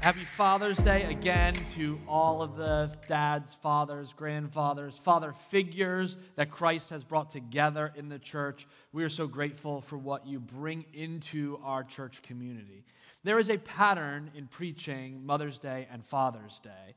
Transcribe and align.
Happy 0.00 0.24
Father's 0.24 0.78
Day 0.78 1.10
again 1.10 1.54
to 1.74 1.98
all 2.06 2.40
of 2.40 2.56
the 2.56 2.88
dads, 3.08 3.54
fathers, 3.54 4.12
grandfathers, 4.12 4.96
father 4.96 5.32
figures 5.32 6.16
that 6.36 6.52
Christ 6.52 6.90
has 6.90 7.02
brought 7.02 7.32
together 7.32 7.92
in 7.96 8.08
the 8.08 8.20
church. 8.20 8.68
We 8.92 9.02
are 9.02 9.08
so 9.08 9.26
grateful 9.26 9.80
for 9.80 9.98
what 9.98 10.24
you 10.24 10.38
bring 10.38 10.84
into 10.94 11.58
our 11.64 11.82
church 11.82 12.22
community. 12.22 12.84
There 13.24 13.40
is 13.40 13.50
a 13.50 13.58
pattern 13.58 14.30
in 14.36 14.46
preaching 14.46 15.26
Mother's 15.26 15.58
Day 15.58 15.88
and 15.90 16.04
Father's 16.04 16.60
Day. 16.60 16.94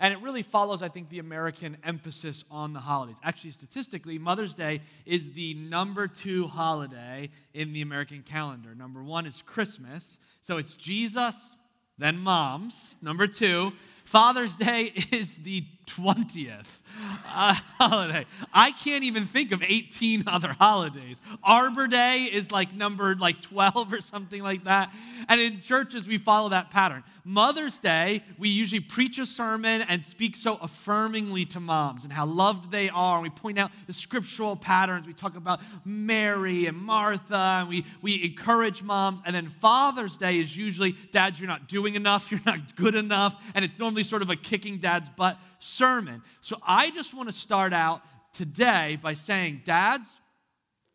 And 0.00 0.14
it 0.14 0.20
really 0.22 0.42
follows, 0.42 0.80
I 0.80 0.88
think, 0.88 1.10
the 1.10 1.18
American 1.18 1.76
emphasis 1.84 2.44
on 2.50 2.72
the 2.72 2.80
holidays. 2.80 3.18
Actually, 3.22 3.50
statistically, 3.50 4.18
Mother's 4.18 4.54
Day 4.54 4.80
is 5.04 5.34
the 5.34 5.52
number 5.52 6.08
two 6.08 6.46
holiday 6.46 7.28
in 7.52 7.74
the 7.74 7.82
American 7.82 8.22
calendar. 8.22 8.74
Number 8.74 9.02
one 9.02 9.26
is 9.26 9.42
Christmas. 9.42 10.18
So 10.40 10.56
it's 10.56 10.74
Jesus, 10.74 11.56
then 11.98 12.18
moms. 12.18 12.96
Number 13.02 13.26
two, 13.26 13.72
Father's 14.04 14.56
Day 14.56 14.92
is 15.12 15.36
the 15.36 15.64
20th 15.88 16.80
uh, 17.26 17.54
holiday. 17.78 18.26
I 18.52 18.72
can't 18.72 19.04
even 19.04 19.26
think 19.26 19.52
of 19.52 19.62
18 19.62 20.24
other 20.26 20.52
holidays. 20.52 21.20
Arbor 21.42 21.86
Day 21.86 22.28
is 22.30 22.52
like 22.52 22.74
numbered 22.74 23.20
like 23.20 23.40
12 23.40 23.92
or 23.92 24.00
something 24.00 24.42
like 24.42 24.64
that. 24.64 24.92
And 25.28 25.40
in 25.40 25.60
churches, 25.60 26.06
we 26.06 26.18
follow 26.18 26.50
that 26.50 26.70
pattern. 26.70 27.04
Mother's 27.24 27.78
Day, 27.78 28.22
we 28.38 28.48
usually 28.48 28.80
preach 28.80 29.18
a 29.18 29.26
sermon 29.26 29.82
and 29.82 30.04
speak 30.04 30.34
so 30.34 30.56
affirmingly 30.56 31.48
to 31.50 31.60
moms 31.60 32.04
and 32.04 32.12
how 32.12 32.24
loved 32.24 32.70
they 32.70 32.88
are. 32.88 33.16
And 33.16 33.22
we 33.22 33.30
point 33.30 33.58
out 33.58 33.70
the 33.86 33.92
scriptural 33.92 34.56
patterns. 34.56 35.06
We 35.06 35.12
talk 35.12 35.36
about 35.36 35.60
Mary 35.84 36.66
and 36.66 36.76
Martha, 36.76 37.58
and 37.60 37.68
we, 37.68 37.84
we 38.00 38.24
encourage 38.24 38.82
moms. 38.82 39.20
And 39.26 39.34
then 39.34 39.48
Father's 39.48 40.16
Day 40.16 40.38
is 40.38 40.56
usually, 40.56 40.92
Dad, 41.12 41.38
you're 41.38 41.48
not 41.48 41.68
doing 41.68 41.96
enough, 41.96 42.30
you're 42.30 42.40
not 42.46 42.76
good 42.76 42.94
enough. 42.94 43.36
And 43.54 43.64
it's 43.64 43.78
normally 43.78 44.04
sort 44.04 44.22
of 44.22 44.30
a 44.30 44.36
kicking 44.36 44.78
dad's 44.78 45.10
butt 45.10 45.38
sermon. 45.58 46.22
So 46.40 46.56
I 46.66 46.90
just 46.90 47.14
want 47.14 47.28
to 47.28 47.34
start 47.34 47.72
out 47.72 48.02
today 48.32 48.98
by 49.02 49.14
saying, 49.14 49.62
Dads, 49.64 50.10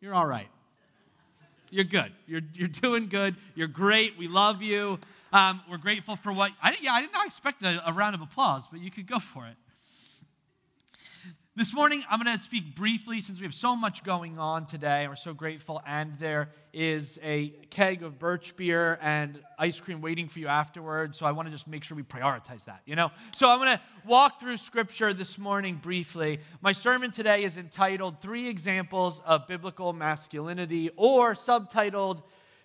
you're 0.00 0.14
all 0.14 0.26
right. 0.26 0.48
You're 1.70 1.84
good. 1.84 2.12
You're, 2.26 2.42
you're 2.54 2.68
doing 2.68 3.08
good. 3.08 3.36
You're 3.54 3.68
great. 3.68 4.16
We 4.16 4.28
love 4.28 4.62
you. 4.62 4.98
Um, 5.32 5.60
we're 5.68 5.78
grateful 5.78 6.14
for 6.14 6.32
what. 6.32 6.52
I, 6.62 6.76
yeah, 6.80 6.92
I 6.92 7.00
did 7.00 7.12
not 7.12 7.26
expect 7.26 7.62
a, 7.64 7.82
a 7.88 7.92
round 7.92 8.14
of 8.14 8.20
applause, 8.20 8.64
but 8.70 8.80
you 8.80 8.90
could 8.90 9.06
go 9.06 9.18
for 9.18 9.46
it. 9.46 9.56
This 11.56 11.72
morning, 11.72 12.02
I'm 12.10 12.20
going 12.20 12.36
to 12.36 12.42
speak 12.42 12.74
briefly 12.74 13.20
since 13.20 13.38
we 13.38 13.44
have 13.44 13.54
so 13.54 13.76
much 13.76 14.02
going 14.02 14.40
on 14.40 14.66
today. 14.66 15.06
We're 15.06 15.14
so 15.14 15.32
grateful. 15.32 15.80
And 15.86 16.18
there 16.18 16.48
is 16.72 17.16
a 17.22 17.50
keg 17.70 18.02
of 18.02 18.18
birch 18.18 18.56
beer 18.56 18.98
and 19.00 19.40
ice 19.56 19.78
cream 19.78 20.00
waiting 20.00 20.26
for 20.26 20.40
you 20.40 20.48
afterwards. 20.48 21.16
So 21.16 21.26
I 21.26 21.30
want 21.30 21.46
to 21.46 21.52
just 21.52 21.68
make 21.68 21.84
sure 21.84 21.96
we 21.96 22.02
prioritize 22.02 22.64
that, 22.64 22.80
you 22.86 22.96
know? 22.96 23.12
So 23.32 23.48
I'm 23.48 23.60
going 23.60 23.76
to 23.76 23.80
walk 24.04 24.40
through 24.40 24.56
scripture 24.56 25.14
this 25.14 25.38
morning 25.38 25.76
briefly. 25.76 26.40
My 26.60 26.72
sermon 26.72 27.12
today 27.12 27.44
is 27.44 27.56
entitled 27.56 28.20
Three 28.20 28.48
Examples 28.48 29.22
of 29.24 29.46
Biblical 29.46 29.92
Masculinity, 29.92 30.90
or 30.96 31.34
subtitled 31.34 32.24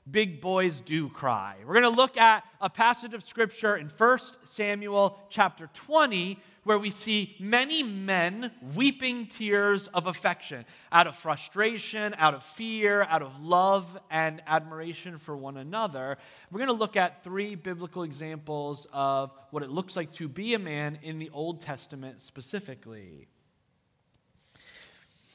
Big 0.10 0.42
Boys 0.42 0.82
Do 0.82 1.10
Cry. 1.10 1.58
We're 1.64 1.80
going 1.80 1.94
to 1.94 1.96
look 1.96 2.18
at 2.18 2.44
a 2.60 2.72
passage 2.72 3.14
of 3.14 3.22
scripture 3.22 3.78
in 3.78 3.90
1 3.90 4.20
Samuel 4.46 5.20
chapter 5.30 5.70
20 5.76 6.40
where 6.64 6.78
we 6.78 6.90
see 6.90 7.36
many 7.40 7.84
men 7.84 8.52
weeping 8.76 9.28
tears 9.28 9.88
of 9.88 10.08
affection 10.08 10.66
out 10.92 11.08
of 11.08 11.16
frustration, 11.16 12.14
out 12.18 12.34
of 12.34 12.44
fear, 12.44 13.04
out 13.04 13.22
of 13.22 13.42
love 13.42 13.98
and 14.10 14.42
admiration 14.48 15.18
for 15.18 15.36
one 15.36 15.58
another. 15.58 16.18
We're 16.52 16.60
going 16.60 16.70
to 16.70 16.74
look 16.74 16.98
at 16.98 17.24
three 17.24 17.56
biblical 17.56 18.04
examples 18.04 18.88
of 18.92 19.32
what 19.52 19.64
it 19.64 19.70
looks 19.70 19.96
like 19.96 20.12
to 20.14 20.28
be 20.28 20.54
a 20.54 20.60
man 20.60 21.00
in 21.02 21.20
the 21.20 21.30
Old 21.32 21.62
Testament 21.62 22.22
specifically. 22.22 23.28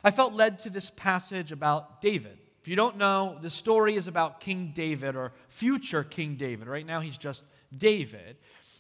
I 0.03 0.11
felt 0.11 0.35
led 0.35 0.59
to 0.61 0.71
this 0.71 0.91
passage 0.91 1.51
about 1.51 2.03
David. 2.03 2.39
If 2.61 2.69
you 2.69 2.77
don't 2.77 2.97
know, 2.97 3.39
the 3.41 3.51
story 3.51 3.95
is 3.95 4.07
about 4.07 4.41
King 4.41 4.73
David 4.75 5.17
or 5.17 5.33
future 5.49 6.05
King 6.05 6.37
David. 6.37 6.67
Right 6.67 6.87
now, 6.87 7.01
he's 7.01 7.19
just 7.19 7.43
David. 7.77 8.37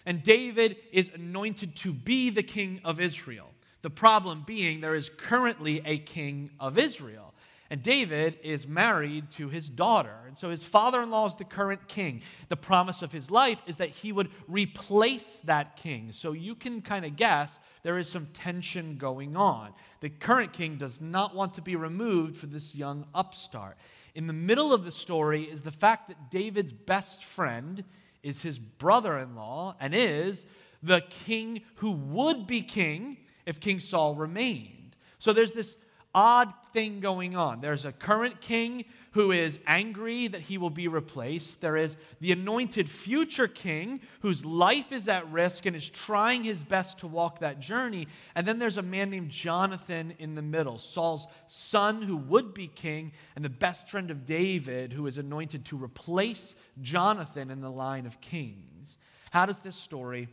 And 0.06 0.22
David 0.22 0.76
is 0.92 1.10
anointed 1.14 1.76
to 1.76 1.92
be 1.92 2.30
the 2.30 2.42
king 2.42 2.80
of 2.84 3.00
Israel. 3.00 3.50
The 3.82 3.90
problem 3.90 4.44
being, 4.46 4.80
there 4.80 4.94
is 4.94 5.08
currently 5.08 5.82
a 5.84 5.98
king 5.98 6.50
of 6.58 6.78
Israel. 6.78 7.34
And 7.70 7.82
David 7.82 8.38
is 8.42 8.68
married 8.68 9.30
to 9.32 9.48
his 9.48 9.68
daughter. 9.68 10.14
And 10.26 10.36
so 10.36 10.50
his 10.50 10.64
father 10.64 11.02
in 11.02 11.10
law 11.10 11.26
is 11.26 11.34
the 11.34 11.44
current 11.44 11.88
king. 11.88 12.22
The 12.48 12.56
promise 12.56 13.02
of 13.02 13.10
his 13.10 13.30
life 13.30 13.62
is 13.66 13.78
that 13.78 13.88
he 13.88 14.12
would 14.12 14.30
replace 14.46 15.40
that 15.40 15.76
king. 15.76 16.12
So 16.12 16.32
you 16.32 16.54
can 16.54 16.82
kind 16.82 17.04
of 17.04 17.16
guess 17.16 17.58
there 17.82 17.98
is 17.98 18.08
some 18.08 18.26
tension 18.26 18.96
going 18.96 19.36
on. 19.36 19.72
The 20.00 20.10
current 20.10 20.52
king 20.52 20.76
does 20.76 21.00
not 21.00 21.34
want 21.34 21.54
to 21.54 21.62
be 21.62 21.74
removed 21.74 22.36
for 22.36 22.46
this 22.46 22.74
young 22.74 23.06
upstart. 23.14 23.76
In 24.14 24.26
the 24.26 24.32
middle 24.32 24.72
of 24.72 24.84
the 24.84 24.92
story 24.92 25.42
is 25.42 25.62
the 25.62 25.72
fact 25.72 26.08
that 26.08 26.30
David's 26.30 26.72
best 26.72 27.24
friend 27.24 27.82
is 28.24 28.42
his 28.42 28.58
brother 28.58 29.16
in 29.18 29.36
law 29.36 29.76
and 29.78 29.94
is 29.94 30.46
the 30.82 31.02
king 31.26 31.60
who 31.76 31.92
would 31.92 32.48
be 32.48 32.62
king 32.62 33.18
if 33.46 33.60
King 33.60 33.78
Saul 33.78 34.14
remained. 34.14 34.96
So 35.18 35.32
there's 35.32 35.52
this 35.52 35.76
odd 36.14 36.52
thing 36.72 37.00
going 37.00 37.36
on. 37.36 37.60
There's 37.60 37.84
a 37.84 37.92
current 37.92 38.40
king 38.40 38.84
who 39.12 39.30
is 39.30 39.60
angry 39.66 40.26
that 40.26 40.40
he 40.40 40.58
will 40.58 40.70
be 40.70 40.88
replaced. 40.88 41.60
There 41.60 41.76
is 41.76 41.96
the 42.20 42.32
anointed 42.32 42.90
future 42.90 43.46
king 43.46 44.00
whose 44.20 44.44
life 44.44 44.90
is 44.90 45.06
at 45.06 45.30
risk 45.30 45.66
and 45.66 45.76
is 45.76 45.88
trying 45.88 46.42
his 46.42 46.64
best 46.64 46.98
to 46.98 47.06
walk 47.06 47.38
that 47.38 47.60
journey. 47.60 48.08
And 48.34 48.46
then 48.46 48.58
there's 48.58 48.76
a 48.76 48.82
man 48.82 49.10
named 49.10 49.30
Jonathan 49.30 50.14
in 50.18 50.34
the 50.34 50.42
middle, 50.42 50.78
Saul's 50.78 51.28
son 51.46 52.02
who 52.02 52.16
would 52.16 52.54
be 52.54 52.66
king, 52.66 53.12
and 53.36 53.44
the 53.44 53.50
best 53.50 53.88
friend 53.88 54.10
of 54.10 54.26
David 54.26 54.92
who 54.92 55.06
is 55.06 55.18
anointed 55.18 55.64
to 55.66 55.76
replace 55.76 56.56
Jonathan 56.82 57.50
in 57.50 57.60
the 57.60 57.70
line 57.70 58.06
of 58.06 58.20
kings. 58.20 58.98
How 59.30 59.46
does 59.46 59.60
this 59.60 59.76
story 59.76 60.28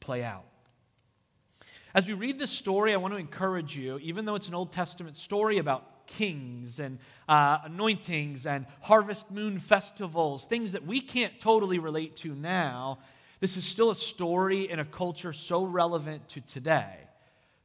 play 0.00 0.22
out? 0.22 0.44
As 1.96 2.06
we 2.06 2.12
read 2.12 2.38
this 2.38 2.50
story, 2.50 2.92
I 2.92 2.98
want 2.98 3.14
to 3.14 3.18
encourage 3.18 3.74
you, 3.74 3.98
even 4.02 4.26
though 4.26 4.34
it's 4.34 4.48
an 4.48 4.54
Old 4.54 4.70
Testament 4.70 5.16
story 5.16 5.56
about 5.56 6.06
kings 6.06 6.78
and 6.78 6.98
uh, 7.26 7.60
anointings 7.64 8.44
and 8.44 8.66
harvest 8.82 9.30
moon 9.30 9.58
festivals, 9.58 10.44
things 10.44 10.72
that 10.72 10.84
we 10.84 11.00
can't 11.00 11.40
totally 11.40 11.78
relate 11.78 12.14
to 12.16 12.34
now, 12.34 12.98
this 13.40 13.56
is 13.56 13.64
still 13.64 13.90
a 13.90 13.96
story 13.96 14.68
in 14.68 14.78
a 14.78 14.84
culture 14.84 15.32
so 15.32 15.64
relevant 15.64 16.28
to 16.28 16.42
today. 16.42 16.98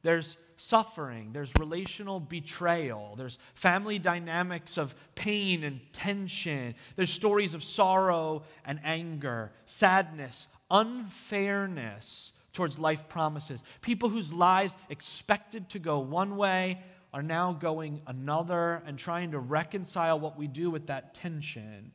There's 0.00 0.38
suffering, 0.56 1.34
there's 1.34 1.52
relational 1.58 2.18
betrayal, 2.18 3.16
there's 3.18 3.38
family 3.52 3.98
dynamics 3.98 4.78
of 4.78 4.94
pain 5.14 5.62
and 5.62 5.78
tension, 5.92 6.74
there's 6.96 7.10
stories 7.10 7.52
of 7.52 7.62
sorrow 7.62 8.44
and 8.64 8.80
anger, 8.82 9.52
sadness, 9.66 10.48
unfairness 10.70 12.31
towards 12.52 12.78
life 12.78 13.08
promises. 13.08 13.62
People 13.80 14.08
whose 14.08 14.32
lives 14.32 14.74
expected 14.88 15.68
to 15.70 15.78
go 15.78 15.98
one 15.98 16.36
way 16.36 16.82
are 17.12 17.22
now 17.22 17.52
going 17.52 18.00
another 18.06 18.82
and 18.86 18.98
trying 18.98 19.32
to 19.32 19.38
reconcile 19.38 20.18
what 20.18 20.38
we 20.38 20.46
do 20.46 20.70
with 20.70 20.86
that 20.86 21.14
tension. 21.14 21.92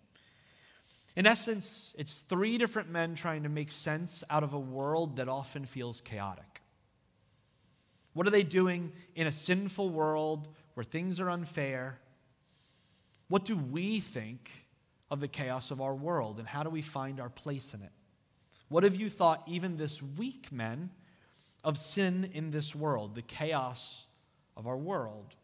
In 1.16 1.26
essence, 1.26 1.96
it's 1.98 2.22
three 2.22 2.60
different 2.60 2.92
men 2.92 3.16
trying 3.16 3.44
to 3.44 3.50
make 3.50 3.72
sense 3.72 4.24
out 4.30 4.44
of 4.44 4.54
a 4.54 4.60
world 4.60 5.16
that 5.16 5.28
often 5.28 5.66
feels 5.66 6.02
chaotic. 6.02 6.62
What 8.14 8.28
are 8.28 8.32
they 8.32 8.44
doing 8.44 8.92
in 9.16 9.26
a 9.26 9.32
sinful 9.32 9.90
world 9.90 10.48
where 10.76 10.84
things 10.84 11.20
are 11.20 11.30
unfair? 11.30 12.00
What 13.30 13.46
do 13.46 13.58
we 13.58 14.00
think 14.00 14.52
of 15.10 15.20
the 15.20 15.28
chaos 15.28 15.72
of 15.72 15.82
our 15.82 15.96
world, 15.96 16.38
and 16.40 16.48
how 16.48 16.64
do 16.64 16.70
we 16.70 16.82
find 16.82 17.20
our 17.20 17.30
place 17.30 17.74
in 17.74 17.82
it? 17.82 17.92
What 18.70 18.84
have 18.84 18.96
you 18.96 19.10
thought, 19.10 19.44
even 19.48 19.78
this 19.78 20.02
week, 20.02 20.52
men, 20.52 20.90
of 21.64 21.78
sin 21.78 22.30
in 22.34 22.52
this 22.52 22.74
world, 22.74 23.14
the 23.14 23.22
chaos 23.22 24.06
of 24.56 24.68
our 24.68 24.78
world. 24.78 25.36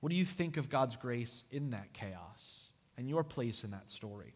What 0.00 0.10
do 0.10 0.16
you 0.16 0.24
think 0.24 0.56
of 0.56 0.68
God's 0.68 0.96
grace 0.96 1.44
in 1.50 1.70
that 1.70 1.92
chaos 1.92 2.70
and 2.96 3.08
your 3.08 3.24
place 3.24 3.64
in 3.64 3.70
that 3.70 3.90
story? 3.90 4.34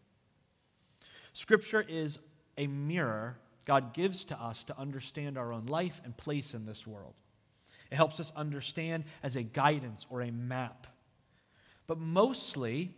Scripture 1.33 1.85
is 1.87 2.19
a 2.57 2.67
mirror 2.67 3.37
God 3.65 3.93
gives 3.93 4.23
to 4.25 4.41
us 4.41 4.63
to 4.63 4.77
understand 4.79 5.37
our 5.37 5.53
own 5.53 5.67
life 5.67 6.01
and 6.03 6.17
place 6.17 6.55
in 6.55 6.65
this 6.65 6.87
world. 6.87 7.13
It 7.91 7.95
helps 7.95 8.19
us 8.19 8.31
understand 8.35 9.03
as 9.21 9.35
a 9.35 9.43
guidance 9.43 10.07
or 10.09 10.21
a 10.21 10.31
map. 10.31 10.87
But 11.85 11.99
mostly, 11.99 12.95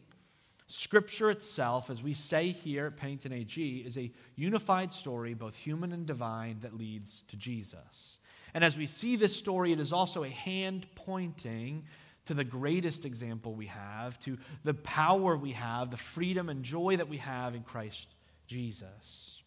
Scripture 0.71 1.29
itself, 1.29 1.89
as 1.89 2.01
we 2.01 2.13
say 2.13 2.47
here 2.51 2.85
at 2.85 2.95
Pennington 2.95 3.33
AG, 3.33 3.83
is 3.85 3.97
a 3.97 4.09
unified 4.37 4.93
story, 4.93 5.33
both 5.33 5.53
human 5.53 5.91
and 5.91 6.05
divine, 6.05 6.59
that 6.61 6.77
leads 6.77 7.23
to 7.23 7.35
Jesus. 7.35 8.19
And 8.53 8.63
as 8.63 8.77
we 8.77 8.87
see 8.87 9.17
this 9.17 9.35
story, 9.35 9.73
it 9.73 9.81
is 9.81 9.91
also 9.91 10.23
a 10.23 10.29
hand 10.29 10.87
pointing 10.95 11.83
to 12.23 12.33
the 12.33 12.45
greatest 12.45 13.03
example 13.03 13.53
we 13.53 13.65
have, 13.65 14.17
to 14.21 14.37
the 14.63 14.73
power 14.73 15.35
we 15.35 15.51
have, 15.51 15.91
the 15.91 15.97
freedom 15.97 16.47
and 16.47 16.63
joy 16.63 16.95
that 16.95 17.09
we 17.09 17.17
have 17.17 17.53
in 17.53 17.63
Christ 17.63 18.07
Jesus. 18.47 19.41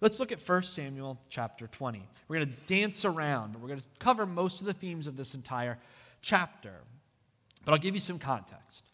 Let's 0.00 0.20
look 0.20 0.30
at 0.30 0.40
1 0.40 0.62
Samuel 0.62 1.20
chapter 1.30 1.66
20. 1.66 2.06
We're 2.28 2.36
going 2.36 2.48
to 2.48 2.72
dance 2.72 3.04
around, 3.04 3.54
but 3.54 3.60
we're 3.60 3.68
going 3.68 3.80
to 3.80 3.86
cover 3.98 4.24
most 4.24 4.60
of 4.60 4.68
the 4.68 4.72
themes 4.72 5.08
of 5.08 5.16
this 5.16 5.34
entire 5.34 5.78
chapter. 6.22 6.74
But 7.64 7.72
I'll 7.72 7.78
give 7.78 7.94
you 7.94 8.00
some 8.00 8.20
context. 8.20 8.84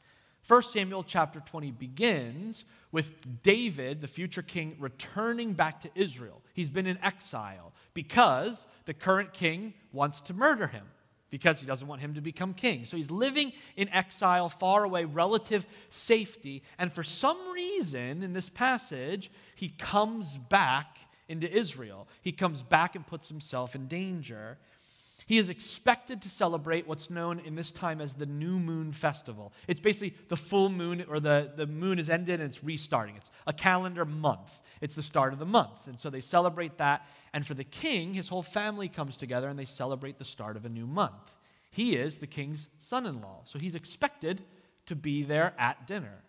1 0.46 0.62
Samuel 0.62 1.02
chapter 1.02 1.40
20 1.40 1.72
begins 1.72 2.64
with 2.93 3.43
David, 3.43 4.00
the 4.00 4.06
future 4.06 4.43
king, 4.43 4.76
returning 4.78 5.54
back 5.54 5.81
to 5.81 5.90
Israel. 5.94 6.40
He's 6.54 6.70
been 6.70 6.87
in 6.87 6.98
exile 7.02 7.72
because 7.94 8.66
the 8.84 8.94
current 8.94 9.32
king 9.32 9.75
wants 9.93 10.20
to 10.22 10.34
murder 10.34 10.69
him 10.69 10.84
because 11.31 11.58
he 11.58 11.66
doesn't 11.66 11.88
want 11.88 12.00
him 12.00 12.14
to 12.14 12.20
become 12.20 12.54
king. 12.54 12.84
So 12.84 12.96
he's 12.96 13.10
living 13.10 13.52
in 13.76 13.88
exile, 13.88 14.48
far 14.48 14.84
away, 14.84 15.04
relative 15.04 15.66
safety. 15.90 16.62
And 16.78 16.93
for 16.93 17.02
some 17.02 17.38
reason 17.52 18.22
in 18.22 18.32
this 18.32 18.48
passage, 18.48 19.32
he 19.56 19.70
comes 19.70 20.38
back 20.38 20.98
into 21.28 21.50
Israel. 21.52 22.06
He 22.22 22.31
comes 22.31 22.62
back 22.62 22.94
and 22.94 23.04
puts 23.04 23.28
himself 23.28 23.75
in 23.75 23.88
danger. 23.88 24.58
He 25.26 25.38
is 25.38 25.49
expected 25.49 26.23
to 26.23 26.31
celebrate 26.31 26.87
what's 26.87 27.11
known 27.11 27.40
in 27.40 27.56
this 27.56 27.73
time 27.73 28.00
as 28.00 28.14
the 28.14 28.26
New 28.26 28.61
Moon 28.61 28.93
Festival. 28.93 29.52
It's 29.67 29.81
basically 29.81 30.17
the 30.28 30.37
full 30.37 30.69
moon, 30.69 31.05
or 31.08 31.19
the, 31.19 31.52
the 31.56 31.67
moon 31.67 31.99
is 31.99 32.08
ended 32.08 32.40
and 32.40 32.49
it's 32.49 32.62
restarting. 32.62 33.17
It's 33.17 33.32
a 33.44 33.52
calendar 33.52 34.05
month, 34.05 34.62
it's 34.81 34.94
the 34.94 35.02
start 35.02 35.32
of 35.32 35.40
the 35.40 35.44
month. 35.46 35.88
And 35.88 35.99
so 35.99 36.11
they 36.11 36.20
celebrate 36.20 36.78
that. 36.78 37.08
And 37.32 37.44
for 37.44 37.55
the 37.55 37.64
king, 37.64 38.14
his 38.14 38.28
whole 38.28 38.43
family 38.43 38.88
comes 38.88 39.17
together 39.17 39.49
and 39.49 39.58
they 39.58 39.64
celebrate 39.64 40.19
the 40.19 40.25
start 40.25 40.56
of 40.56 40.64
a 40.64 40.69
new 40.69 40.87
month. 40.87 41.37
He 41.70 41.96
is 41.96 42.19
the 42.19 42.29
king's 42.29 42.69
son 42.79 43.05
in 43.05 43.20
law, 43.20 43.40
so 43.44 43.58
he's 43.58 43.75
expected 43.75 44.43
to 44.87 44.94
be 44.94 45.25
there 45.25 45.55
at 45.58 45.88
dinner. 45.88 46.22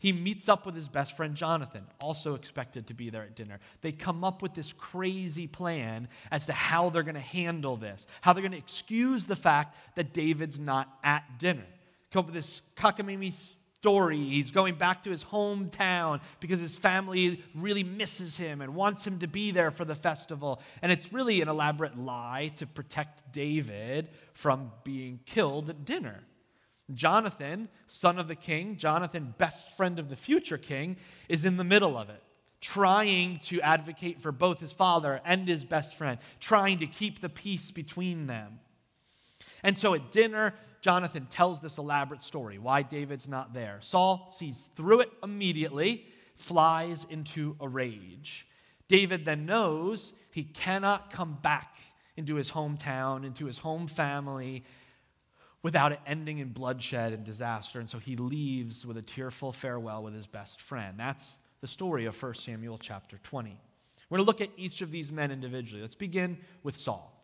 He 0.00 0.12
meets 0.12 0.48
up 0.48 0.64
with 0.64 0.76
his 0.76 0.86
best 0.86 1.16
friend 1.16 1.34
Jonathan, 1.34 1.84
also 2.00 2.34
expected 2.34 2.86
to 2.86 2.94
be 2.94 3.10
there 3.10 3.22
at 3.22 3.34
dinner. 3.34 3.58
They 3.80 3.90
come 3.90 4.22
up 4.22 4.42
with 4.42 4.54
this 4.54 4.72
crazy 4.72 5.48
plan 5.48 6.08
as 6.30 6.46
to 6.46 6.52
how 6.52 6.90
they're 6.90 7.02
going 7.02 7.14
to 7.16 7.20
handle 7.20 7.76
this, 7.76 8.06
how 8.20 8.32
they're 8.32 8.42
going 8.42 8.52
to 8.52 8.58
excuse 8.58 9.26
the 9.26 9.34
fact 9.34 9.76
that 9.96 10.14
David's 10.14 10.58
not 10.58 10.88
at 11.02 11.24
dinner. 11.38 11.66
Come 12.12 12.20
up 12.20 12.26
with 12.26 12.36
this 12.36 12.62
cockamamie 12.76 13.32
story. 13.80 14.18
He's 14.18 14.52
going 14.52 14.76
back 14.76 15.02
to 15.02 15.10
his 15.10 15.24
hometown 15.24 16.20
because 16.38 16.60
his 16.60 16.76
family 16.76 17.42
really 17.54 17.82
misses 17.82 18.36
him 18.36 18.60
and 18.60 18.76
wants 18.76 19.04
him 19.04 19.18
to 19.18 19.26
be 19.26 19.50
there 19.50 19.72
for 19.72 19.84
the 19.84 19.94
festival. 19.96 20.62
And 20.80 20.92
it's 20.92 21.12
really 21.12 21.40
an 21.40 21.48
elaborate 21.48 21.98
lie 21.98 22.52
to 22.56 22.66
protect 22.66 23.32
David 23.32 24.10
from 24.32 24.70
being 24.84 25.18
killed 25.26 25.70
at 25.70 25.84
dinner. 25.84 26.22
Jonathan, 26.94 27.68
son 27.86 28.18
of 28.18 28.28
the 28.28 28.34
king, 28.34 28.76
Jonathan, 28.76 29.34
best 29.38 29.76
friend 29.76 29.98
of 29.98 30.08
the 30.08 30.16
future 30.16 30.58
king, 30.58 30.96
is 31.28 31.44
in 31.44 31.56
the 31.56 31.64
middle 31.64 31.96
of 31.96 32.08
it, 32.08 32.22
trying 32.60 33.38
to 33.38 33.60
advocate 33.60 34.20
for 34.20 34.32
both 34.32 34.60
his 34.60 34.72
father 34.72 35.20
and 35.24 35.46
his 35.46 35.64
best 35.64 35.96
friend, 35.96 36.18
trying 36.40 36.78
to 36.78 36.86
keep 36.86 37.20
the 37.20 37.28
peace 37.28 37.70
between 37.70 38.26
them. 38.26 38.58
And 39.62 39.76
so 39.76 39.94
at 39.94 40.10
dinner, 40.10 40.54
Jonathan 40.80 41.26
tells 41.26 41.60
this 41.60 41.78
elaborate 41.78 42.22
story 42.22 42.58
why 42.58 42.82
David's 42.82 43.28
not 43.28 43.52
there. 43.52 43.78
Saul 43.80 44.28
sees 44.30 44.70
through 44.76 45.00
it 45.00 45.10
immediately, 45.22 46.06
flies 46.36 47.06
into 47.10 47.56
a 47.60 47.68
rage. 47.68 48.46
David 48.86 49.24
then 49.24 49.44
knows 49.44 50.12
he 50.30 50.44
cannot 50.44 51.12
come 51.12 51.38
back 51.42 51.76
into 52.16 52.36
his 52.36 52.50
hometown, 52.50 53.24
into 53.24 53.44
his 53.44 53.58
home 53.58 53.86
family, 53.86 54.64
without 55.62 55.92
it 55.92 56.00
ending 56.06 56.38
in 56.38 56.48
bloodshed 56.48 57.12
and 57.12 57.24
disaster. 57.24 57.80
And 57.80 57.88
so 57.88 57.98
he 57.98 58.16
leaves 58.16 58.86
with 58.86 58.96
a 58.96 59.02
tearful 59.02 59.52
farewell 59.52 60.02
with 60.02 60.14
his 60.14 60.26
best 60.26 60.60
friend. 60.60 60.94
That's 60.98 61.38
the 61.60 61.66
story 61.66 62.06
of 62.06 62.20
1 62.20 62.34
Samuel 62.34 62.78
chapter 62.78 63.18
20. 63.24 63.56
We're 64.10 64.16
going 64.18 64.24
to 64.24 64.26
look 64.26 64.40
at 64.40 64.50
each 64.56 64.80
of 64.80 64.90
these 64.90 65.12
men 65.12 65.30
individually. 65.30 65.82
Let's 65.82 65.94
begin 65.94 66.38
with 66.62 66.76
Saul. 66.76 67.14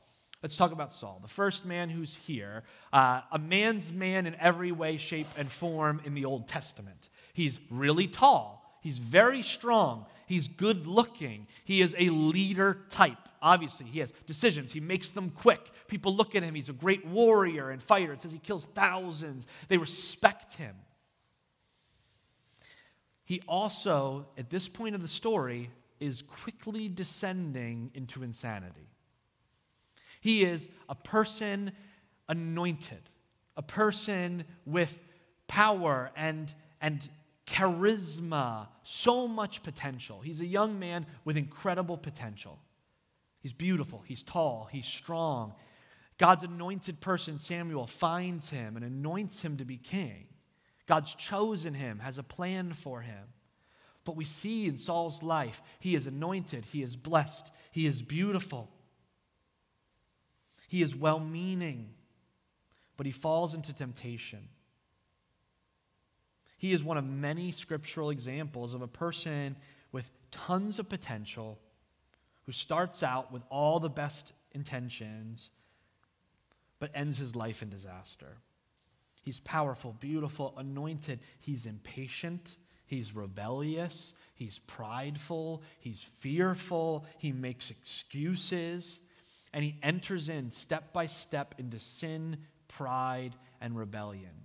Let's 0.42 0.58
talk 0.58 0.72
about 0.72 0.92
Saul, 0.92 1.20
the 1.22 1.28
first 1.28 1.64
man 1.64 1.88
who's 1.88 2.14
here, 2.14 2.64
uh, 2.92 3.22
a 3.32 3.38
man's 3.38 3.90
man 3.90 4.26
in 4.26 4.34
every 4.34 4.72
way, 4.72 4.98
shape, 4.98 5.28
and 5.38 5.50
form 5.50 6.02
in 6.04 6.12
the 6.12 6.26
Old 6.26 6.48
Testament. 6.48 7.08
He's 7.32 7.58
really 7.70 8.08
tall, 8.08 8.63
he's 8.84 8.98
very 8.98 9.42
strong, 9.42 10.06
he's 10.26 10.46
good 10.46 10.86
looking, 10.86 11.48
he 11.64 11.80
is 11.80 11.96
a 11.98 12.10
leader 12.10 12.82
type. 12.90 13.18
Obviously, 13.42 13.86
he 13.86 13.98
has 13.98 14.12
decisions. 14.26 14.72
He 14.72 14.80
makes 14.80 15.10
them 15.10 15.28
quick. 15.28 15.70
People 15.86 16.14
look 16.16 16.34
at 16.34 16.42
him. 16.42 16.54
He's 16.54 16.70
a 16.70 16.72
great 16.72 17.04
warrior 17.04 17.70
and 17.70 17.82
fighter. 17.82 18.14
It 18.14 18.22
says 18.22 18.32
he 18.32 18.38
kills 18.38 18.64
thousands. 18.64 19.46
They 19.68 19.76
respect 19.76 20.54
him. 20.54 20.74
He 23.26 23.42
also, 23.46 24.28
at 24.38 24.48
this 24.48 24.66
point 24.66 24.94
of 24.94 25.02
the 25.02 25.08
story, 25.08 25.70
is 26.00 26.22
quickly 26.22 26.88
descending 26.88 27.90
into 27.92 28.22
insanity. 28.22 28.88
He 30.22 30.44
is 30.44 30.70
a 30.88 30.94
person 30.94 31.72
anointed, 32.30 33.10
a 33.58 33.62
person 33.62 34.44
with 34.64 34.98
power 35.48 36.10
and, 36.16 36.52
and 36.80 37.06
charisma, 37.46 38.68
so 38.82 39.28
much 39.28 39.62
potential. 39.62 40.20
He's 40.20 40.40
a 40.40 40.46
young 40.46 40.78
man 40.78 41.06
with 41.24 41.36
incredible 41.36 41.98
potential. 41.98 42.58
He's 43.40 43.52
beautiful, 43.52 44.02
he's 44.06 44.22
tall, 44.22 44.68
he's 44.72 44.86
strong. 44.86 45.54
God's 46.16 46.44
anointed 46.44 47.00
person, 47.00 47.38
Samuel, 47.38 47.86
finds 47.86 48.48
him 48.48 48.76
and 48.76 48.84
anoints 48.84 49.42
him 49.42 49.58
to 49.58 49.64
be 49.64 49.76
king. 49.76 50.26
God's 50.86 51.14
chosen 51.14 51.74
him, 51.74 51.98
has 51.98 52.18
a 52.18 52.22
plan 52.22 52.72
for 52.72 53.00
him. 53.00 53.24
But 54.04 54.16
we 54.16 54.24
see 54.24 54.66
in 54.66 54.76
Saul's 54.76 55.22
life, 55.22 55.62
he 55.80 55.94
is 55.94 56.06
anointed, 56.06 56.66
he 56.66 56.82
is 56.82 56.94
blessed, 56.94 57.50
he 57.70 57.86
is 57.86 58.02
beautiful, 58.02 58.70
he 60.68 60.82
is 60.82 60.94
well 60.94 61.20
meaning, 61.20 61.90
but 62.96 63.06
he 63.06 63.12
falls 63.12 63.54
into 63.54 63.74
temptation. 63.74 64.48
He 66.56 66.72
is 66.72 66.82
one 66.82 66.96
of 66.96 67.04
many 67.04 67.50
scriptural 67.50 68.10
examples 68.10 68.74
of 68.74 68.82
a 68.82 68.88
person 68.88 69.56
with 69.92 70.10
tons 70.30 70.78
of 70.78 70.88
potential 70.88 71.58
who 72.46 72.52
starts 72.52 73.02
out 73.02 73.32
with 73.32 73.42
all 73.50 73.80
the 73.80 73.90
best 73.90 74.32
intentions, 74.52 75.50
but 76.78 76.90
ends 76.94 77.18
his 77.18 77.34
life 77.34 77.62
in 77.62 77.70
disaster. 77.70 78.36
He's 79.22 79.40
powerful, 79.40 79.96
beautiful, 79.98 80.54
anointed. 80.58 81.20
He's 81.40 81.64
impatient. 81.64 82.56
He's 82.86 83.14
rebellious. 83.14 84.12
He's 84.34 84.58
prideful. 84.58 85.62
He's 85.78 86.00
fearful. 86.00 87.06
He 87.18 87.32
makes 87.32 87.70
excuses. 87.70 89.00
And 89.54 89.64
he 89.64 89.76
enters 89.82 90.28
in 90.28 90.50
step 90.50 90.92
by 90.92 91.06
step 91.06 91.54
into 91.58 91.78
sin, 91.78 92.36
pride, 92.68 93.34
and 93.60 93.78
rebellion. 93.78 94.43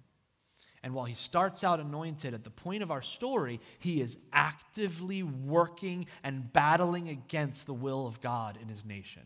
And 0.82 0.94
while 0.94 1.06
he 1.06 1.16
starts 1.16 1.64
out 1.64 1.80
anointed, 1.80 2.34
at 2.34 2.44
the 2.44 2.50
point 2.50 2.84
of 2.84 2.92
our 2.92 3.02
story, 3.02 3.60
he 3.80 4.02
is 4.02 4.18
actively 4.32 5.24
working 5.24 6.06
and 6.24 6.52
battling 6.54 7.10
against 7.10 7.66
the 7.66 7.74
will 7.74 8.08
of 8.08 8.22
God 8.22 8.58
in 8.62 8.70
his 8.70 8.86
nation. 8.86 9.24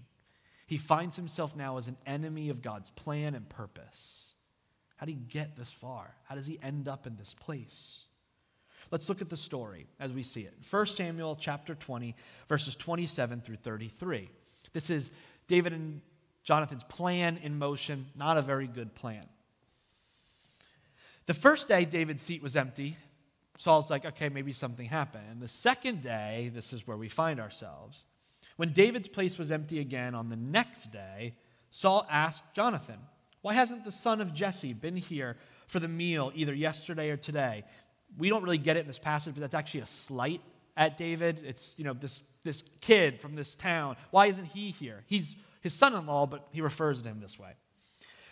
He 0.66 0.78
finds 0.78 1.16
himself 1.16 1.56
now 1.56 1.78
as 1.78 1.88
an 1.88 1.98
enemy 2.06 2.50
of 2.50 2.62
God's 2.62 2.90
plan 2.90 3.36
and 3.36 3.48
purpose. 3.48 4.36
How 4.96 5.06
did 5.06 5.14
he 5.14 5.22
get 5.22 5.56
this 5.56 5.70
far? 5.70 6.16
How 6.24 6.36
does 6.36 6.48
he 6.48 6.60
end 6.64 6.88
up 6.88 7.06
in 7.06 7.18
this 7.18 7.34
place? 7.34 8.06
Let's 8.90 9.10
look 9.10 9.22
at 9.22 9.30
the 9.30 9.38
story 9.38 9.88
as 10.00 10.12
we 10.12 10.24
see 10.24 10.42
it. 10.42 10.54
1 10.70 10.86
Samuel 10.88 11.36
chapter 11.36 11.76
20, 11.76 12.16
verses 12.48 12.76
27 12.76 13.42
through 13.42 13.58
33. 13.58 14.30
This 14.72 14.90
is 14.90 15.12
David 15.48 15.74
and 15.74 16.02
Jonathan's 16.44 16.84
plan 16.84 17.38
in 17.44 17.58
motion, 17.58 18.06
not 18.16 18.38
a 18.38 18.42
very 18.42 18.68
good 18.68 18.96
plan. 18.96 19.26
The 21.26 21.34
first 21.34 21.68
day, 21.68 21.86
David's 21.86 22.22
seat 22.22 22.44
was 22.44 22.56
empty. 22.56 22.98
Saul's 23.56 23.90
like, 23.90 24.06
okay, 24.06 24.30
maybe 24.30 24.52
something 24.52 24.86
happened. 24.86 25.26
And 25.30 25.42
the 25.42 25.48
second 25.48 26.02
day, 26.02 26.52
this 26.54 26.74
is 26.74 26.88
where 26.88 26.98
we 26.98 27.08
find 27.08 27.40
ourselves. 27.40 28.04
When 28.58 28.74
David's 28.74 29.08
place 29.08 29.38
was 29.38 29.52
empty 29.52 29.80
again 29.80 30.16
on 30.16 30.30
the 30.30 30.36
next 30.36 30.92
day, 30.92 31.36
Saul 31.70 32.06
asked 32.10 32.44
Jonathan, 32.54 33.00
Why 33.42 33.54
hasn't 33.54 33.84
the 33.84 33.92
son 33.92 34.22
of 34.22 34.34
Jesse 34.34 34.74
been 34.74 34.98
here 34.98 35.38
for 35.68 35.80
the 35.80 35.88
meal 35.88 36.32
either 36.36 36.54
yesterday 36.54 37.10
or 37.10 37.18
today? 37.18 37.64
We 38.18 38.30
don't 38.30 38.44
really 38.44 38.58
get 38.60 38.78
it 38.78 38.82
in 38.82 38.88
this 38.88 39.00
passage, 39.00 39.34
but 39.34 39.42
that's 39.42 39.56
actually 39.56 39.82
a 39.82 39.88
slight 39.88 40.42
at 40.78 40.98
David. 40.98 41.42
It's, 41.44 41.74
you 41.78 41.84
know, 41.84 41.94
this, 41.94 42.22
this 42.44 42.64
kid 42.82 43.20
from 43.20 43.36
this 43.36 43.56
town. 43.56 43.96
Why 44.12 44.28
isn't 44.28 44.46
he 44.46 44.72
here? 44.72 45.04
He's 45.08 45.36
his 45.62 45.74
son 45.74 45.96
in 45.96 46.06
law, 46.06 46.28
but 46.28 46.48
he 46.52 46.62
refers 46.62 47.02
to 47.02 47.10
him 47.10 47.22
this 47.22 47.40
way. 47.40 47.54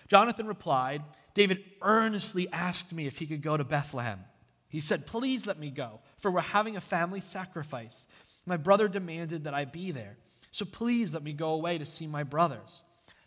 Jonathan 0.07 0.45
replied, 0.45 1.01
David 1.33 1.63
earnestly 1.81 2.47
asked 2.51 2.91
me 2.91 3.07
if 3.07 3.17
he 3.17 3.27
could 3.27 3.41
go 3.41 3.57
to 3.57 3.63
Bethlehem. 3.63 4.19
He 4.67 4.81
said, 4.81 5.05
Please 5.05 5.45
let 5.45 5.59
me 5.59 5.69
go, 5.69 6.00
for 6.17 6.31
we're 6.31 6.41
having 6.41 6.77
a 6.77 6.81
family 6.81 7.19
sacrifice. 7.19 8.07
My 8.45 8.57
brother 8.57 8.88
demanded 8.88 9.43
that 9.43 9.53
I 9.53 9.65
be 9.65 9.91
there. 9.91 10.17
So 10.51 10.65
please 10.65 11.13
let 11.13 11.23
me 11.23 11.33
go 11.33 11.51
away 11.51 11.77
to 11.77 11.85
see 11.85 12.07
my 12.07 12.23
brothers. 12.23 12.83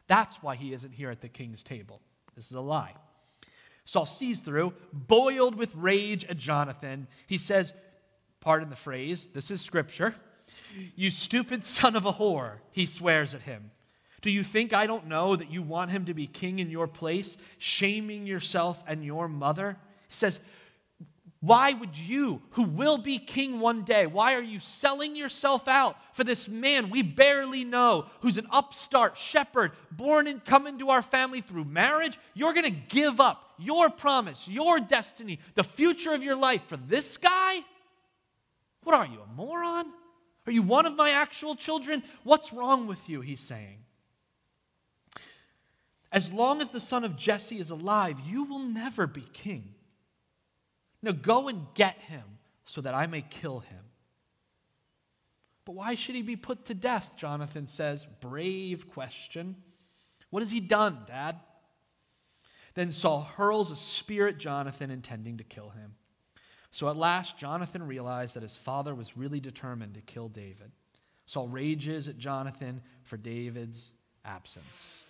That's 0.06 0.42
why 0.42 0.56
he 0.56 0.72
isn't 0.72 0.92
here 0.92 1.10
at 1.10 1.20
the 1.20 1.28
king's 1.28 1.64
table. 1.64 2.00
This 2.34 2.46
is 2.46 2.52
a 2.52 2.60
lie. 2.60 2.94
Saul 3.86 4.06
sees 4.06 4.40
through, 4.40 4.74
boiled 4.92 5.54
with 5.54 5.74
rage 5.74 6.24
at 6.24 6.36
Jonathan. 6.36 7.06
He 7.26 7.38
says, 7.38 7.72
Pardon 8.40 8.70
the 8.70 8.76
phrase, 8.76 9.26
this 9.28 9.50
is 9.50 9.62
scripture. 9.62 10.14
You 10.96 11.10
stupid 11.10 11.64
son 11.64 11.96
of 11.96 12.04
a 12.04 12.12
whore, 12.12 12.58
he 12.72 12.86
swears 12.86 13.34
at 13.34 13.42
him. 13.42 13.70
Do 14.24 14.30
you 14.30 14.42
think 14.42 14.72
I 14.72 14.86
don't 14.86 15.06
know 15.06 15.36
that 15.36 15.50
you 15.50 15.60
want 15.60 15.90
him 15.90 16.06
to 16.06 16.14
be 16.14 16.26
king 16.26 16.58
in 16.58 16.70
your 16.70 16.86
place, 16.86 17.36
shaming 17.58 18.26
yourself 18.26 18.82
and 18.86 19.04
your 19.04 19.28
mother? 19.28 19.76
He 20.08 20.14
says, 20.14 20.40
why 21.40 21.74
would 21.74 21.94
you, 21.94 22.40
who 22.52 22.62
will 22.62 22.96
be 22.96 23.18
king 23.18 23.60
one 23.60 23.82
day, 23.82 24.06
why 24.06 24.32
are 24.32 24.42
you 24.42 24.60
selling 24.60 25.14
yourself 25.14 25.68
out 25.68 25.98
for 26.14 26.24
this 26.24 26.48
man 26.48 26.88
we 26.88 27.02
barely 27.02 27.64
know, 27.64 28.06
who's 28.22 28.38
an 28.38 28.46
upstart 28.50 29.18
shepherd, 29.18 29.72
born 29.90 30.26
and 30.26 30.42
come 30.42 30.66
into 30.66 30.88
our 30.88 31.02
family 31.02 31.42
through 31.42 31.66
marriage? 31.66 32.18
You're 32.32 32.54
going 32.54 32.64
to 32.64 32.80
give 32.88 33.20
up 33.20 33.52
your 33.58 33.90
promise, 33.90 34.48
your 34.48 34.80
destiny, 34.80 35.38
the 35.54 35.64
future 35.64 36.14
of 36.14 36.22
your 36.22 36.36
life 36.36 36.62
for 36.66 36.78
this 36.78 37.18
guy? 37.18 37.58
What 38.84 38.96
are 38.96 39.06
you, 39.06 39.20
a 39.20 39.36
moron? 39.36 39.84
Are 40.46 40.52
you 40.52 40.62
one 40.62 40.86
of 40.86 40.96
my 40.96 41.10
actual 41.10 41.54
children? 41.54 42.02
What's 42.22 42.54
wrong 42.54 42.86
with 42.86 43.06
you? 43.06 43.20
He's 43.20 43.40
saying. 43.40 43.83
As 46.14 46.32
long 46.32 46.60
as 46.60 46.70
the 46.70 46.78
son 46.78 47.02
of 47.02 47.16
Jesse 47.16 47.58
is 47.58 47.70
alive, 47.70 48.16
you 48.24 48.44
will 48.44 48.60
never 48.60 49.08
be 49.08 49.26
king. 49.32 49.74
Now 51.02 51.10
go 51.10 51.48
and 51.48 51.66
get 51.74 51.98
him 51.98 52.22
so 52.64 52.80
that 52.80 52.94
I 52.94 53.08
may 53.08 53.22
kill 53.22 53.58
him. 53.58 53.80
But 55.64 55.74
why 55.74 55.96
should 55.96 56.14
he 56.14 56.22
be 56.22 56.36
put 56.36 56.66
to 56.66 56.74
death? 56.74 57.10
Jonathan 57.16 57.66
says. 57.66 58.06
Brave 58.20 58.88
question. 58.90 59.56
What 60.30 60.44
has 60.44 60.52
he 60.52 60.60
done, 60.60 60.98
Dad? 61.04 61.40
Then 62.74 62.92
Saul 62.92 63.22
hurls 63.22 63.72
a 63.72 63.76
spear 63.76 64.28
at 64.28 64.38
Jonathan, 64.38 64.92
intending 64.92 65.38
to 65.38 65.44
kill 65.44 65.70
him. 65.70 65.96
So 66.70 66.88
at 66.88 66.96
last, 66.96 67.38
Jonathan 67.38 67.84
realized 67.84 68.36
that 68.36 68.42
his 68.44 68.56
father 68.56 68.94
was 68.94 69.16
really 69.16 69.40
determined 69.40 69.94
to 69.94 70.00
kill 70.00 70.28
David. 70.28 70.70
Saul 71.26 71.48
rages 71.48 72.06
at 72.06 72.18
Jonathan 72.18 72.82
for 73.02 73.16
David's 73.16 73.92
absence. 74.24 75.00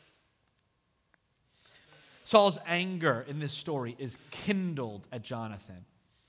Saul's 2.24 2.58
anger 2.66 3.24
in 3.28 3.38
this 3.38 3.52
story 3.52 3.94
is 3.98 4.16
kindled 4.30 5.06
at 5.12 5.22
Jonathan. 5.22 5.84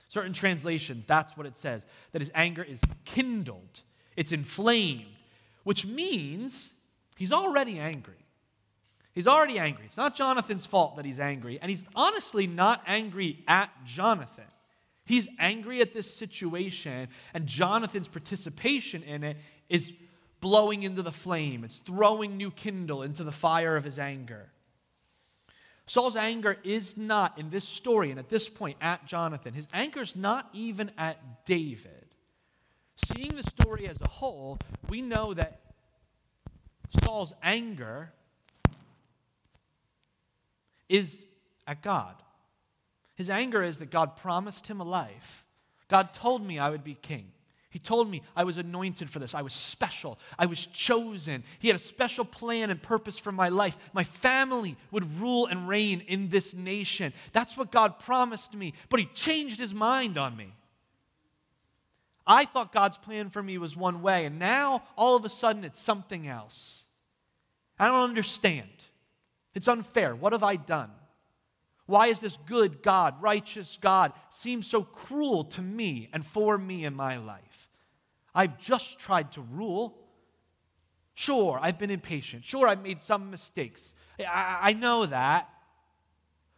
Certain 0.08 0.32
translations, 0.32 1.06
that's 1.06 1.36
what 1.36 1.46
it 1.46 1.56
says, 1.56 1.84
that 2.12 2.20
his 2.20 2.30
anger 2.34 2.62
is 2.62 2.80
kindled, 3.04 3.82
it's 4.16 4.30
inflamed, 4.30 5.06
which 5.64 5.84
means 5.84 6.70
he's 7.16 7.32
already 7.32 7.78
angry. 7.78 8.14
He's 9.14 9.26
already 9.26 9.58
angry. 9.58 9.86
It's 9.86 9.96
not 9.96 10.14
Jonathan's 10.14 10.66
fault 10.66 10.96
that 10.96 11.06
he's 11.06 11.18
angry, 11.18 11.58
and 11.60 11.70
he's 11.70 11.86
honestly 11.94 12.46
not 12.46 12.82
angry 12.86 13.42
at 13.48 13.70
Jonathan. 13.84 14.44
He's 15.06 15.26
angry 15.38 15.80
at 15.80 15.94
this 15.94 16.14
situation, 16.14 17.08
and 17.32 17.46
Jonathan's 17.46 18.08
participation 18.08 19.02
in 19.02 19.24
it 19.24 19.38
is 19.70 19.92
blowing 20.40 20.82
into 20.82 21.00
the 21.02 21.12
flame. 21.12 21.64
It's 21.64 21.78
throwing 21.78 22.36
new 22.36 22.50
kindle 22.50 23.02
into 23.02 23.24
the 23.24 23.32
fire 23.32 23.76
of 23.76 23.84
his 23.84 23.98
anger. 23.98 24.50
Saul's 25.86 26.16
anger 26.16 26.56
is 26.64 26.96
not, 26.96 27.38
in 27.38 27.50
this 27.50 27.64
story 27.64 28.10
and 28.10 28.18
at 28.18 28.28
this 28.28 28.48
point, 28.48 28.76
at 28.80 29.06
Jonathan. 29.06 29.54
His 29.54 29.68
anger 29.72 30.02
is 30.02 30.16
not 30.16 30.48
even 30.52 30.90
at 30.98 31.44
David. 31.46 32.06
Seeing 32.96 33.36
the 33.36 33.42
story 33.42 33.86
as 33.86 34.00
a 34.00 34.08
whole, 34.08 34.58
we 34.88 35.00
know 35.00 35.34
that 35.34 35.60
Saul's 37.04 37.34
anger 37.42 38.12
is 40.88 41.22
at 41.66 41.82
God. 41.82 42.14
His 43.14 43.30
anger 43.30 43.62
is 43.62 43.78
that 43.78 43.90
God 43.90 44.16
promised 44.16 44.66
him 44.66 44.80
a 44.80 44.84
life. 44.84 45.44
God 45.88 46.12
told 46.12 46.44
me 46.44 46.58
I 46.58 46.70
would 46.70 46.84
be 46.84 46.94
king. 46.94 47.30
He 47.76 47.80
told 47.80 48.10
me 48.10 48.22
I 48.34 48.44
was 48.44 48.56
anointed 48.56 49.10
for 49.10 49.18
this. 49.18 49.34
I 49.34 49.42
was 49.42 49.52
special. 49.52 50.18
I 50.38 50.46
was 50.46 50.64
chosen. 50.64 51.44
He 51.58 51.68
had 51.68 51.76
a 51.76 51.78
special 51.78 52.24
plan 52.24 52.70
and 52.70 52.82
purpose 52.82 53.18
for 53.18 53.32
my 53.32 53.50
life. 53.50 53.76
My 53.92 54.02
family 54.02 54.78
would 54.90 55.20
rule 55.20 55.44
and 55.44 55.68
reign 55.68 56.00
in 56.08 56.30
this 56.30 56.54
nation. 56.54 57.12
That's 57.34 57.54
what 57.54 57.70
God 57.70 57.98
promised 57.98 58.54
me. 58.54 58.72
But 58.88 59.00
He 59.00 59.06
changed 59.12 59.60
His 59.60 59.74
mind 59.74 60.16
on 60.16 60.34
me. 60.34 60.54
I 62.26 62.46
thought 62.46 62.72
God's 62.72 62.96
plan 62.96 63.28
for 63.28 63.42
me 63.42 63.58
was 63.58 63.76
one 63.76 64.00
way, 64.00 64.24
and 64.24 64.38
now 64.38 64.82
all 64.96 65.14
of 65.14 65.26
a 65.26 65.28
sudden 65.28 65.62
it's 65.62 65.78
something 65.78 66.26
else. 66.26 66.82
I 67.78 67.88
don't 67.88 68.08
understand. 68.08 68.70
It's 69.54 69.68
unfair. 69.68 70.16
What 70.16 70.32
have 70.32 70.42
I 70.42 70.56
done? 70.56 70.92
Why 71.84 72.06
is 72.06 72.20
this 72.20 72.38
good 72.46 72.82
God, 72.82 73.20
righteous 73.20 73.78
God, 73.78 74.14
seem 74.30 74.62
so 74.62 74.82
cruel 74.82 75.44
to 75.44 75.60
me 75.60 76.08
and 76.14 76.24
for 76.24 76.56
me 76.56 76.86
in 76.86 76.96
my 76.96 77.18
life? 77.18 77.42
I've 78.36 78.58
just 78.58 78.98
tried 78.98 79.32
to 79.32 79.40
rule. 79.40 79.96
Sure, 81.14 81.58
I've 81.60 81.78
been 81.78 81.90
impatient. 81.90 82.44
Sure, 82.44 82.68
I've 82.68 82.82
made 82.82 83.00
some 83.00 83.30
mistakes. 83.30 83.94
I, 84.20 84.58
I 84.60 84.72
know 84.74 85.06
that. 85.06 85.48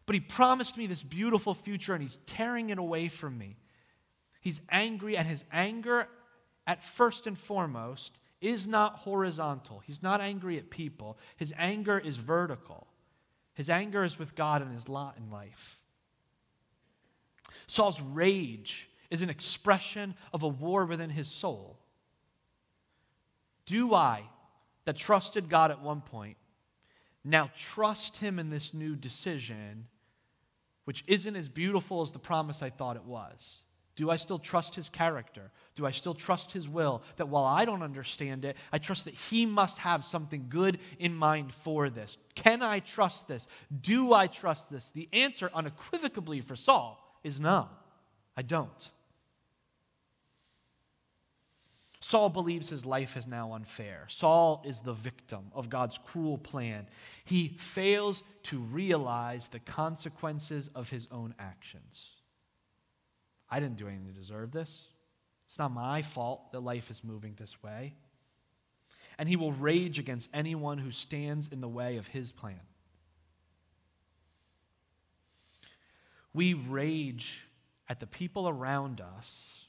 But 0.04 0.14
he 0.14 0.20
promised 0.20 0.76
me 0.76 0.88
this 0.88 1.04
beautiful 1.04 1.54
future 1.54 1.94
and 1.94 2.02
he's 2.02 2.16
tearing 2.26 2.70
it 2.70 2.78
away 2.78 3.08
from 3.08 3.38
me. 3.38 3.56
He's 4.40 4.61
angry, 4.70 5.16
and 5.16 5.26
his 5.26 5.44
anger, 5.52 6.08
at 6.66 6.82
first 6.82 7.26
and 7.26 7.38
foremost, 7.38 8.18
is 8.40 8.66
not 8.66 8.97
horizontal. 8.97 9.80
He's 9.80 10.02
not 10.02 10.20
angry 10.20 10.58
at 10.58 10.70
people. 10.70 11.18
His 11.37 11.52
anger 11.56 11.99
is 11.99 12.16
vertical. 12.16 12.87
His 13.54 13.68
anger 13.68 14.02
is 14.02 14.18
with 14.18 14.35
God 14.35 14.62
and 14.62 14.73
his 14.73 14.88
lot 14.88 15.16
in 15.18 15.30
life. 15.30 15.80
Saul's 17.66 18.00
rage 18.00 18.88
is 19.10 19.22
an 19.22 19.30
expression 19.30 20.14
of 20.32 20.42
a 20.42 20.48
war 20.48 20.84
within 20.84 21.10
his 21.10 21.28
soul. 21.28 21.78
Do 23.66 23.94
I, 23.94 24.22
that 24.84 24.96
trusted 24.96 25.48
God 25.48 25.70
at 25.70 25.82
one 25.82 26.00
point, 26.00 26.36
now 27.24 27.50
trust 27.56 28.16
him 28.16 28.38
in 28.38 28.50
this 28.50 28.72
new 28.72 28.96
decision, 28.96 29.86
which 30.84 31.04
isn't 31.06 31.36
as 31.36 31.48
beautiful 31.48 32.00
as 32.00 32.12
the 32.12 32.18
promise 32.18 32.62
I 32.62 32.70
thought 32.70 32.96
it 32.96 33.04
was? 33.04 33.60
Do 33.96 34.10
I 34.10 34.16
still 34.16 34.38
trust 34.38 34.76
his 34.76 34.88
character? 34.88 35.50
Do 35.74 35.84
I 35.84 35.90
still 35.90 36.14
trust 36.14 36.52
his 36.52 36.68
will? 36.68 37.02
That 37.16 37.28
while 37.28 37.44
I 37.44 37.64
don't 37.64 37.82
understand 37.82 38.44
it, 38.44 38.56
I 38.72 38.78
trust 38.78 39.06
that 39.06 39.14
he 39.14 39.44
must 39.44 39.78
have 39.78 40.04
something 40.04 40.46
good 40.48 40.78
in 41.00 41.16
mind 41.16 41.52
for 41.52 41.90
this. 41.90 42.16
Can 42.36 42.62
I 42.62 42.78
trust 42.78 43.26
this? 43.26 43.48
Do 43.80 44.12
I 44.12 44.28
trust 44.28 44.70
this? 44.70 44.90
The 44.90 45.08
answer 45.12 45.50
unequivocally 45.52 46.40
for 46.40 46.54
Saul 46.54 47.18
is 47.24 47.40
no, 47.40 47.68
I 48.36 48.42
don't. 48.42 48.90
Saul 52.08 52.30
believes 52.30 52.70
his 52.70 52.86
life 52.86 53.18
is 53.18 53.26
now 53.26 53.52
unfair. 53.52 54.06
Saul 54.08 54.62
is 54.64 54.80
the 54.80 54.94
victim 54.94 55.50
of 55.52 55.68
God's 55.68 55.98
cruel 56.06 56.38
plan. 56.38 56.88
He 57.26 57.48
fails 57.58 58.22
to 58.44 58.60
realize 58.60 59.48
the 59.48 59.58
consequences 59.58 60.70
of 60.74 60.88
his 60.88 61.06
own 61.10 61.34
actions. 61.38 62.12
I 63.50 63.60
didn't 63.60 63.76
do 63.76 63.88
anything 63.88 64.06
to 64.06 64.14
deserve 64.14 64.52
this. 64.52 64.86
It's 65.48 65.58
not 65.58 65.70
my 65.70 66.00
fault 66.00 66.52
that 66.52 66.60
life 66.60 66.90
is 66.90 67.04
moving 67.04 67.34
this 67.36 67.62
way. 67.62 67.92
And 69.18 69.28
he 69.28 69.36
will 69.36 69.52
rage 69.52 69.98
against 69.98 70.30
anyone 70.32 70.78
who 70.78 70.92
stands 70.92 71.48
in 71.48 71.60
the 71.60 71.68
way 71.68 71.98
of 71.98 72.06
his 72.06 72.32
plan. 72.32 72.62
We 76.32 76.54
rage 76.54 77.44
at 77.86 78.00
the 78.00 78.06
people 78.06 78.48
around 78.48 79.02
us 79.02 79.66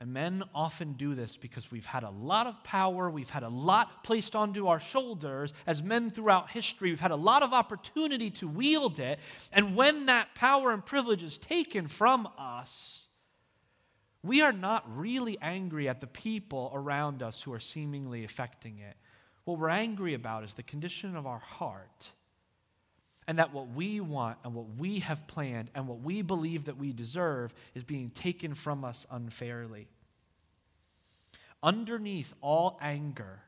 and 0.00 0.12
men 0.12 0.42
often 0.54 0.94
do 0.94 1.14
this 1.14 1.36
because 1.36 1.70
we've 1.70 1.86
had 1.86 2.02
a 2.02 2.10
lot 2.10 2.46
of 2.46 2.62
power, 2.64 3.10
we've 3.10 3.30
had 3.30 3.42
a 3.42 3.48
lot 3.48 4.04
placed 4.04 4.34
onto 4.34 4.66
our 4.66 4.80
shoulders. 4.80 5.52
As 5.66 5.82
men 5.82 6.10
throughout 6.10 6.50
history, 6.50 6.90
we've 6.90 7.00
had 7.00 7.12
a 7.12 7.16
lot 7.16 7.42
of 7.42 7.52
opportunity 7.52 8.30
to 8.30 8.48
wield 8.48 8.98
it. 8.98 9.18
And 9.52 9.76
when 9.76 10.06
that 10.06 10.34
power 10.34 10.72
and 10.72 10.84
privilege 10.84 11.22
is 11.22 11.38
taken 11.38 11.88
from 11.88 12.28
us, 12.36 13.06
we 14.22 14.40
are 14.40 14.52
not 14.52 14.84
really 14.96 15.38
angry 15.40 15.88
at 15.88 16.00
the 16.00 16.06
people 16.06 16.72
around 16.74 17.22
us 17.22 17.42
who 17.42 17.52
are 17.52 17.60
seemingly 17.60 18.24
affecting 18.24 18.78
it. 18.78 18.96
What 19.44 19.58
we're 19.58 19.68
angry 19.68 20.14
about 20.14 20.44
is 20.44 20.54
the 20.54 20.62
condition 20.62 21.14
of 21.14 21.26
our 21.26 21.38
heart. 21.38 22.10
And 23.26 23.38
that 23.38 23.54
what 23.54 23.70
we 23.70 24.00
want 24.00 24.38
and 24.44 24.54
what 24.54 24.66
we 24.76 24.98
have 25.00 25.26
planned 25.26 25.70
and 25.74 25.88
what 25.88 26.00
we 26.00 26.22
believe 26.22 26.64
that 26.66 26.76
we 26.76 26.92
deserve 26.92 27.54
is 27.74 27.82
being 27.82 28.10
taken 28.10 28.54
from 28.54 28.84
us 28.84 29.06
unfairly. 29.10 29.88
Underneath 31.62 32.34
all 32.42 32.78
anger 32.82 33.40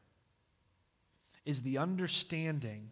is 1.45 1.63
the 1.63 1.79
understanding 1.79 2.91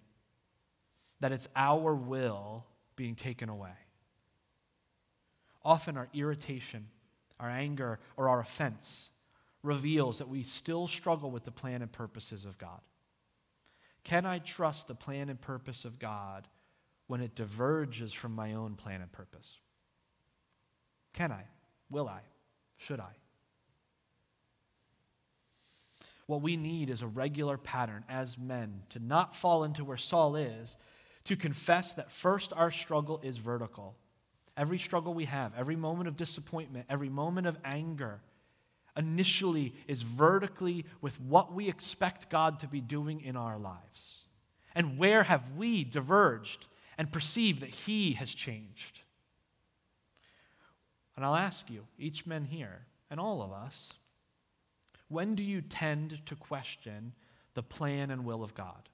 that 1.20 1.32
it's 1.32 1.48
our 1.56 1.94
will 1.94 2.66
being 2.96 3.14
taken 3.14 3.48
away. 3.48 3.72
Often 5.64 5.96
our 5.96 6.08
irritation, 6.12 6.88
our 7.40 7.48
anger, 7.48 7.98
or 8.16 8.28
our 8.28 8.40
offense 8.40 9.10
reveals 9.62 10.18
that 10.18 10.28
we 10.28 10.42
still 10.42 10.86
struggle 10.86 11.30
with 11.30 11.44
the 11.44 11.50
plan 11.50 11.80
and 11.80 11.90
purposes 11.90 12.44
of 12.44 12.58
God. 12.58 12.80
Can 14.04 14.26
I 14.26 14.38
trust 14.38 14.86
the 14.86 14.94
plan 14.94 15.30
and 15.30 15.40
purpose 15.40 15.86
of 15.86 15.98
God 15.98 16.46
when 17.06 17.20
it 17.20 17.34
diverges 17.34 18.12
from 18.12 18.34
my 18.34 18.54
own 18.54 18.74
plan 18.74 19.00
and 19.00 19.12
purpose? 19.12 19.58
Can 21.12 21.32
I? 21.32 21.44
Will 21.90 22.08
I? 22.08 22.20
Should 22.76 23.00
I? 23.00 23.12
What 26.26 26.42
we 26.42 26.56
need 26.56 26.88
is 26.88 27.02
a 27.02 27.06
regular 27.06 27.58
pattern 27.58 28.04
as 28.08 28.38
men 28.38 28.82
to 28.90 28.98
not 28.98 29.36
fall 29.36 29.64
into 29.64 29.84
where 29.84 29.96
Saul 29.96 30.36
is, 30.36 30.76
to 31.24 31.36
confess 31.36 31.94
that 31.94 32.10
first 32.10 32.52
our 32.52 32.70
struggle 32.70 33.20
is 33.22 33.36
vertical. 33.36 33.94
Every 34.56 34.78
struggle 34.78 35.14
we 35.14 35.24
have, 35.24 35.52
every 35.56 35.76
moment 35.76 36.08
of 36.08 36.16
disappointment, 36.16 36.86
every 36.88 37.08
moment 37.08 37.46
of 37.46 37.58
anger, 37.64 38.20
initially 38.96 39.74
is 39.88 40.02
vertically 40.02 40.84
with 41.00 41.20
what 41.20 41.52
we 41.52 41.68
expect 41.68 42.30
God 42.30 42.60
to 42.60 42.68
be 42.68 42.80
doing 42.80 43.20
in 43.20 43.36
our 43.36 43.58
lives. 43.58 44.24
And 44.74 44.98
where 44.98 45.24
have 45.24 45.52
we 45.56 45.84
diverged 45.84 46.66
and 46.98 47.12
perceive 47.12 47.60
that 47.60 47.70
He 47.70 48.12
has 48.12 48.34
changed? 48.34 49.00
And 51.16 51.24
I'll 51.24 51.36
ask 51.36 51.70
you, 51.70 51.86
each 51.98 52.26
man 52.26 52.44
here, 52.44 52.86
and 53.10 53.20
all 53.20 53.42
of 53.42 53.52
us, 53.52 53.92
when 55.08 55.34
do 55.34 55.42
you 55.42 55.60
tend 55.60 56.20
to 56.26 56.34
question 56.34 57.12
the 57.54 57.62
plan 57.62 58.10
and 58.10 58.24
will 58.24 58.42
of 58.42 58.54
God? 58.54 58.88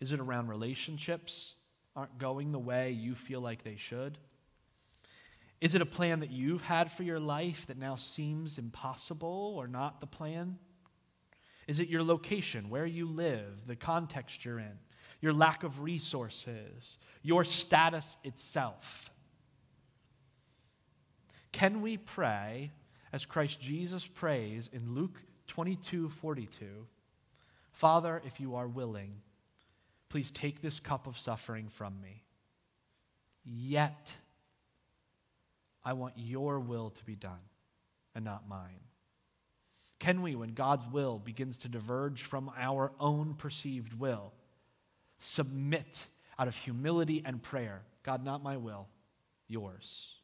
Is 0.00 0.12
it 0.12 0.20
around 0.20 0.48
relationships 0.48 1.54
aren't 1.96 2.18
going 2.18 2.52
the 2.52 2.58
way 2.58 2.92
you 2.92 3.14
feel 3.14 3.40
like 3.40 3.64
they 3.64 3.76
should? 3.76 4.18
Is 5.60 5.74
it 5.74 5.80
a 5.80 5.86
plan 5.86 6.20
that 6.20 6.30
you've 6.30 6.62
had 6.62 6.92
for 6.92 7.02
your 7.02 7.18
life 7.18 7.66
that 7.66 7.78
now 7.78 7.96
seems 7.96 8.58
impossible 8.58 9.54
or 9.56 9.66
not 9.66 10.00
the 10.00 10.06
plan? 10.06 10.58
Is 11.66 11.80
it 11.80 11.88
your 11.88 12.02
location, 12.02 12.68
where 12.68 12.86
you 12.86 13.06
live, 13.06 13.66
the 13.66 13.74
context 13.74 14.44
you're 14.44 14.58
in, 14.58 14.78
your 15.26 15.34
lack 15.34 15.64
of 15.64 15.82
resources, 15.82 16.98
your 17.20 17.42
status 17.42 18.16
itself? 18.22 19.10
Can 21.50 21.82
we 21.82 21.96
pray 21.96 22.70
as 23.12 23.26
Christ 23.26 23.60
Jesus 23.60 24.06
prays 24.06 24.70
in 24.72 24.94
Luke 24.94 25.20
22 25.48 26.10
42? 26.10 26.86
Father, 27.72 28.22
if 28.24 28.38
you 28.38 28.54
are 28.54 28.68
willing, 28.68 29.14
please 30.10 30.30
take 30.30 30.62
this 30.62 30.78
cup 30.78 31.08
of 31.08 31.18
suffering 31.18 31.66
from 31.66 32.00
me. 32.00 32.22
Yet, 33.44 34.14
I 35.84 35.94
want 35.94 36.14
your 36.16 36.60
will 36.60 36.90
to 36.90 37.04
be 37.04 37.16
done 37.16 37.42
and 38.14 38.24
not 38.24 38.48
mine. 38.48 38.78
Can 39.98 40.22
we, 40.22 40.36
when 40.36 40.50
God's 40.50 40.86
will 40.86 41.18
begins 41.18 41.58
to 41.58 41.68
diverge 41.68 42.22
from 42.22 42.48
our 42.56 42.92
own 43.00 43.34
perceived 43.34 43.98
will, 43.98 44.32
submit 45.18 46.06
out 46.38 46.48
of 46.48 46.56
humility 46.56 47.22
and 47.24 47.42
prayer? 47.42 47.82
God, 48.02 48.24
not 48.24 48.42
my 48.42 48.56
will, 48.56 48.88
yours. 49.48 50.14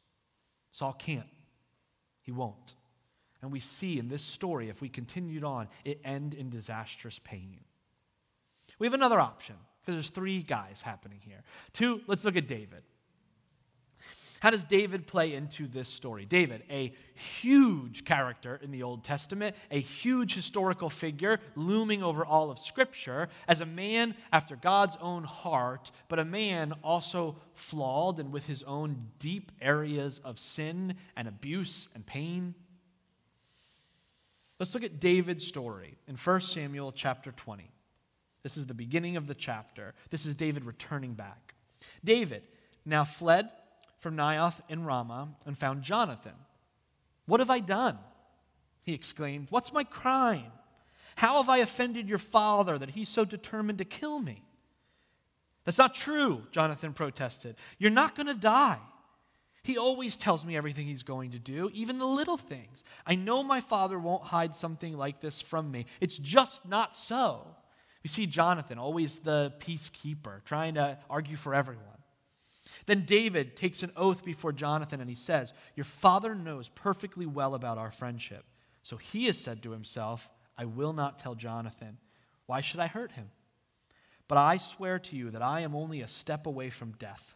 Saul 0.71 0.93
can't. 0.93 1.27
He 2.21 2.31
won't. 2.31 2.75
And 3.41 3.51
we 3.51 3.59
see 3.59 3.99
in 3.99 4.07
this 4.07 4.23
story, 4.23 4.69
if 4.69 4.81
we 4.81 4.87
continued 4.87 5.43
on, 5.43 5.67
it 5.83 5.99
end 6.05 6.33
in 6.33 6.49
disastrous 6.49 7.19
pain. 7.19 7.59
We 8.79 8.87
have 8.87 8.93
another 8.93 9.19
option 9.19 9.55
because 9.81 9.95
there's 9.95 10.09
three 10.09 10.41
guys 10.41 10.81
happening 10.81 11.19
here. 11.21 11.43
Two, 11.73 12.01
let's 12.07 12.23
look 12.23 12.37
at 12.37 12.47
David. 12.47 12.83
How 14.43 14.49
does 14.49 14.65
David 14.65 15.07
play 15.07 15.35
into 15.35 15.67
this 15.67 15.87
story? 15.87 16.25
David, 16.25 16.63
a 16.69 16.91
huge 17.13 18.03
character 18.03 18.59
in 18.61 18.71
the 18.71 18.83
Old 18.83 19.01
Testament, 19.01 19.55
a 19.71 19.79
huge 19.79 20.35
historical 20.35 20.89
figure 20.89 21.39
looming 21.55 22.03
over 22.03 22.25
all 22.25 22.51
of 22.51 22.59
Scripture, 22.59 23.29
as 23.47 23.61
a 23.61 23.65
man 23.65 24.15
after 24.33 24.57
God's 24.57 24.97
own 24.99 25.23
heart, 25.23 25.91
but 26.09 26.19
a 26.19 26.25
man 26.25 26.73
also 26.83 27.37
flawed 27.53 28.19
and 28.19 28.33
with 28.33 28.45
his 28.45 28.63
own 28.63 29.05
deep 29.17 29.53
areas 29.61 30.19
of 30.25 30.37
sin 30.37 30.95
and 31.15 31.29
abuse 31.29 31.87
and 31.95 32.05
pain. 32.05 32.53
Let's 34.59 34.73
look 34.73 34.83
at 34.83 34.99
David's 34.99 35.47
story 35.47 35.95
in 36.05 36.17
1 36.17 36.41
Samuel 36.41 36.91
chapter 36.91 37.31
20. 37.31 37.71
This 38.43 38.57
is 38.57 38.65
the 38.65 38.73
beginning 38.73 39.15
of 39.15 39.25
the 39.25 39.35
chapter. 39.35 39.93
This 40.09 40.25
is 40.25 40.35
David 40.35 40.65
returning 40.65 41.13
back. 41.13 41.55
David 42.03 42.43
now 42.85 43.05
fled 43.05 43.49
from 44.03 44.17
Naioth 44.17 44.59
in 44.69 44.83
Ramah 44.85 45.29
and 45.45 45.57
found 45.57 45.81
Jonathan. 45.81 46.33
What 47.25 47.39
have 47.39 47.49
I 47.49 47.59
done? 47.59 47.97
He 48.83 48.93
exclaimed. 48.93 49.47
What's 49.49 49.73
my 49.73 49.85
crime? 49.85 50.51
How 51.15 51.37
have 51.37 51.49
I 51.49 51.59
offended 51.59 52.09
your 52.09 52.17
father 52.17 52.77
that 52.77 52.91
he's 52.91 53.09
so 53.09 53.23
determined 53.23 53.77
to 53.77 53.85
kill 53.85 54.19
me? 54.19 54.43
That's 55.63 55.77
not 55.77 55.95
true, 55.95 56.43
Jonathan 56.51 56.93
protested. 56.93 57.55
You're 57.79 57.91
not 57.91 58.15
going 58.15 58.27
to 58.27 58.33
die. 58.33 58.79
He 59.63 59.77
always 59.77 60.17
tells 60.17 60.45
me 60.45 60.57
everything 60.57 60.87
he's 60.87 61.03
going 61.03 61.31
to 61.31 61.39
do, 61.39 61.71
even 61.73 61.97
the 61.97 62.05
little 62.05 62.35
things. 62.35 62.83
I 63.07 63.15
know 63.15 63.41
my 63.41 63.61
father 63.61 63.97
won't 63.97 64.23
hide 64.23 64.53
something 64.53 64.97
like 64.97 65.21
this 65.21 65.39
from 65.39 65.71
me. 65.71 65.85
It's 66.01 66.17
just 66.17 66.67
not 66.67 66.97
so. 66.97 67.47
We 68.03 68.09
see 68.09 68.25
Jonathan, 68.25 68.77
always 68.77 69.19
the 69.19 69.53
peacekeeper, 69.59 70.43
trying 70.43 70.73
to 70.73 70.97
argue 71.09 71.37
for 71.37 71.55
everyone. 71.55 71.92
Then 72.85 73.05
David 73.05 73.55
takes 73.55 73.83
an 73.83 73.91
oath 73.95 74.25
before 74.25 74.51
Jonathan 74.51 74.99
and 74.99 75.09
he 75.09 75.15
says, 75.15 75.53
Your 75.75 75.85
father 75.85 76.35
knows 76.35 76.69
perfectly 76.69 77.25
well 77.25 77.55
about 77.55 77.77
our 77.77 77.91
friendship. 77.91 78.45
So 78.83 78.97
he 78.97 79.27
has 79.27 79.37
said 79.37 79.63
to 79.63 79.71
himself, 79.71 80.29
I 80.57 80.65
will 80.65 80.93
not 80.93 81.19
tell 81.19 81.35
Jonathan. 81.35 81.97
Why 82.45 82.61
should 82.61 82.79
I 82.79 82.87
hurt 82.87 83.13
him? 83.13 83.29
But 84.27 84.37
I 84.37 84.57
swear 84.57 84.99
to 84.99 85.15
you 85.15 85.31
that 85.31 85.41
I 85.41 85.61
am 85.61 85.75
only 85.75 86.01
a 86.01 86.07
step 86.07 86.45
away 86.45 86.69
from 86.69 86.93
death. 86.93 87.35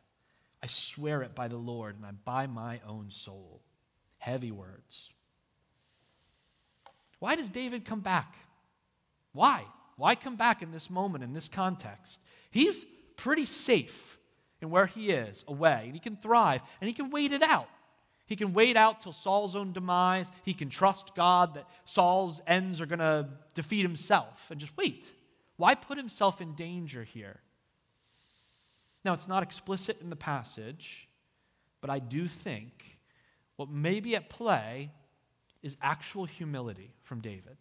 I 0.62 0.68
swear 0.68 1.22
it 1.22 1.36
by 1.36 1.48
the 1.48 1.58
Lord 1.58 1.96
and 1.96 2.06
I 2.06 2.12
by 2.12 2.48
my 2.48 2.82
own 2.88 3.10
soul. 3.10 3.62
Heavy 4.18 4.52
words. 4.52 5.14
Why 7.20 7.36
does 7.36 7.50
David 7.50 7.86
come 7.86 8.02
back? 8.02 8.36
Why? 9.32 9.64
Why 9.96 10.16
come 10.16 10.36
back 10.36 10.62
in 10.62 10.72
this 10.72 10.90
moment, 10.90 11.24
in 11.24 11.34
this 11.34 11.48
context? 11.48 12.20
He's 12.52 12.86
pretty 13.16 13.46
safe 13.46 14.17
in 14.62 14.70
where 14.70 14.86
he 14.86 15.10
is, 15.10 15.44
away, 15.48 15.84
and 15.86 15.94
he 15.94 16.00
can 16.00 16.16
thrive, 16.16 16.62
and 16.82 16.88
he 16.88 16.94
can 16.94 17.10
wait 17.10 17.32
it 17.32 17.44
out. 17.44 17.70
He 18.26 18.36
can 18.36 18.54
wait 18.54 18.76
out 18.76 19.02
till 19.02 19.14
Saul's 19.14 19.56
own 19.56 19.72
demise. 19.72 20.30
He 20.44 20.54
can 20.54 20.70
trust 20.70 21.16
God 21.16 21.54
that 21.54 21.68
Saul's 21.86 22.42
ends 22.46 22.82
are 22.82 22.86
going 22.86 23.00
to 23.00 23.30
defeat 23.54 23.84
himself 23.84 24.52
and 24.52 24.60
just 24.60 24.76
wait. 24.76 25.12
Why 25.56 25.76
put 25.76 25.98
himself 25.98 26.42
in 26.42 26.54
danger 26.54 27.04
here? 27.04 27.40
Now, 29.06 29.14
it's 29.14 29.28
not 29.28 29.44
explicit 29.44 30.02
in 30.02 30.10
the 30.10 30.18
passage, 30.18 31.08
but 31.80 31.90
I 31.90 32.00
do 32.00 32.28
think 32.28 33.00
what 33.56 33.70
may 33.70 34.02
be 34.02 34.16
at 34.18 34.30
play 34.30 34.92
is 35.64 35.78
actual 35.82 36.26
humility 36.26 36.92
from 37.04 37.22
David 37.22 37.58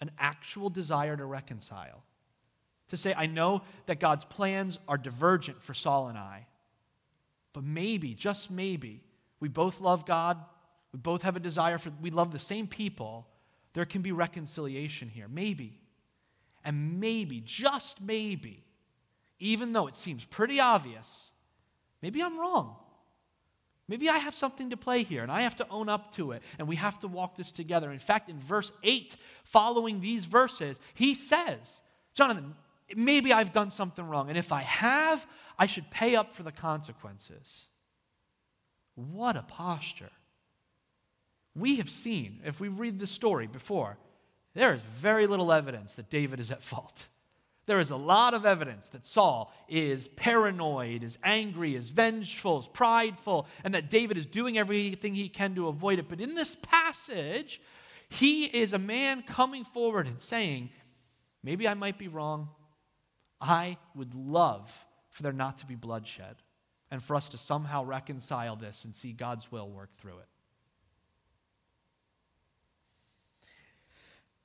an 0.00 0.10
actual 0.18 0.70
desire 0.70 1.16
to 1.16 1.24
reconcile. 1.24 2.04
To 2.88 2.96
say, 2.96 3.14
I 3.16 3.26
know 3.26 3.62
that 3.86 4.00
God's 4.00 4.24
plans 4.24 4.78
are 4.88 4.96
divergent 4.96 5.62
for 5.62 5.74
Saul 5.74 6.08
and 6.08 6.16
I, 6.16 6.46
but 7.52 7.64
maybe, 7.64 8.14
just 8.14 8.50
maybe, 8.50 9.02
we 9.40 9.48
both 9.48 9.80
love 9.80 10.06
God, 10.06 10.38
we 10.92 10.98
both 10.98 11.22
have 11.22 11.36
a 11.36 11.40
desire 11.40 11.78
for, 11.78 11.92
we 12.00 12.10
love 12.10 12.32
the 12.32 12.38
same 12.38 12.66
people, 12.66 13.26
there 13.74 13.84
can 13.84 14.02
be 14.02 14.12
reconciliation 14.12 15.08
here. 15.08 15.28
Maybe. 15.28 15.78
And 16.64 17.00
maybe, 17.00 17.42
just 17.44 18.00
maybe, 18.00 18.64
even 19.38 19.72
though 19.72 19.86
it 19.86 19.96
seems 19.96 20.24
pretty 20.24 20.60
obvious, 20.60 21.30
maybe 22.02 22.22
I'm 22.22 22.38
wrong. 22.38 22.76
Maybe 23.86 24.10
I 24.10 24.18
have 24.18 24.34
something 24.34 24.70
to 24.70 24.76
play 24.76 25.02
here 25.02 25.22
and 25.22 25.32
I 25.32 25.42
have 25.42 25.56
to 25.56 25.66
own 25.70 25.88
up 25.88 26.12
to 26.16 26.32
it 26.32 26.42
and 26.58 26.68
we 26.68 26.76
have 26.76 26.98
to 27.00 27.08
walk 27.08 27.36
this 27.36 27.50
together. 27.50 27.90
In 27.90 27.98
fact, 27.98 28.28
in 28.28 28.38
verse 28.38 28.70
8, 28.82 29.16
following 29.44 30.00
these 30.00 30.26
verses, 30.26 30.78
he 30.92 31.14
says, 31.14 31.80
Jonathan, 32.12 32.54
maybe 32.96 33.32
I've 33.32 33.52
done 33.52 33.70
something 33.70 34.06
wrong. 34.06 34.28
And 34.28 34.38
if 34.38 34.52
I 34.52 34.62
have, 34.62 35.26
I 35.58 35.66
should 35.66 35.90
pay 35.90 36.16
up 36.16 36.34
for 36.34 36.42
the 36.42 36.52
consequences. 36.52 37.66
What 38.94 39.36
a 39.36 39.42
posture. 39.42 40.10
We 41.54 41.76
have 41.76 41.90
seen, 41.90 42.40
if 42.44 42.60
we 42.60 42.68
read 42.68 42.98
the 42.98 43.06
story 43.06 43.46
before, 43.46 43.98
there 44.54 44.74
is 44.74 44.82
very 44.82 45.26
little 45.26 45.52
evidence 45.52 45.94
that 45.94 46.10
David 46.10 46.40
is 46.40 46.50
at 46.50 46.62
fault. 46.62 47.08
There 47.66 47.80
is 47.80 47.90
a 47.90 47.96
lot 47.96 48.32
of 48.32 48.46
evidence 48.46 48.88
that 48.88 49.04
Saul 49.04 49.52
is 49.68 50.08
paranoid, 50.08 51.02
is 51.02 51.18
angry, 51.22 51.74
is 51.74 51.90
vengeful, 51.90 52.60
is 52.60 52.66
prideful, 52.66 53.46
and 53.62 53.74
that 53.74 53.90
David 53.90 54.16
is 54.16 54.24
doing 54.24 54.56
everything 54.56 55.14
he 55.14 55.28
can 55.28 55.54
to 55.56 55.68
avoid 55.68 55.98
it. 55.98 56.08
But 56.08 56.20
in 56.20 56.34
this 56.34 56.56
passage, 56.62 57.60
he 58.08 58.44
is 58.44 58.72
a 58.72 58.78
man 58.78 59.22
coming 59.22 59.64
forward 59.64 60.06
and 60.06 60.22
saying, 60.22 60.70
Maybe 61.42 61.68
I 61.68 61.74
might 61.74 61.98
be 61.98 62.08
wrong. 62.08 62.48
I 63.40 63.78
would 63.94 64.14
love 64.14 64.86
for 65.10 65.22
there 65.22 65.32
not 65.32 65.58
to 65.58 65.66
be 65.66 65.74
bloodshed 65.74 66.36
and 66.90 67.02
for 67.02 67.16
us 67.16 67.28
to 67.30 67.38
somehow 67.38 67.84
reconcile 67.84 68.56
this 68.56 68.84
and 68.84 68.94
see 68.94 69.12
God's 69.12 69.52
will 69.52 69.68
work 69.68 69.90
through 69.98 70.18
it. 70.18 70.28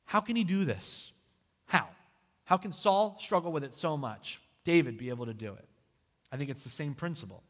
How 0.06 0.22
can 0.22 0.36
he 0.36 0.44
do 0.44 0.66
this? 0.66 1.12
How? 1.66 1.88
How 2.46 2.58
can 2.58 2.72
Saul 2.72 3.18
struggle 3.20 3.52
with 3.52 3.64
it 3.64 3.76
so 3.76 3.98
much? 3.98 4.42
David 4.64 4.98
be 4.98 5.10
able 5.10 5.26
to 5.26 5.34
do 5.34 5.54
it. 5.54 5.68
I 6.32 6.38
think 6.38 6.50
it's 6.50 6.64
the 6.64 6.70
same 6.70 6.94
principle. 6.94 7.44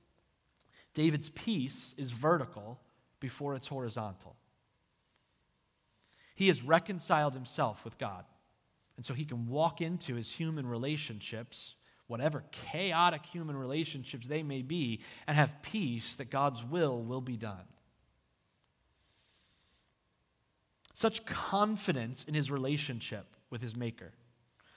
David's 0.94 1.30
peace 1.30 1.94
is 1.98 2.12
vertical 2.12 2.80
before 3.20 3.56
it's 3.56 3.68
horizontal. 3.68 4.36
He 6.36 6.48
has 6.48 6.64
reconciled 6.64 7.34
himself 7.34 7.84
with 7.84 7.98
God. 7.98 8.26
And 8.98 9.06
so 9.06 9.14
he 9.14 9.26
can 9.26 9.48
walk 9.48 9.82
into 9.82 10.16
his 10.16 10.32
human 10.32 10.68
relationships, 10.68 11.76
whatever 12.08 12.44
chaotic 12.52 13.26
human 13.26 13.58
relationships 13.58 14.28
they 14.28 14.44
may 14.44 14.62
be, 14.62 15.02
and 15.28 15.36
have 15.36 15.62
peace 15.62 16.16
that 16.16 16.30
God's 16.30 16.64
will 16.64 17.02
will 17.02 17.22
be 17.22 17.38
done. 17.38 17.66
Such 20.94 21.26
confidence 21.26 22.24
in 22.24 22.36
his 22.36 22.52
relationship 22.52 23.26
with 23.50 23.62
his 23.62 23.76
Maker. 23.76 24.12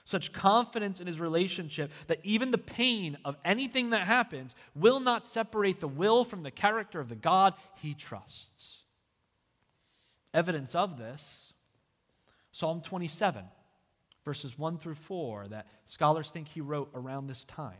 Such 0.03 0.31
confidence 0.33 0.99
in 0.99 1.05
his 1.05 1.19
relationship 1.19 1.91
that 2.07 2.21
even 2.23 2.51
the 2.51 2.57
pain 2.57 3.17
of 3.25 3.35
anything 3.43 3.89
that 3.91 4.07
happens 4.07 4.55
will 4.73 4.99
not 4.99 5.27
separate 5.27 5.79
the 5.79 5.87
will 5.87 6.23
from 6.23 6.43
the 6.43 6.51
character 6.51 6.99
of 6.99 7.09
the 7.09 7.15
God 7.15 7.53
he 7.75 7.93
trusts. 7.93 8.83
Evidence 10.33 10.73
of 10.75 10.97
this, 10.97 11.53
Psalm 12.51 12.81
27 12.81 13.43
verses 14.27 14.59
1 14.59 14.77
through 14.77 14.93
4, 14.93 15.47
that 15.47 15.67
scholars 15.85 16.31
think 16.31 16.49
he 16.49 16.59
wrote 16.59 16.89
around 16.93 17.27
this 17.27 17.45
time. 17.45 17.79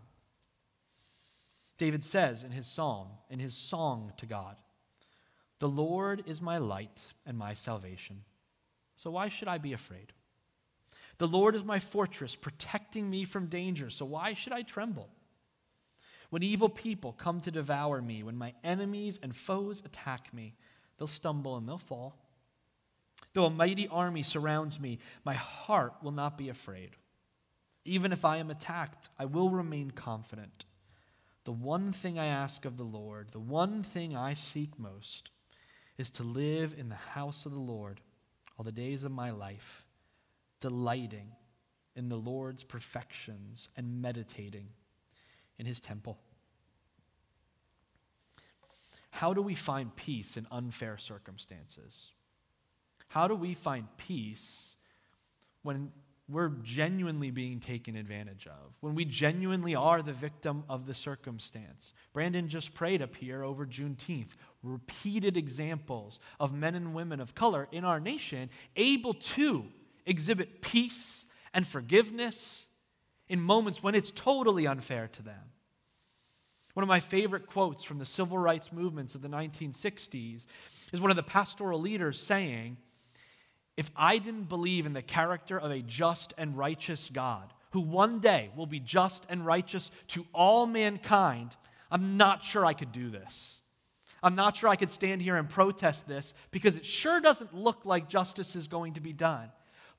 David 1.78 2.06
says 2.06 2.42
in 2.42 2.52
his 2.52 2.66
psalm, 2.66 3.10
in 3.30 3.38
his 3.38 3.54
song 3.54 4.14
to 4.16 4.26
God, 4.26 4.56
The 5.60 5.68
Lord 5.68 6.24
is 6.26 6.42
my 6.42 6.58
light 6.58 7.02
and 7.26 7.38
my 7.38 7.54
salvation. 7.54 8.24
So 8.96 9.12
why 9.12 9.28
should 9.28 9.50
I 9.50 9.58
be 9.58 9.74
afraid? 9.74 10.14
The 11.18 11.28
Lord 11.28 11.54
is 11.54 11.66
my 11.66 11.80
fortress, 11.80 12.34
protecting 12.34 13.10
me 13.10 13.26
from 13.26 13.48
danger. 13.48 13.90
So 13.90 14.06
why 14.06 14.34
should 14.34 14.54
I 14.54 14.62
tremble? 14.62 15.10
When 16.30 16.44
evil 16.44 16.70
people 16.70 17.12
come 17.12 17.42
to 17.42 17.52
devour 17.52 18.02
me, 18.02 18.24
when 18.24 18.38
my 18.38 18.54
enemies 18.64 19.20
and 19.22 19.36
foes 19.36 19.84
attack 19.84 20.34
me, 20.34 20.56
they'll 20.98 21.08
stumble 21.10 21.58
and 21.58 21.68
they'll 21.68 21.78
fall. 21.78 22.16
Though 23.38 23.46
a 23.46 23.52
mighty 23.52 23.88
army 23.88 24.24
surrounds 24.24 24.80
me, 24.80 24.98
my 25.24 25.36
heart 25.36 25.94
will 26.02 26.12
not 26.12 26.40
be 26.40 26.50
afraid. 26.50 26.96
Even 27.86 28.12
if 28.12 28.26
I 28.26 28.38
am 28.38 28.50
attacked, 28.50 29.10
I 29.20 29.26
will 29.26 29.52
remain 29.52 29.92
confident. 29.92 30.66
The 31.44 31.52
one 31.52 31.92
thing 31.92 32.18
I 32.18 32.26
ask 32.26 32.66
of 32.66 32.78
the 32.78 32.84
Lord, 32.84 33.30
the 33.30 33.40
one 33.40 33.84
thing 33.84 34.18
I 34.18 34.34
seek 34.34 34.80
most, 34.80 35.30
is 36.00 36.10
to 36.10 36.24
live 36.24 36.74
in 36.80 36.90
the 36.90 36.96
house 36.96 37.46
of 37.46 37.52
the 37.52 37.60
Lord 37.60 38.02
all 38.58 38.64
the 38.66 38.72
days 38.72 39.04
of 39.04 39.12
my 39.12 39.30
life, 39.30 39.86
delighting 40.60 41.28
in 41.96 42.10
the 42.10 42.18
Lord's 42.18 42.64
perfections 42.64 43.70
and 43.78 44.02
meditating 44.02 44.70
in 45.60 45.68
his 45.68 45.80
temple. 45.80 46.18
How 49.12 49.36
do 49.36 49.44
we 49.44 49.54
find 49.54 49.96
peace 49.96 50.38
in 50.38 50.48
unfair 50.50 50.98
circumstances? 50.98 52.14
How 53.08 53.28
do 53.28 53.36
we 53.36 53.54
find 53.54 53.88
peace 53.98 54.76
when 55.64 55.92
we're 56.30 56.50
genuinely 56.62 57.32
being 57.32 57.60
taken 57.62 57.96
advantage 57.96 58.48
of, 58.48 58.76
when 58.82 58.96
we 58.96 59.06
genuinely 59.06 59.76
are 59.76 60.02
the 60.02 60.14
victim 60.14 60.64
of 60.68 60.86
the 60.86 60.94
circumstance? 60.94 61.94
Brandon 62.12 62.50
just 62.50 62.74
prayed 62.74 63.02
up 63.02 63.16
here 63.16 63.44
over 63.44 63.66
Juneteenth. 63.66 64.32
Repeated 64.62 65.38
examples 65.38 66.20
of 66.40 66.54
men 66.54 66.76
and 66.76 66.94
women 66.94 67.22
of 67.22 67.34
color 67.34 67.68
in 67.72 67.86
our 67.86 68.00
nation 68.00 68.50
able 68.76 69.14
to 69.14 69.66
exhibit 70.06 70.62
peace 70.62 71.26
and 71.54 71.66
forgiveness 71.66 72.68
in 73.30 73.40
moments 73.40 73.82
when 73.82 73.96
it's 73.96 74.12
totally 74.12 74.68
unfair 74.68 75.08
to 75.14 75.22
them. 75.22 75.52
One 76.74 76.84
of 76.84 76.90
my 76.90 77.00
favorite 77.00 77.48
quotes 77.48 77.84
from 77.84 77.98
the 77.98 78.06
civil 78.06 78.38
rights 78.38 78.72
movements 78.72 79.16
of 79.16 79.22
the 79.22 79.30
1960s 79.30 80.46
is 80.92 81.02
one 81.02 81.10
of 81.10 81.18
the 81.18 81.24
pastoral 81.24 81.80
leaders 81.80 82.22
saying, 82.22 82.78
if 83.78 83.92
I 83.96 84.18
didn't 84.18 84.50
believe 84.50 84.86
in 84.88 84.94
the 84.94 85.04
character 85.04 85.58
of 85.58 85.72
a 85.72 85.82
just 85.82 86.34
and 86.38 86.58
righteous 86.58 87.10
God, 87.14 87.54
who 87.72 87.82
one 87.82 88.20
day 88.20 88.50
will 88.56 88.66
be 88.66 88.80
just 88.80 89.26
and 89.30 89.46
righteous 89.46 89.92
to 90.10 90.26
all 90.34 90.66
mankind, 90.66 91.56
I'm 91.92 92.18
not 92.18 92.44
sure 92.44 92.66
I 92.66 92.74
could 92.74 92.92
do 92.92 93.10
this. 93.10 93.62
I'm 94.24 94.36
not 94.36 94.58
sure 94.58 94.68
I 94.68 94.76
could 94.76 94.90
stand 94.90 95.22
here 95.22 95.36
and 95.36 95.48
protest 95.48 96.08
this 96.08 96.34
because 96.50 96.76
it 96.76 96.86
sure 96.86 97.22
doesn't 97.22 97.54
look 97.54 97.86
like 97.86 98.10
justice 98.10 98.56
is 98.56 98.68
going 98.68 98.94
to 98.94 99.02
be 99.02 99.14
done. 99.14 99.52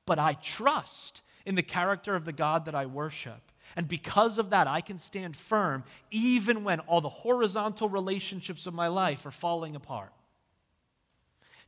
But 0.07 0.19
I 0.19 0.33
trust 0.35 1.23
in 1.47 1.55
the 1.55 1.63
character 1.63 2.17
of 2.17 2.25
the 2.25 2.33
God 2.33 2.65
that 2.65 2.75
I 2.75 2.87
worship. 2.87 3.53
And 3.77 3.87
because 3.87 4.39
of 4.39 4.51
that, 4.51 4.67
I 4.67 4.81
can 4.81 4.99
stand 4.99 5.37
firm 5.37 5.85
even 6.11 6.65
when 6.65 6.81
all 6.81 7.01
the 7.01 7.09
horizontal 7.09 7.89
relationships 7.89 8.67
of 8.67 8.75
my 8.75 8.89
life 8.89 9.25
are 9.25 9.31
falling 9.31 9.77
apart. 9.77 10.13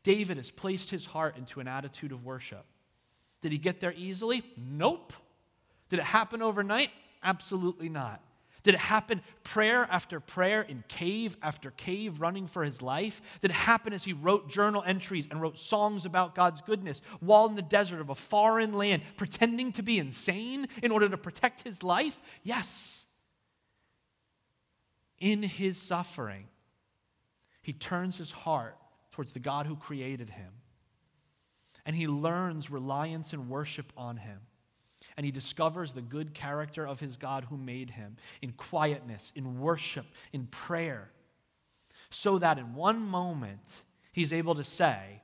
David 0.03 0.37
has 0.37 0.51
placed 0.51 0.91
his 0.91 1.07
heart 1.07 1.37
into 1.37 1.61
an 1.61 1.69
attitude 1.69 2.13
of 2.13 2.25
worship. 2.25 2.65
Did 3.43 3.53
he 3.53 3.59
get 3.59 3.81
there 3.81 3.95
easily? 3.97 4.43
Nope. 4.57 5.13
Did 5.89 5.99
it 5.99 6.05
happen 6.05 6.43
overnight? 6.43 6.91
Absolutely 7.23 7.89
not. 7.89 8.23
Did 8.63 8.75
it 8.75 8.81
happen 8.81 9.23
prayer 9.43 9.89
after 9.91 10.21
prayer 10.21 10.63
in 10.63 10.85
cave 10.87 11.37
after 11.43 11.71
cave 11.71 12.21
running 12.21 12.47
for 12.47 12.63
his 12.63 12.83
life? 12.83 13.23
Did 13.41 13.51
it 13.53 13.55
happen 13.55 13.95
as 13.95 14.05
he 14.05 14.13
wrote 14.13 14.51
journal 14.51 14.83
entries 14.85 15.27
and 15.31 15.41
wrote 15.41 15.59
songs 15.59 16.05
about 16.05 16.35
God's 16.35 16.61
goodness 16.61 17.01
while 17.21 17.47
in 17.47 17.55
the 17.55 17.63
desert 17.63 18.01
of 18.01 18.11
a 18.11 18.15
foreign 18.15 18.75
land, 18.75 19.03
pretending 19.17 19.73
to 19.73 19.83
be 19.83 19.99
insane 19.99 20.69
in 20.83 20.91
order 20.91 21.09
to 21.09 21.17
protect 21.17 21.63
his 21.63 21.83
life? 21.83 22.21
Yes. 22.43 23.07
In 25.19 25.43
his 25.43 25.81
suffering, 25.81 26.49
he 27.63 27.73
turns 27.73 28.19
his 28.19 28.31
heart 28.31 28.77
towards 29.21 29.33
the 29.33 29.39
God 29.39 29.67
who 29.67 29.77
created 29.77 30.31
him. 30.31 30.51
And 31.85 31.95
he 31.95 32.07
learns 32.07 32.71
reliance 32.71 33.35
and 33.35 33.51
worship 33.51 33.93
on 33.95 34.17
him. 34.17 34.39
And 35.15 35.27
he 35.27 35.31
discovers 35.31 35.93
the 35.93 36.01
good 36.01 36.33
character 36.33 36.87
of 36.87 37.01
his 37.01 37.19
God 37.19 37.45
who 37.51 37.59
made 37.59 37.91
him 37.91 38.17
in 38.41 38.53
quietness, 38.53 39.31
in 39.35 39.61
worship, 39.61 40.07
in 40.33 40.47
prayer. 40.47 41.11
So 42.09 42.39
that 42.39 42.57
in 42.57 42.75
one 42.75 43.03
moment, 43.03 43.83
he's 44.13 44.33
able 44.33 44.55
to 44.55 44.65
say, 44.65 45.21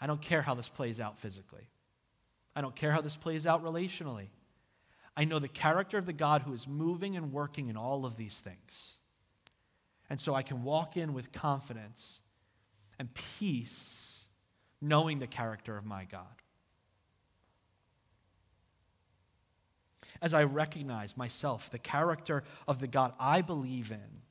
I 0.00 0.06
don't 0.06 0.22
care 0.22 0.42
how 0.42 0.54
this 0.54 0.68
plays 0.68 1.00
out 1.00 1.18
physically. 1.18 1.66
I 2.54 2.60
don't 2.60 2.76
care 2.76 2.92
how 2.92 3.00
this 3.00 3.16
plays 3.16 3.46
out 3.46 3.64
relationally. 3.64 4.28
I 5.16 5.24
know 5.24 5.40
the 5.40 5.48
character 5.48 5.98
of 5.98 6.06
the 6.06 6.12
God 6.12 6.42
who 6.42 6.52
is 6.52 6.68
moving 6.68 7.16
and 7.16 7.32
working 7.32 7.68
in 7.68 7.76
all 7.76 8.06
of 8.06 8.16
these 8.16 8.38
things. 8.38 8.94
And 10.08 10.20
so 10.20 10.36
I 10.36 10.42
can 10.42 10.62
walk 10.62 10.96
in 10.96 11.14
with 11.14 11.32
confidence 11.32 12.20
and 12.98 13.12
peace 13.38 14.24
knowing 14.80 15.18
the 15.18 15.26
character 15.26 15.76
of 15.76 15.84
my 15.84 16.04
God. 16.04 16.24
As 20.22 20.32
I 20.32 20.44
recognize 20.44 21.16
myself, 21.16 21.70
the 21.70 21.78
character 21.78 22.44
of 22.66 22.78
the 22.78 22.86
God 22.86 23.12
I 23.18 23.42
believe 23.42 23.90
in, 23.90 24.22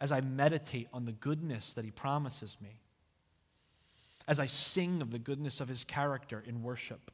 as 0.00 0.12
I 0.12 0.20
meditate 0.20 0.88
on 0.92 1.04
the 1.04 1.12
goodness 1.12 1.74
that 1.74 1.84
He 1.84 1.90
promises 1.90 2.56
me, 2.60 2.80
as 4.28 4.38
I 4.38 4.46
sing 4.46 5.02
of 5.02 5.10
the 5.10 5.18
goodness 5.18 5.60
of 5.60 5.68
His 5.68 5.84
character 5.84 6.42
in 6.46 6.62
worship, 6.62 7.10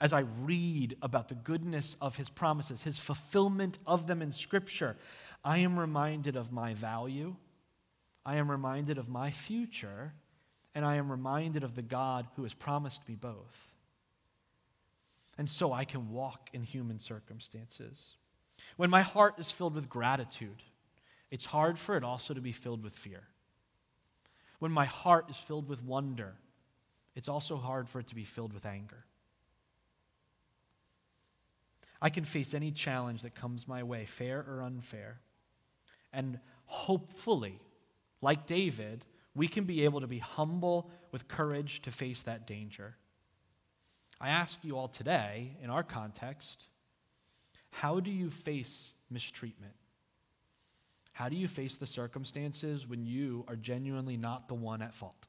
as 0.00 0.12
I 0.12 0.20
read 0.42 0.96
about 1.02 1.28
the 1.28 1.34
goodness 1.34 1.96
of 2.00 2.16
His 2.16 2.30
promises, 2.30 2.82
His 2.82 2.98
fulfillment 2.98 3.78
of 3.86 4.06
them 4.06 4.22
in 4.22 4.32
Scripture, 4.32 4.96
I 5.44 5.58
am 5.58 5.78
reminded 5.78 6.36
of 6.36 6.52
my 6.52 6.74
value 6.74 7.36
I 8.24 8.36
am 8.36 8.50
reminded 8.50 8.98
of 8.98 9.08
my 9.08 9.30
future, 9.30 10.12
and 10.74 10.84
I 10.84 10.96
am 10.96 11.10
reminded 11.10 11.64
of 11.64 11.74
the 11.74 11.82
God 11.82 12.26
who 12.36 12.44
has 12.44 12.54
promised 12.54 13.08
me 13.08 13.16
both. 13.16 13.72
And 15.38 15.48
so 15.48 15.72
I 15.72 15.84
can 15.84 16.10
walk 16.10 16.50
in 16.52 16.62
human 16.62 16.98
circumstances. 16.98 18.16
When 18.76 18.90
my 18.90 19.02
heart 19.02 19.34
is 19.38 19.50
filled 19.50 19.74
with 19.74 19.88
gratitude, 19.88 20.62
it's 21.30 21.46
hard 21.46 21.78
for 21.78 21.96
it 21.96 22.04
also 22.04 22.34
to 22.34 22.40
be 22.40 22.52
filled 22.52 22.82
with 22.82 22.94
fear. 22.94 23.22
When 24.58 24.70
my 24.70 24.84
heart 24.84 25.28
is 25.30 25.36
filled 25.36 25.68
with 25.68 25.82
wonder, 25.82 26.34
it's 27.16 27.28
also 27.28 27.56
hard 27.56 27.88
for 27.88 27.98
it 27.98 28.06
to 28.08 28.14
be 28.14 28.24
filled 28.24 28.52
with 28.52 28.66
anger. 28.66 29.04
I 32.00 32.10
can 32.10 32.24
face 32.24 32.54
any 32.54 32.70
challenge 32.70 33.22
that 33.22 33.34
comes 33.34 33.66
my 33.66 33.82
way, 33.82 34.04
fair 34.04 34.44
or 34.46 34.62
unfair, 34.62 35.20
and 36.12 36.38
hopefully 36.66 37.60
like 38.22 38.46
David, 38.46 39.04
we 39.34 39.48
can 39.48 39.64
be 39.64 39.84
able 39.84 40.00
to 40.00 40.06
be 40.06 40.18
humble 40.18 40.90
with 41.10 41.28
courage 41.28 41.82
to 41.82 41.90
face 41.90 42.22
that 42.22 42.46
danger. 42.46 42.96
I 44.20 44.30
ask 44.30 44.64
you 44.64 44.78
all 44.78 44.88
today, 44.88 45.56
in 45.60 45.68
our 45.68 45.82
context, 45.82 46.68
how 47.70 48.00
do 48.00 48.10
you 48.10 48.30
face 48.30 48.94
mistreatment? 49.10 49.74
How 51.12 51.28
do 51.28 51.36
you 51.36 51.48
face 51.48 51.76
the 51.76 51.86
circumstances 51.86 52.86
when 52.86 53.04
you 53.04 53.44
are 53.48 53.56
genuinely 53.56 54.16
not 54.16 54.48
the 54.48 54.54
one 54.54 54.80
at 54.80 54.94
fault? 54.94 55.26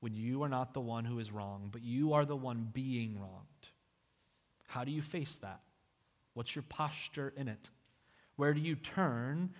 When 0.00 0.14
you 0.14 0.42
are 0.42 0.48
not 0.48 0.72
the 0.72 0.80
one 0.80 1.04
who 1.04 1.18
is 1.18 1.32
wrong, 1.32 1.68
but 1.72 1.82
you 1.82 2.12
are 2.12 2.24
the 2.24 2.36
one 2.36 2.70
being 2.72 3.18
wronged? 3.18 3.68
How 4.68 4.84
do 4.84 4.92
you 4.92 5.02
face 5.02 5.36
that? 5.38 5.60
What's 6.34 6.54
your 6.54 6.64
posture 6.68 7.32
in 7.36 7.48
it? 7.48 7.70
Where 8.36 8.52
do 8.52 8.60
you 8.60 8.76
turn 8.76 9.50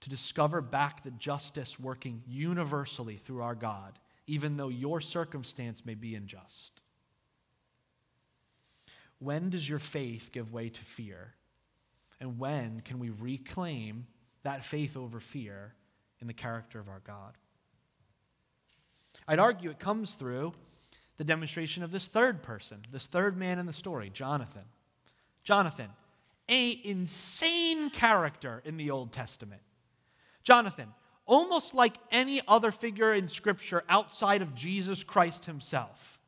to 0.00 0.10
discover 0.10 0.60
back 0.60 1.02
the 1.02 1.10
justice 1.12 1.78
working 1.80 2.22
universally 2.26 3.16
through 3.16 3.42
our 3.42 3.54
God 3.54 3.98
even 4.26 4.56
though 4.56 4.68
your 4.68 5.00
circumstance 5.00 5.84
may 5.86 5.94
be 5.94 6.14
unjust? 6.14 6.80
When 9.18 9.50
does 9.50 9.68
your 9.68 9.78
faith 9.78 10.30
give 10.32 10.52
way 10.52 10.68
to 10.68 10.84
fear? 10.84 11.34
And 12.20 12.38
when 12.38 12.80
can 12.80 12.98
we 12.98 13.10
reclaim 13.10 14.06
that 14.42 14.64
faith 14.64 14.96
over 14.96 15.20
fear 15.20 15.74
in 16.20 16.26
the 16.26 16.34
character 16.34 16.78
of 16.78 16.88
our 16.88 17.00
God? 17.06 17.34
I'd 19.28 19.38
argue 19.38 19.70
it 19.70 19.78
comes 19.78 20.14
through 20.14 20.52
the 21.16 21.24
demonstration 21.24 21.82
of 21.82 21.90
this 21.90 22.08
third 22.08 22.42
person, 22.42 22.78
this 22.90 23.06
third 23.06 23.36
man 23.36 23.58
in 23.58 23.66
the 23.66 23.72
story, 23.72 24.10
Jonathan. 24.12 24.64
Jonathan, 25.42 25.88
a 26.48 26.80
insane 26.84 27.90
character 27.90 28.60
in 28.64 28.76
the 28.76 28.90
Old 28.90 29.12
Testament. 29.12 29.62
Jonathan, 30.46 30.94
almost 31.26 31.74
like 31.74 31.96
any 32.12 32.40
other 32.46 32.70
figure 32.70 33.12
in 33.12 33.26
Scripture 33.26 33.82
outside 33.88 34.42
of 34.42 34.54
Jesus 34.54 35.02
Christ 35.02 35.44
himself, 35.44 36.20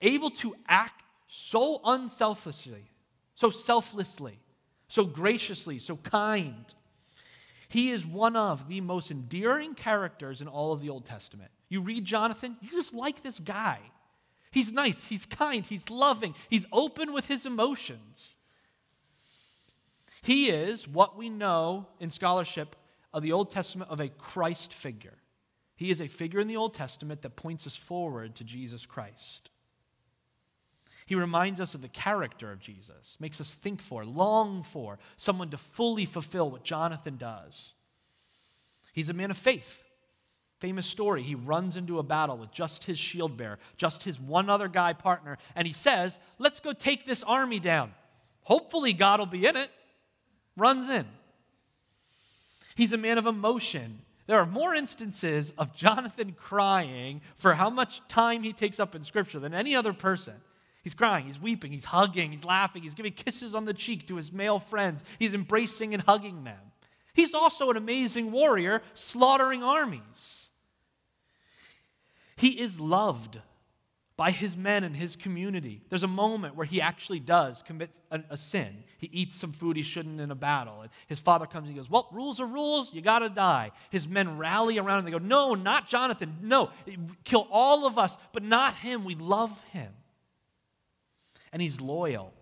able 0.00 0.30
to 0.30 0.54
act 0.68 1.02
so 1.26 1.80
unselfishly, 1.84 2.84
so 3.34 3.50
selflessly, 3.50 4.38
so 4.86 5.04
graciously, 5.04 5.80
so 5.80 5.96
kind. 5.96 6.72
He 7.68 7.90
is 7.90 8.06
one 8.06 8.36
of 8.36 8.68
the 8.68 8.80
most 8.80 9.10
endearing 9.10 9.74
characters 9.74 10.40
in 10.40 10.46
all 10.46 10.72
of 10.72 10.80
the 10.80 10.90
Old 10.90 11.04
Testament. 11.04 11.50
You 11.68 11.80
read 11.80 12.04
Jonathan, 12.04 12.56
you 12.60 12.70
just 12.70 12.94
like 12.94 13.24
this 13.24 13.40
guy. 13.40 13.80
He's 14.52 14.72
nice, 14.72 15.02
he's 15.02 15.26
kind, 15.26 15.66
he's 15.66 15.90
loving, 15.90 16.36
he's 16.48 16.64
open 16.70 17.12
with 17.12 17.26
his 17.26 17.44
emotions. 17.44 18.36
He 20.22 20.48
is 20.48 20.86
what 20.86 21.16
we 21.18 21.28
know 21.28 21.88
in 21.98 22.10
scholarship 22.12 22.76
of 23.16 23.22
the 23.22 23.32
Old 23.32 23.50
Testament 23.50 23.90
of 23.90 23.98
a 23.98 24.10
Christ 24.10 24.74
figure. 24.74 25.16
He 25.74 25.90
is 25.90 26.02
a 26.02 26.06
figure 26.06 26.38
in 26.38 26.48
the 26.48 26.58
Old 26.58 26.74
Testament 26.74 27.22
that 27.22 27.34
points 27.34 27.66
us 27.66 27.74
forward 27.74 28.36
to 28.36 28.44
Jesus 28.44 28.84
Christ. 28.84 29.48
He 31.06 31.14
reminds 31.14 31.58
us 31.58 31.74
of 31.74 31.80
the 31.80 31.88
character 31.88 32.52
of 32.52 32.60
Jesus, 32.60 33.16
makes 33.18 33.40
us 33.40 33.54
think 33.54 33.80
for, 33.80 34.04
long 34.04 34.62
for 34.62 34.98
someone 35.16 35.48
to 35.48 35.56
fully 35.56 36.04
fulfill 36.04 36.50
what 36.50 36.62
Jonathan 36.62 37.16
does. 37.16 37.72
He's 38.92 39.08
a 39.08 39.14
man 39.14 39.30
of 39.30 39.38
faith. 39.38 39.82
Famous 40.60 40.86
story. 40.86 41.22
He 41.22 41.34
runs 41.34 41.78
into 41.78 41.98
a 41.98 42.02
battle 42.02 42.36
with 42.36 42.52
just 42.52 42.84
his 42.84 42.98
shield 42.98 43.38
bearer, 43.38 43.58
just 43.78 44.02
his 44.02 44.20
one 44.20 44.50
other 44.50 44.68
guy 44.68 44.92
partner, 44.92 45.38
and 45.54 45.66
he 45.66 45.72
says, 45.72 46.18
Let's 46.38 46.60
go 46.60 46.74
take 46.74 47.06
this 47.06 47.22
army 47.22 47.60
down. 47.60 47.92
Hopefully, 48.42 48.92
God 48.92 49.20
will 49.20 49.26
be 49.26 49.46
in 49.46 49.56
it. 49.56 49.70
Runs 50.54 50.90
in. 50.90 51.06
He's 52.76 52.92
a 52.92 52.98
man 52.98 53.16
of 53.16 53.26
emotion. 53.26 54.02
There 54.26 54.38
are 54.38 54.46
more 54.46 54.74
instances 54.74 55.52
of 55.56 55.74
Jonathan 55.74 56.32
crying 56.32 57.22
for 57.34 57.54
how 57.54 57.70
much 57.70 58.06
time 58.06 58.42
he 58.42 58.52
takes 58.52 58.78
up 58.78 58.94
in 58.94 59.02
Scripture 59.02 59.40
than 59.40 59.54
any 59.54 59.74
other 59.74 59.94
person. 59.94 60.34
He's 60.82 60.94
crying, 60.94 61.24
he's 61.26 61.40
weeping, 61.40 61.72
he's 61.72 61.86
hugging, 61.86 62.30
he's 62.30 62.44
laughing, 62.44 62.82
he's 62.82 62.94
giving 62.94 63.12
kisses 63.12 63.54
on 63.54 63.64
the 63.64 63.74
cheek 63.74 64.06
to 64.08 64.16
his 64.16 64.30
male 64.30 64.60
friends, 64.60 65.02
he's 65.18 65.34
embracing 65.34 65.94
and 65.94 66.02
hugging 66.02 66.44
them. 66.44 66.60
He's 67.14 67.34
also 67.34 67.70
an 67.70 67.76
amazing 67.76 68.30
warrior, 68.30 68.82
slaughtering 68.94 69.62
armies. 69.64 70.48
He 72.36 72.60
is 72.60 72.78
loved 72.78 73.40
by 74.16 74.30
his 74.30 74.56
men 74.56 74.82
and 74.82 74.96
his 74.96 75.14
community. 75.14 75.82
There's 75.90 76.02
a 76.02 76.08
moment 76.08 76.56
where 76.56 76.64
he 76.64 76.80
actually 76.80 77.20
does 77.20 77.62
commit 77.62 77.90
a, 78.10 78.22
a, 78.30 78.36
sin. 78.38 78.82
He 78.96 79.10
eats 79.12 79.36
some 79.36 79.52
food 79.52 79.76
he 79.76 79.82
shouldn't 79.82 80.20
in 80.20 80.30
a 80.30 80.34
battle. 80.34 80.80
And 80.80 80.90
his 81.06 81.20
father 81.20 81.44
comes 81.44 81.68
and 81.68 81.76
he 81.76 81.80
goes, 81.80 81.90
Well, 81.90 82.08
rules 82.12 82.40
are 82.40 82.46
rules. 82.46 82.94
You 82.94 83.02
got 83.02 83.18
to 83.18 83.28
die. 83.28 83.72
His 83.90 84.08
men 84.08 84.38
rally 84.38 84.78
around 84.78 85.00
and 85.00 85.06
they 85.06 85.10
go, 85.10 85.18
No, 85.18 85.54
not 85.54 85.86
Jonathan. 85.86 86.36
No, 86.40 86.70
kill 87.24 87.46
all 87.50 87.86
of 87.86 87.98
us, 87.98 88.16
but 88.32 88.42
not 88.42 88.74
him. 88.74 89.04
We 89.04 89.14
love 89.16 89.62
him 89.64 89.92
and 91.52 91.62
he's 91.62 91.80
loyal. 91.80 92.34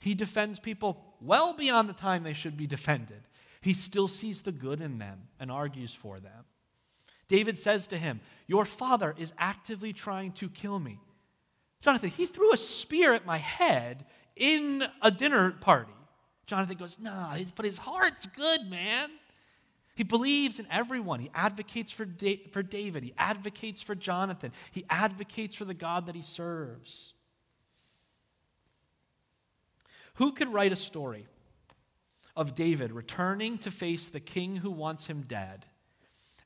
He 0.00 0.14
defends 0.14 0.58
people 0.58 1.04
well 1.20 1.52
beyond 1.52 1.88
the 1.88 1.94
time 1.94 2.22
they 2.22 2.32
should 2.32 2.56
be 2.56 2.66
defended. 2.66 3.20
He 3.60 3.74
still 3.74 4.08
sees 4.08 4.42
the 4.42 4.50
good 4.50 4.80
in 4.80 4.98
them 4.98 5.28
and 5.38 5.50
argues 5.50 5.92
for 5.92 6.20
them. 6.20 6.44
David 7.28 7.58
says 7.58 7.86
to 7.88 7.98
him, 7.98 8.20
Your 8.46 8.64
father 8.64 9.14
is 9.18 9.32
actively 9.38 9.92
trying 9.92 10.32
to 10.32 10.48
kill 10.48 10.78
me. 10.78 10.98
Jonathan, 11.80 12.10
he 12.10 12.26
threw 12.26 12.52
a 12.52 12.56
spear 12.56 13.14
at 13.14 13.26
my 13.26 13.36
head 13.36 14.06
in 14.34 14.84
a 15.02 15.10
dinner 15.10 15.52
party. 15.52 15.92
Jonathan 16.46 16.76
goes, 16.76 16.98
Nah, 16.98 17.36
but 17.54 17.66
his 17.66 17.78
heart's 17.78 18.26
good, 18.26 18.68
man. 18.68 19.10
He 19.94 20.04
believes 20.04 20.58
in 20.58 20.66
everyone. 20.70 21.20
He 21.20 21.30
advocates 21.34 21.90
for, 21.90 22.04
da- 22.04 22.46
for 22.52 22.62
David. 22.62 23.02
He 23.02 23.14
advocates 23.18 23.82
for 23.82 23.94
Jonathan. 23.94 24.52
He 24.70 24.84
advocates 24.88 25.56
for 25.56 25.64
the 25.64 25.74
God 25.74 26.06
that 26.06 26.14
he 26.14 26.22
serves. 26.22 27.14
Who 30.14 30.32
could 30.32 30.52
write 30.52 30.72
a 30.72 30.76
story 30.76 31.26
of 32.36 32.54
David 32.54 32.92
returning 32.92 33.58
to 33.58 33.70
face 33.70 34.08
the 34.08 34.20
king 34.20 34.56
who 34.56 34.70
wants 34.70 35.06
him 35.06 35.22
dead, 35.22 35.66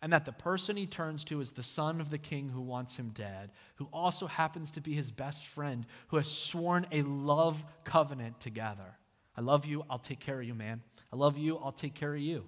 and 0.02 0.12
that 0.12 0.24
the 0.24 0.32
person 0.32 0.76
he 0.76 0.84
turns 0.84 1.24
to 1.24 1.40
is 1.40 1.52
the 1.52 1.62
son 1.62 2.00
of 2.00 2.10
the 2.10 2.18
king 2.18 2.48
who 2.48 2.60
wants 2.60 2.96
him 2.96 3.10
dead, 3.14 3.52
who 3.76 3.88
also 3.92 4.26
happens 4.26 4.72
to 4.72 4.80
be 4.80 4.92
his 4.94 5.12
best 5.12 5.46
friend, 5.46 5.86
who 6.08 6.16
has 6.16 6.28
sworn 6.28 6.86
a 6.90 7.02
love 7.02 7.64
covenant 7.84 8.40
together? 8.40 8.98
I 9.36 9.42
love 9.42 9.64
you, 9.64 9.84
I'll 9.88 10.00
take 10.00 10.18
care 10.18 10.40
of 10.40 10.46
you, 10.46 10.54
man. 10.54 10.82
I 11.12 11.16
love 11.16 11.38
you, 11.38 11.56
I'll 11.56 11.72
take 11.72 11.94
care 11.94 12.14
of 12.14 12.20
you. 12.20 12.44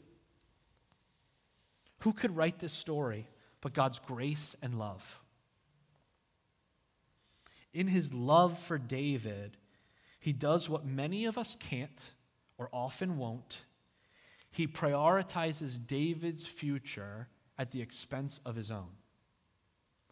Who 2.01 2.13
could 2.13 2.37
write 2.37 2.59
this 2.59 2.73
story 2.73 3.29
but 3.61 3.73
God's 3.73 4.01
grace 4.01 4.57
and 4.61 4.77
love? 4.77 5.21
In 7.73 7.87
his 7.87 8.13
love 8.13 8.59
for 8.59 8.79
David, 8.79 9.57
he 10.19 10.33
does 10.33 10.69
what 10.69 10.85
many 10.85 11.25
of 11.25 11.39
us 11.39 11.57
can't 11.59 12.11
or 12.59 12.69
often 12.73 13.17
won't. 13.17 13.63
He 14.51 14.67
prioritizes 14.67 15.79
David's 15.87 16.47
future 16.47 17.29
at 17.59 17.71
the 17.71 17.81
expense 17.81 18.41
of 18.45 18.57
his 18.57 18.71
own. 18.71 18.91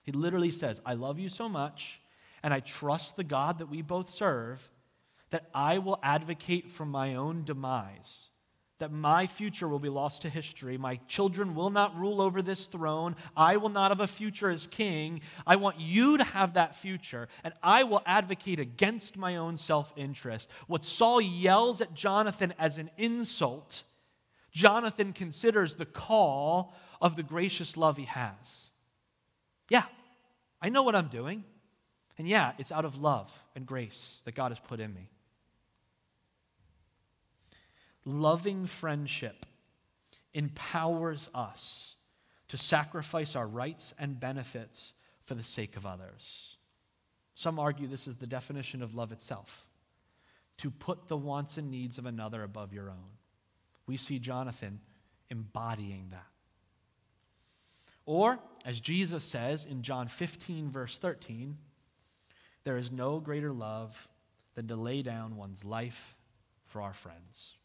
He 0.02 0.12
literally 0.12 0.50
says, 0.50 0.80
I 0.84 0.94
love 0.94 1.18
you 1.18 1.28
so 1.28 1.48
much, 1.48 2.00
and 2.42 2.52
I 2.52 2.60
trust 2.60 3.16
the 3.16 3.24
God 3.24 3.58
that 3.58 3.70
we 3.70 3.82
both 3.82 4.10
serve, 4.10 4.68
that 5.30 5.48
I 5.54 5.78
will 5.78 5.98
advocate 6.02 6.70
for 6.70 6.84
my 6.84 7.14
own 7.14 7.44
demise 7.44 8.30
that 8.82 8.90
my 8.90 9.28
future 9.28 9.68
will 9.68 9.78
be 9.78 9.88
lost 9.88 10.22
to 10.22 10.28
history. 10.28 10.76
My 10.76 10.96
children 11.06 11.54
will 11.54 11.70
not 11.70 11.96
rule 11.96 12.20
over 12.20 12.42
this 12.42 12.66
throne. 12.66 13.14
I 13.36 13.56
will 13.56 13.68
not 13.68 13.92
have 13.92 14.00
a 14.00 14.08
future 14.08 14.50
as 14.50 14.66
king. 14.66 15.20
I 15.46 15.54
want 15.54 15.78
you 15.78 16.18
to 16.18 16.24
have 16.24 16.54
that 16.54 16.74
future, 16.74 17.28
and 17.44 17.54
I 17.62 17.84
will 17.84 18.02
advocate 18.06 18.58
against 18.58 19.16
my 19.16 19.36
own 19.36 19.56
self 19.56 19.92
interest. 19.94 20.50
What 20.66 20.84
Saul 20.84 21.20
yells 21.20 21.80
at 21.80 21.94
Jonathan 21.94 22.54
as 22.58 22.76
an 22.76 22.90
insult, 22.98 23.84
Jonathan 24.50 25.12
considers 25.12 25.76
the 25.76 25.86
call 25.86 26.74
of 27.02 27.16
the 27.16 27.22
gracious 27.22 27.76
love 27.76 27.98
he 27.98 28.06
has. 28.06 28.70
Yeah, 29.68 29.84
I 30.62 30.70
know 30.70 30.82
what 30.82 30.96
I'm 30.96 31.08
doing. 31.08 31.44
And 32.16 32.26
yeah, 32.26 32.52
it's 32.58 32.72
out 32.72 32.86
of 32.86 32.96
love 32.96 33.30
and 33.54 33.66
grace 33.66 34.20
that 34.24 34.34
God 34.34 34.52
has 34.52 34.58
put 34.58 34.80
in 34.80 34.94
me 34.94 35.10
loving 38.04 38.66
friendship 38.66 39.46
empowers 40.34 41.28
us 41.34 41.96
to 42.48 42.56
sacrifice 42.56 43.36
our 43.36 43.46
rights 43.46 43.94
and 43.98 44.18
benefits 44.18 44.94
for 45.24 45.34
the 45.34 45.44
sake 45.44 45.76
of 45.76 45.86
others. 45.86 46.56
Some 47.34 47.58
argue 47.58 47.86
this 47.86 48.06
is 48.06 48.16
the 48.16 48.26
definition 48.26 48.82
of 48.82 48.94
love 48.94 49.12
itself 49.12 49.64
to 50.58 50.70
put 50.70 51.08
the 51.08 51.16
wants 51.16 51.56
and 51.56 51.70
needs 51.70 51.98
of 51.98 52.06
another 52.06 52.42
above 52.42 52.72
your 52.72 52.90
own. 52.90 53.18
We 53.86 53.96
see 53.96 54.18
Jonathan 54.18 54.80
embodying 55.30 56.08
that. 56.10 56.26
Or, 58.06 58.38
as 58.64 58.80
Jesus 58.80 59.24
says 59.24 59.64
in 59.64 59.82
John 59.82 60.08
15, 60.08 60.70
verse 60.70 60.98
13, 60.98 61.56
there 62.64 62.76
is 62.76 62.92
no 62.92 63.20
greater 63.20 63.52
love 63.52 64.08
than 64.54 64.68
to 64.68 64.76
lay 64.76 65.02
down 65.02 65.36
one's 65.36 65.64
life 65.64 66.16
for 66.66 66.82
our 66.82 66.92
friends. 66.92 67.56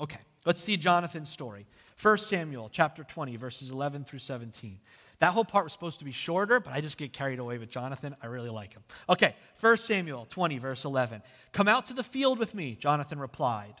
Okay, 0.00 0.20
let's 0.44 0.60
see 0.60 0.76
Jonathan's 0.76 1.28
story. 1.28 1.66
1 2.00 2.18
Samuel 2.18 2.68
chapter 2.72 3.04
20, 3.04 3.36
verses 3.36 3.70
11 3.70 4.04
through 4.04 4.18
17. 4.18 4.78
That 5.18 5.32
whole 5.32 5.44
part 5.44 5.64
was 5.64 5.72
supposed 5.72 6.00
to 6.00 6.04
be 6.04 6.12
shorter, 6.12 6.58
but 6.58 6.72
I 6.72 6.80
just 6.80 6.98
get 6.98 7.12
carried 7.12 7.38
away 7.38 7.58
with 7.58 7.70
Jonathan. 7.70 8.16
I 8.20 8.26
really 8.26 8.50
like 8.50 8.72
him. 8.72 8.82
Okay, 9.08 9.36
1 9.60 9.76
Samuel 9.76 10.26
20, 10.28 10.58
verse 10.58 10.84
11. 10.84 11.22
Come 11.52 11.68
out 11.68 11.86
to 11.86 11.94
the 11.94 12.02
field 12.02 12.38
with 12.38 12.54
me, 12.54 12.74
Jonathan 12.74 13.20
replied. 13.20 13.74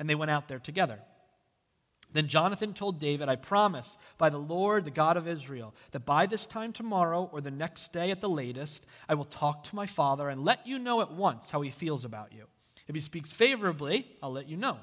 And 0.00 0.10
they 0.10 0.14
went 0.14 0.30
out 0.30 0.48
there 0.48 0.58
together. 0.58 0.98
Then 2.12 2.26
Jonathan 2.26 2.72
told 2.72 2.98
David, 2.98 3.28
I 3.28 3.36
promise 3.36 3.96
by 4.18 4.30
the 4.30 4.38
Lord, 4.38 4.84
the 4.84 4.90
God 4.90 5.16
of 5.16 5.28
Israel, 5.28 5.74
that 5.92 6.04
by 6.04 6.26
this 6.26 6.44
time 6.44 6.72
tomorrow 6.72 7.30
or 7.32 7.40
the 7.40 7.50
next 7.50 7.92
day 7.92 8.10
at 8.10 8.20
the 8.20 8.28
latest, 8.28 8.84
I 9.08 9.14
will 9.14 9.24
talk 9.24 9.64
to 9.64 9.76
my 9.76 9.86
father 9.86 10.28
and 10.28 10.44
let 10.44 10.66
you 10.66 10.78
know 10.78 11.00
at 11.00 11.12
once 11.12 11.50
how 11.50 11.60
he 11.60 11.70
feels 11.70 12.04
about 12.04 12.32
you. 12.32 12.44
If 12.88 12.94
he 12.94 13.00
speaks 13.00 13.32
favorably, 13.32 14.06
I'll 14.22 14.32
let 14.32 14.48
you 14.48 14.56
know. 14.56 14.78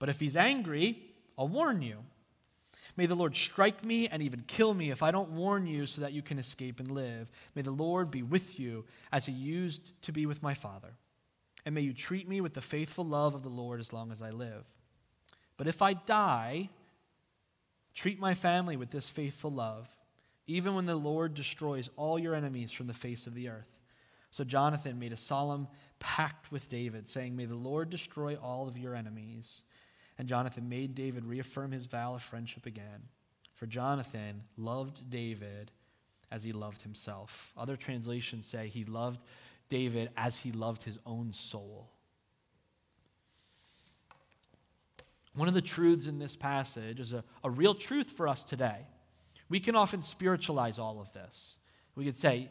But 0.00 0.08
if 0.08 0.18
he's 0.18 0.36
angry, 0.36 1.00
I'll 1.38 1.48
warn 1.48 1.82
you. 1.82 1.98
May 2.96 3.06
the 3.06 3.14
Lord 3.14 3.36
strike 3.36 3.84
me 3.84 4.08
and 4.08 4.20
even 4.20 4.42
kill 4.48 4.74
me 4.74 4.90
if 4.90 5.04
I 5.04 5.12
don't 5.12 5.30
warn 5.30 5.68
you 5.68 5.86
so 5.86 6.00
that 6.00 6.12
you 6.12 6.20
can 6.20 6.40
escape 6.40 6.80
and 6.80 6.90
live. 6.90 7.30
May 7.54 7.62
the 7.62 7.70
Lord 7.70 8.10
be 8.10 8.24
with 8.24 8.58
you 8.58 8.84
as 9.12 9.26
he 9.26 9.32
used 9.32 9.92
to 10.02 10.12
be 10.12 10.26
with 10.26 10.42
my 10.42 10.54
father. 10.54 10.96
And 11.64 11.76
may 11.76 11.82
you 11.82 11.92
treat 11.92 12.28
me 12.28 12.40
with 12.40 12.54
the 12.54 12.60
faithful 12.60 13.04
love 13.04 13.36
of 13.36 13.44
the 13.44 13.48
Lord 13.48 13.78
as 13.78 13.92
long 13.92 14.10
as 14.10 14.20
I 14.20 14.30
live. 14.30 14.64
But 15.58 15.66
if 15.66 15.82
I 15.82 15.92
die, 15.92 16.70
treat 17.94 18.18
my 18.18 18.32
family 18.32 18.76
with 18.76 18.90
this 18.90 19.08
faithful 19.08 19.50
love, 19.50 19.88
even 20.46 20.74
when 20.74 20.86
the 20.86 20.96
Lord 20.96 21.34
destroys 21.34 21.90
all 21.96 22.18
your 22.18 22.34
enemies 22.34 22.72
from 22.72 22.86
the 22.86 22.94
face 22.94 23.26
of 23.26 23.34
the 23.34 23.50
earth. 23.50 23.80
So 24.30 24.44
Jonathan 24.44 24.98
made 24.98 25.12
a 25.12 25.16
solemn 25.16 25.68
pact 25.98 26.50
with 26.50 26.70
David, 26.70 27.10
saying, 27.10 27.36
May 27.36 27.44
the 27.44 27.54
Lord 27.54 27.90
destroy 27.90 28.36
all 28.36 28.68
of 28.68 28.78
your 28.78 28.94
enemies. 28.94 29.62
And 30.16 30.28
Jonathan 30.28 30.68
made 30.68 30.94
David 30.94 31.24
reaffirm 31.24 31.72
his 31.72 31.86
vow 31.86 32.14
of 32.14 32.22
friendship 32.22 32.64
again. 32.64 33.08
For 33.54 33.66
Jonathan 33.66 34.44
loved 34.56 35.10
David 35.10 35.70
as 36.30 36.44
he 36.44 36.52
loved 36.52 36.82
himself. 36.82 37.52
Other 37.56 37.76
translations 37.76 38.46
say 38.46 38.68
he 38.68 38.84
loved 38.84 39.20
David 39.68 40.10
as 40.16 40.36
he 40.36 40.52
loved 40.52 40.82
his 40.82 40.98
own 41.04 41.32
soul. 41.32 41.90
One 45.38 45.46
of 45.46 45.54
the 45.54 45.62
truths 45.62 46.08
in 46.08 46.18
this 46.18 46.34
passage 46.34 46.98
is 46.98 47.12
a, 47.12 47.22
a 47.44 47.50
real 47.50 47.72
truth 47.72 48.10
for 48.10 48.26
us 48.26 48.42
today. 48.42 48.84
We 49.48 49.60
can 49.60 49.76
often 49.76 50.02
spiritualize 50.02 50.80
all 50.80 51.00
of 51.00 51.12
this. 51.12 51.58
We 51.94 52.04
could 52.04 52.16
say 52.16 52.50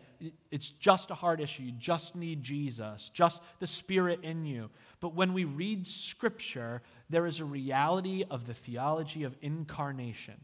it's 0.52 0.69
just 0.69 1.12
a 1.12 1.13
hard 1.13 1.41
issue. 1.41 1.63
You 1.63 1.73
just 1.73 2.15
need 2.15 2.43
Jesus, 2.43 3.10
just 3.10 3.43
the 3.60 3.67
Spirit 3.67 4.21
in 4.23 4.45
you. 4.45 4.69
But 5.02 5.15
when 5.15 5.34
we 5.34 5.43
read 5.43 5.86
Scripture, 5.86 6.82
there 7.10 7.26
is 7.26 7.41
a 7.41 7.45
reality 7.45 8.23
of 8.32 8.47
the 8.47 8.54
theology 8.54 9.26
of 9.26 9.36
incarnation. 9.41 10.39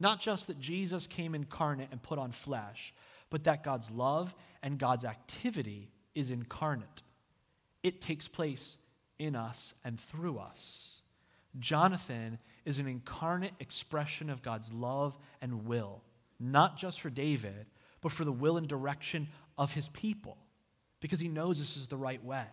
Not 0.00 0.20
just 0.20 0.48
that 0.48 0.58
Jesus 0.58 1.06
came 1.06 1.36
incarnate 1.36 1.90
and 1.92 2.02
put 2.02 2.18
on 2.18 2.32
flesh, 2.32 2.92
but 3.30 3.44
that 3.44 3.62
God's 3.62 3.92
love 3.92 4.34
and 4.64 4.76
God's 4.76 5.04
activity 5.04 5.92
is 6.16 6.32
incarnate. 6.32 7.02
It 7.84 8.00
takes 8.00 8.26
place 8.26 8.76
in 9.20 9.36
us 9.36 9.72
and 9.84 10.00
through 10.00 10.38
us. 10.38 10.97
Jonathan 11.58 12.38
is 12.64 12.78
an 12.78 12.86
incarnate 12.86 13.54
expression 13.60 14.30
of 14.30 14.42
God's 14.42 14.72
love 14.72 15.16
and 15.40 15.66
will, 15.66 16.02
not 16.38 16.76
just 16.76 17.00
for 17.00 17.10
David, 17.10 17.66
but 18.00 18.12
for 18.12 18.24
the 18.24 18.32
will 18.32 18.56
and 18.56 18.68
direction 18.68 19.28
of 19.56 19.72
his 19.72 19.88
people 19.88 20.38
because 21.00 21.20
he 21.20 21.28
knows 21.28 21.58
this 21.58 21.76
is 21.76 21.88
the 21.88 21.96
right 21.96 22.22
way. 22.24 22.46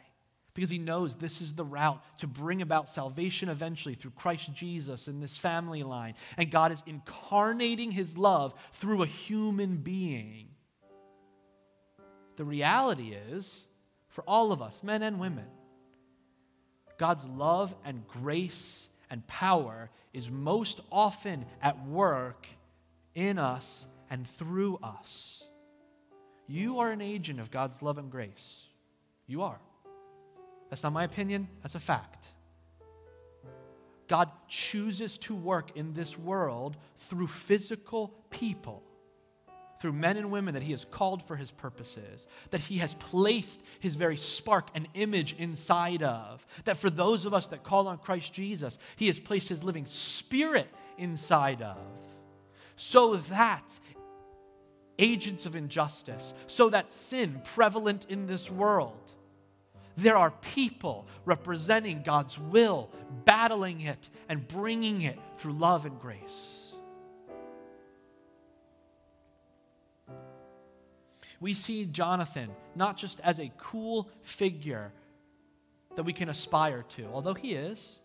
Because 0.53 0.69
he 0.69 0.77
knows 0.77 1.15
this 1.15 1.41
is 1.41 1.53
the 1.53 1.65
route 1.65 2.01
to 2.19 2.27
bring 2.27 2.62
about 2.62 2.88
salvation 2.88 3.49
eventually 3.49 3.93
through 3.93 4.12
Christ 4.12 4.53
Jesus 4.53 5.10
in 5.10 5.19
this 5.19 5.38
family 5.38 5.84
line. 5.84 6.13
And 6.38 6.49
God 6.49 6.71
is 6.71 6.81
incarnating 6.86 7.91
his 7.91 8.17
love 8.17 8.53
through 8.71 9.03
a 9.03 9.08
human 9.08 9.77
being. 9.77 10.47
The 12.38 12.45
reality 12.45 13.13
is, 13.29 13.65
for 14.08 14.23
all 14.25 14.53
of 14.53 14.62
us, 14.62 14.81
men 14.81 15.03
and 15.03 15.19
women, 15.19 15.45
God's 16.97 17.25
love 17.25 17.75
and 17.84 18.08
grace 18.08 18.88
and 19.10 19.25
power 19.27 19.89
is 20.13 20.31
most 20.31 20.81
often 20.91 21.45
at 21.62 21.86
work 21.86 22.47
in 23.13 23.38
us 23.38 23.86
and 24.10 24.27
through 24.27 24.77
us. 24.81 25.43
You 26.47 26.79
are 26.79 26.91
an 26.91 27.01
agent 27.01 27.39
of 27.39 27.51
God's 27.51 27.81
love 27.81 27.97
and 27.97 28.12
grace. 28.12 28.63
You 29.27 29.41
are. 29.41 29.60
That's 30.69 30.84
not 30.84 30.93
my 30.93 31.03
opinion, 31.03 31.47
that's 31.62 31.75
a 31.75 31.79
fact. 31.79 32.27
God 34.08 34.29
chooses 34.47 35.17
to 35.19 35.36
work 35.36 35.75
in 35.75 35.93
this 35.93 36.17
world 36.17 36.77
through 36.97 37.27
physical 37.27 38.13
people, 38.29 38.84
through 39.86 39.93
men 39.93 40.17
and 40.17 40.32
women 40.32 40.56
that 40.56 40.63
He 40.63 40.71
has 40.71 40.84
called 40.84 41.21
for 41.28 41.36
His 41.36 41.52
purposes, 41.52 42.26
that 42.50 42.60
He 42.60 42.80
has 42.80 42.95
placed 42.95 43.62
His 43.80 43.93
very 43.93 44.17
spark 44.17 44.69
and 44.74 44.88
image 44.95 45.36
inside 45.38 46.02
of, 46.02 46.43
that 46.63 46.78
for 46.78 46.89
those 46.89 47.28
of 47.28 47.36
us 47.36 47.50
that 47.50 47.62
call 47.62 47.88
on 47.88 48.00
Christ 48.00 48.34
Jesus, 48.34 48.80
He 48.95 49.06
has 49.06 49.19
placed 49.19 49.48
His 49.48 49.63
living 49.63 49.86
Spirit 49.86 50.67
inside 50.98 51.62
of, 51.62 51.78
so 52.78 53.17
that 53.17 53.80
agents 54.98 55.45
of 55.45 55.56
injustice, 55.56 56.34
so 56.48 56.69
that 56.69 56.89
sin 56.89 57.39
prevalent 57.54 58.08
in 58.10 58.26
this 58.26 58.50
world. 58.50 59.12
There 59.98 60.17
are 60.17 60.32
people 60.32 61.06
representing 61.26 62.02
God's 62.02 62.39
will, 62.39 62.89
battling 63.24 63.82
it, 63.82 64.10
and 64.30 64.48
bringing 64.48 65.04
it 65.04 65.19
through 65.38 65.54
love 65.54 65.86
and 65.86 66.02
grace. 66.02 66.64
We 71.39 71.54
see 71.54 71.86
Jonathan 71.86 72.50
not 72.76 72.98
just 72.98 73.19
as 73.21 73.39
a 73.39 73.52
cool 73.58 74.10
figure 74.21 74.91
that 75.95 76.04
we 76.04 76.13
can 76.13 76.30
aspire 76.30 76.84
to, 76.98 77.06
although 77.13 77.34
he 77.34 77.54
is, 77.54 78.00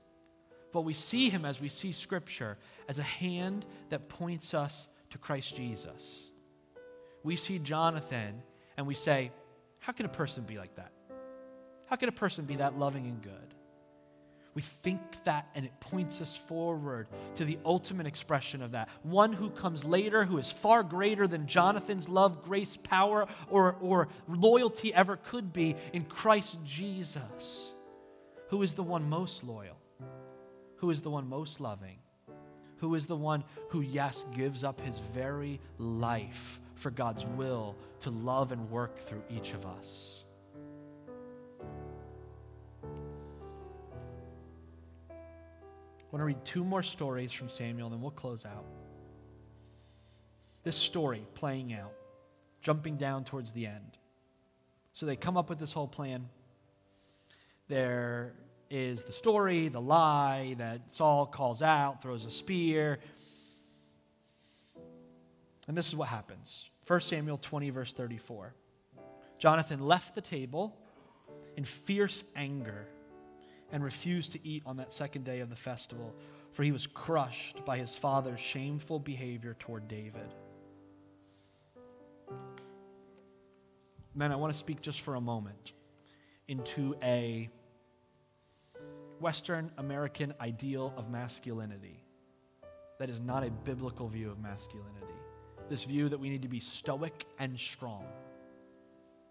but 0.72 0.82
we 0.82 0.94
see 0.94 1.30
him 1.30 1.44
as 1.44 1.60
we 1.60 1.68
see 1.68 1.92
Scripture 1.92 2.58
as 2.88 2.98
a 2.98 3.02
hand 3.02 3.66
that 3.88 4.08
points 4.08 4.54
us 4.54 4.88
to 5.10 5.18
Christ 5.18 5.56
Jesus 5.56 6.30
we 7.22 7.36
see 7.36 7.58
Jonathan 7.58 8.42
and 8.76 8.86
we 8.86 8.94
say, 8.94 9.30
How 9.78 9.92
can 9.92 10.06
a 10.06 10.10
person 10.10 10.44
be 10.44 10.58
like 10.58 10.74
that? 10.76 10.92
How 11.86 11.96
can 11.96 12.08
a 12.08 12.12
person 12.12 12.44
be 12.44 12.56
that 12.56 12.78
loving 12.78 13.06
and 13.06 13.20
good? 13.20 13.54
We 14.60 14.64
think 14.64 15.24
that, 15.24 15.48
and 15.54 15.64
it 15.64 15.80
points 15.80 16.20
us 16.20 16.36
forward 16.36 17.06
to 17.36 17.46
the 17.46 17.56
ultimate 17.64 18.06
expression 18.06 18.60
of 18.60 18.72
that. 18.72 18.90
One 19.02 19.32
who 19.32 19.48
comes 19.48 19.86
later, 19.86 20.26
who 20.26 20.36
is 20.36 20.52
far 20.52 20.82
greater 20.82 21.26
than 21.26 21.46
Jonathan's 21.46 22.10
love, 22.10 22.42
grace, 22.42 22.76
power, 22.76 23.26
or, 23.48 23.76
or 23.80 24.08
loyalty 24.28 24.92
ever 24.92 25.16
could 25.16 25.54
be 25.54 25.76
in 25.94 26.04
Christ 26.04 26.58
Jesus, 26.62 27.70
who 28.48 28.62
is 28.62 28.74
the 28.74 28.82
one 28.82 29.08
most 29.08 29.44
loyal, 29.44 29.78
who 30.76 30.90
is 30.90 31.00
the 31.00 31.08
one 31.08 31.26
most 31.26 31.58
loving, 31.58 31.96
who 32.80 32.94
is 32.96 33.06
the 33.06 33.16
one 33.16 33.44
who, 33.70 33.80
yes, 33.80 34.26
gives 34.36 34.62
up 34.62 34.78
his 34.82 34.98
very 34.98 35.58
life 35.78 36.60
for 36.74 36.90
God's 36.90 37.24
will 37.24 37.76
to 38.00 38.10
love 38.10 38.52
and 38.52 38.70
work 38.70 38.98
through 38.98 39.22
each 39.30 39.54
of 39.54 39.64
us. 39.64 40.19
I 46.10 46.16
want 46.16 46.22
to 46.22 46.24
read 46.24 46.44
two 46.44 46.64
more 46.64 46.82
stories 46.82 47.30
from 47.30 47.48
Samuel, 47.48 47.86
and 47.86 47.94
then 47.94 48.02
we'll 48.02 48.10
close 48.10 48.44
out. 48.44 48.64
This 50.64 50.74
story 50.74 51.24
playing 51.34 51.72
out, 51.72 51.92
jumping 52.60 52.96
down 52.96 53.22
towards 53.22 53.52
the 53.52 53.66
end. 53.66 53.96
So 54.92 55.06
they 55.06 55.14
come 55.14 55.36
up 55.36 55.48
with 55.48 55.60
this 55.60 55.70
whole 55.70 55.86
plan. 55.86 56.28
There 57.68 58.32
is 58.70 59.04
the 59.04 59.12
story, 59.12 59.68
the 59.68 59.80
lie 59.80 60.56
that 60.58 60.92
Saul 60.92 61.26
calls 61.26 61.62
out, 61.62 62.02
throws 62.02 62.24
a 62.24 62.30
spear. 62.32 62.98
And 65.68 65.78
this 65.78 65.86
is 65.86 65.94
what 65.94 66.08
happens 66.08 66.70
1 66.88 67.00
Samuel 67.02 67.36
20, 67.36 67.70
verse 67.70 67.92
34. 67.92 68.52
Jonathan 69.38 69.78
left 69.78 70.16
the 70.16 70.20
table 70.20 70.76
in 71.56 71.62
fierce 71.62 72.24
anger 72.34 72.88
and 73.72 73.82
refused 73.82 74.32
to 74.32 74.46
eat 74.46 74.62
on 74.66 74.76
that 74.78 74.92
second 74.92 75.24
day 75.24 75.40
of 75.40 75.50
the 75.50 75.56
festival, 75.56 76.14
for 76.52 76.62
he 76.62 76.72
was 76.72 76.86
crushed 76.86 77.64
by 77.64 77.76
his 77.76 77.94
father's 77.94 78.40
shameful 78.40 78.98
behavior 78.98 79.56
toward 79.58 79.88
David. 79.88 80.34
Men, 84.14 84.32
I 84.32 84.36
want 84.36 84.52
to 84.52 84.58
speak 84.58 84.82
just 84.82 85.02
for 85.02 85.14
a 85.14 85.20
moment 85.20 85.72
into 86.48 86.96
a 87.02 87.48
Western 89.20 89.70
American 89.78 90.34
ideal 90.40 90.92
of 90.96 91.10
masculinity 91.10 92.02
that 92.98 93.08
is 93.08 93.20
not 93.20 93.44
a 93.44 93.50
biblical 93.50 94.08
view 94.08 94.30
of 94.30 94.40
masculinity 94.40 95.00
this 95.70 95.84
view 95.84 96.08
that 96.08 96.18
we 96.18 96.28
need 96.28 96.42
to 96.42 96.48
be 96.48 96.60
stoic 96.60 97.24
and 97.38 97.58
strong. 97.58 98.04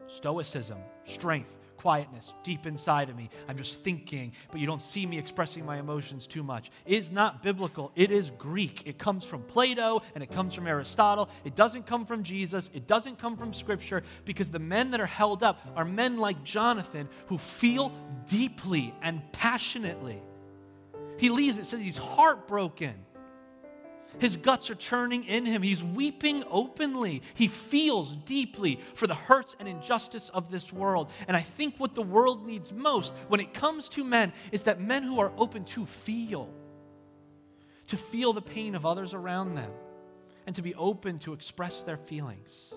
Stoicism, 0.08 0.80
strength, 1.04 1.58
quietness 1.80 2.34
deep 2.44 2.66
inside 2.66 3.10
of 3.10 3.16
me. 3.16 3.30
I'm 3.48 3.56
just 3.56 3.82
thinking, 3.84 4.34
but 4.52 4.60
you 4.60 4.68
don't 4.68 4.82
see 4.82 5.06
me 5.06 5.18
expressing 5.18 5.66
my 5.66 5.80
emotions 5.80 6.28
too 6.28 6.44
much. 6.44 6.72
Is 6.86 7.10
not 7.10 7.42
biblical. 7.42 7.94
It 7.96 8.12
is 8.12 8.32
Greek. 8.38 8.86
It 8.86 8.98
comes 8.98 9.24
from 9.24 9.44
Plato 9.44 10.02
and 10.14 10.22
it 10.22 10.30
comes 10.30 10.54
from 10.54 10.68
Aristotle. 10.68 11.30
It 11.46 11.56
doesn't 11.56 11.88
come 11.88 12.06
from 12.06 12.22
Jesus. 12.24 12.70
It 12.74 12.86
doesn't 12.86 13.18
come 13.18 13.38
from 13.38 13.54
Scripture 13.54 14.04
because 14.26 14.50
the 14.50 14.60
men 14.60 14.92
that 14.92 15.00
are 15.00 15.06
held 15.06 15.42
up 15.42 15.66
are 15.78 15.86
men 15.86 16.18
like 16.18 16.44
Jonathan 16.44 17.08
who 17.28 17.38
feel 17.38 17.94
deeply 18.28 18.94
and 19.02 19.22
passionately. 19.32 20.22
He 21.18 21.30
leaves, 21.30 21.58
it 21.58 21.66
says 21.66 21.82
he's 21.82 21.98
heartbroken. 21.98 22.94
His 24.20 24.36
guts 24.36 24.70
are 24.70 24.76
churning 24.76 25.24
in 25.24 25.46
him. 25.46 25.62
He's 25.62 25.84
weeping 25.84 26.44
openly. 26.50 27.22
He 27.34 27.48
feels 27.48 28.16
deeply 28.16 28.80
for 28.94 29.08
the 29.08 29.16
hurts 29.16 29.56
and 29.60 29.68
injustice 29.68 30.30
of 30.30 30.52
this 30.52 30.72
world. 30.74 31.12
And 31.28 31.36
I 31.36 31.42
think 31.42 31.76
what 31.78 31.96
the 31.96 32.02
world 32.02 32.46
needs 32.46 32.72
most 32.72 33.14
when 33.30 33.40
it 33.40 33.54
comes 33.54 33.90
to 33.90 34.04
men 34.04 34.34
is 34.52 34.64
that 34.64 34.82
men 34.82 35.04
who 35.04 35.20
are 35.20 35.32
open 35.38 35.64
to 35.66 35.86
feel, 35.86 36.50
to 37.88 37.98
feel 37.98 38.34
the 38.34 38.42
pain 38.42 38.76
of 38.76 38.86
others 38.86 39.14
around 39.14 39.56
them, 39.56 39.72
and 40.46 40.56
to 40.56 40.62
be 40.62 40.76
open 40.76 41.20
to 41.20 41.34
express 41.34 41.84
their 41.84 41.98
feelings. 41.98 42.74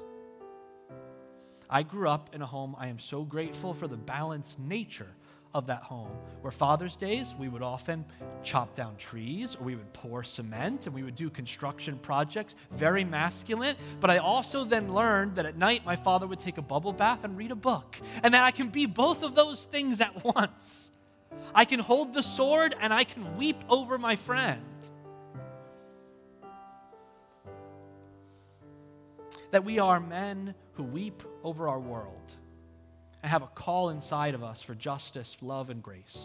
I 1.69 1.83
grew 1.83 2.09
up 2.09 2.35
in 2.35 2.43
a 2.43 2.47
home, 2.47 2.77
I 2.79 2.89
am 2.89 2.99
so 2.99 3.25
grateful 3.25 3.73
for 3.73 3.89
the 3.89 3.97
balanced 3.97 4.59
nature 4.59 5.15
of 5.55 5.67
that 5.67 5.83
home. 5.83 6.11
Where 6.41 6.51
Father's 6.51 6.97
Days, 6.97 7.35
we 7.39 7.49
would 7.49 7.63
often 7.63 8.05
chop 8.43 8.75
down 8.75 8.97
trees 8.97 9.55
or 9.55 9.65
we 9.65 9.77
would 9.77 9.93
pour 9.93 10.25
cement 10.25 10.87
and 10.87 10.95
we 10.95 11.03
would 11.03 11.15
do 11.15 11.31
construction 11.31 11.99
projects, 11.99 12.55
very 12.71 13.05
masculine. 13.05 13.77
But 14.01 14.11
I 14.11 14.19
also 14.19 14.65
then 14.65 14.93
learned 14.93 15.37
that 15.37 15.47
at 15.47 15.57
night 15.57 15.85
my 15.85 15.97
father 15.97 16.27
would 16.27 16.41
take 16.41 16.59
a 16.59 16.63
bubble 16.63 16.93
bath 16.93 17.25
and 17.25 17.37
read 17.37 17.51
a 17.51 17.57
book, 17.57 17.97
and 18.23 18.35
that 18.35 18.45
I 18.45 18.51
can 18.51 18.69
be 18.69 18.87
both 18.87 19.23
of 19.23 19.35
those 19.35 19.65
things 19.65 20.01
at 20.01 20.25
once. 20.37 20.91
I 21.55 21.65
can 21.65 21.81
hold 21.81 22.15
the 22.15 22.23
sword 22.23 22.75
and 22.81 22.93
I 22.93 23.05
can 23.05 23.37
weep 23.37 23.63
over 23.69 23.99
my 23.99 24.17
friend. 24.17 24.63
That 29.51 29.65
we 29.65 29.79
are 29.79 30.01
men 30.01 30.55
who 30.73 30.83
weep 30.83 31.23
over 31.45 31.69
our 31.69 31.79
world 31.79 32.37
and 33.23 33.31
have 33.31 33.43
a 33.43 33.49
call 33.49 33.91
inside 33.91 34.35
of 34.35 34.43
us 34.43 34.63
for 34.63 34.75
justice, 34.75 35.37
love, 35.41 35.71
and 35.71 35.83
grace. 35.83 36.19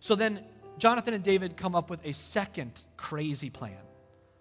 So 0.00 0.14
then, 0.14 0.44
Jonathan 0.78 1.14
and 1.14 1.24
David 1.24 1.56
come 1.56 1.74
up 1.74 1.90
with 1.90 2.04
a 2.04 2.14
second 2.14 2.82
crazy 2.96 3.50
plan. 3.50 3.76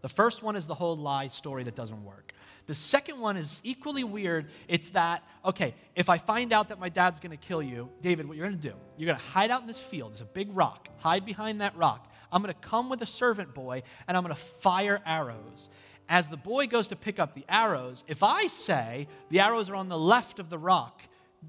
The 0.02 0.10
first 0.10 0.44
one 0.44 0.56
is 0.56 0.68
the 0.68 0.76
whole 0.76 0.96
lie 0.96 1.28
story 1.28 1.64
that 1.64 1.76
doesn't 1.76 2.04
work. 2.04 2.34
The 2.68 2.76
second 2.76 3.20
one 3.20 3.38
is 3.38 3.62
equally 3.64 4.04
weird. 4.04 4.48
It's 4.68 4.90
that, 4.90 5.24
okay, 5.44 5.74
if 5.96 6.10
I 6.10 6.18
find 6.18 6.54
out 6.54 6.70
that 6.70 6.80
my 6.80 6.90
dad's 6.90 7.18
going 7.18 7.32
to 7.32 7.38
kill 7.38 7.64
you, 7.64 7.90
David, 8.02 8.28
what 8.28 8.38
you're 8.38 8.48
going 8.48 8.60
to 8.60 8.70
do, 8.70 8.76
you're 8.98 9.08
going 9.08 9.18
to 9.18 9.26
hide 9.26 9.52
out 9.52 9.62
in 9.62 9.68
this 9.68 9.80
field. 9.80 10.12
There's 10.12 10.22
a 10.22 10.26
big 10.26 10.56
rock. 10.56 10.90
Hide 10.98 11.26
behind 11.26 11.62
that 11.62 11.76
rock. 11.78 12.12
I'm 12.32 12.42
going 12.42 12.54
to 12.54 12.60
come 12.60 12.90
with 12.90 13.02
a 13.02 13.06
servant 13.08 13.54
boy 13.54 13.84
and 14.08 14.18
I'm 14.18 14.24
going 14.24 14.36
to 14.36 14.42
fire 14.42 15.02
arrows 15.06 15.70
as 16.10 16.28
the 16.28 16.38
boy 16.38 16.68
goes 16.68 16.90
to 16.90 16.96
pick 16.96 17.20
up 17.20 17.34
the 17.36 17.46
arrows, 17.50 18.04
if 18.08 18.24
I 18.24 18.48
say 18.48 19.08
the 19.30 19.42
arrows 19.42 19.70
are 19.70 19.76
on 19.76 19.90
the 19.90 19.98
left 19.98 20.40
of 20.40 20.50
the 20.50 20.58
rock, 20.58 21.02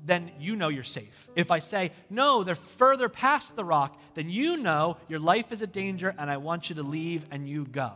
then 0.05 0.31
you 0.39 0.57
know 0.57 0.69
you're 0.69 0.83
safe. 0.85 1.29
If 1.35 1.51
I 1.51 1.61
say, 1.61 1.93
no, 2.11 2.45
they're 2.45 2.55
further 2.55 3.09
past 3.09 3.57
the 3.57 3.65
rock, 3.65 4.01
then 4.15 4.29
you 4.29 4.57
know 4.57 4.97
your 5.09 5.21
life 5.21 5.53
is 5.53 5.63
a 5.63 5.67
danger 5.67 6.15
and 6.19 6.31
I 6.31 6.37
want 6.37 6.69
you 6.69 6.77
to 6.77 6.83
leave 6.83 7.25
and 7.31 7.49
you 7.49 7.65
go. 7.65 7.93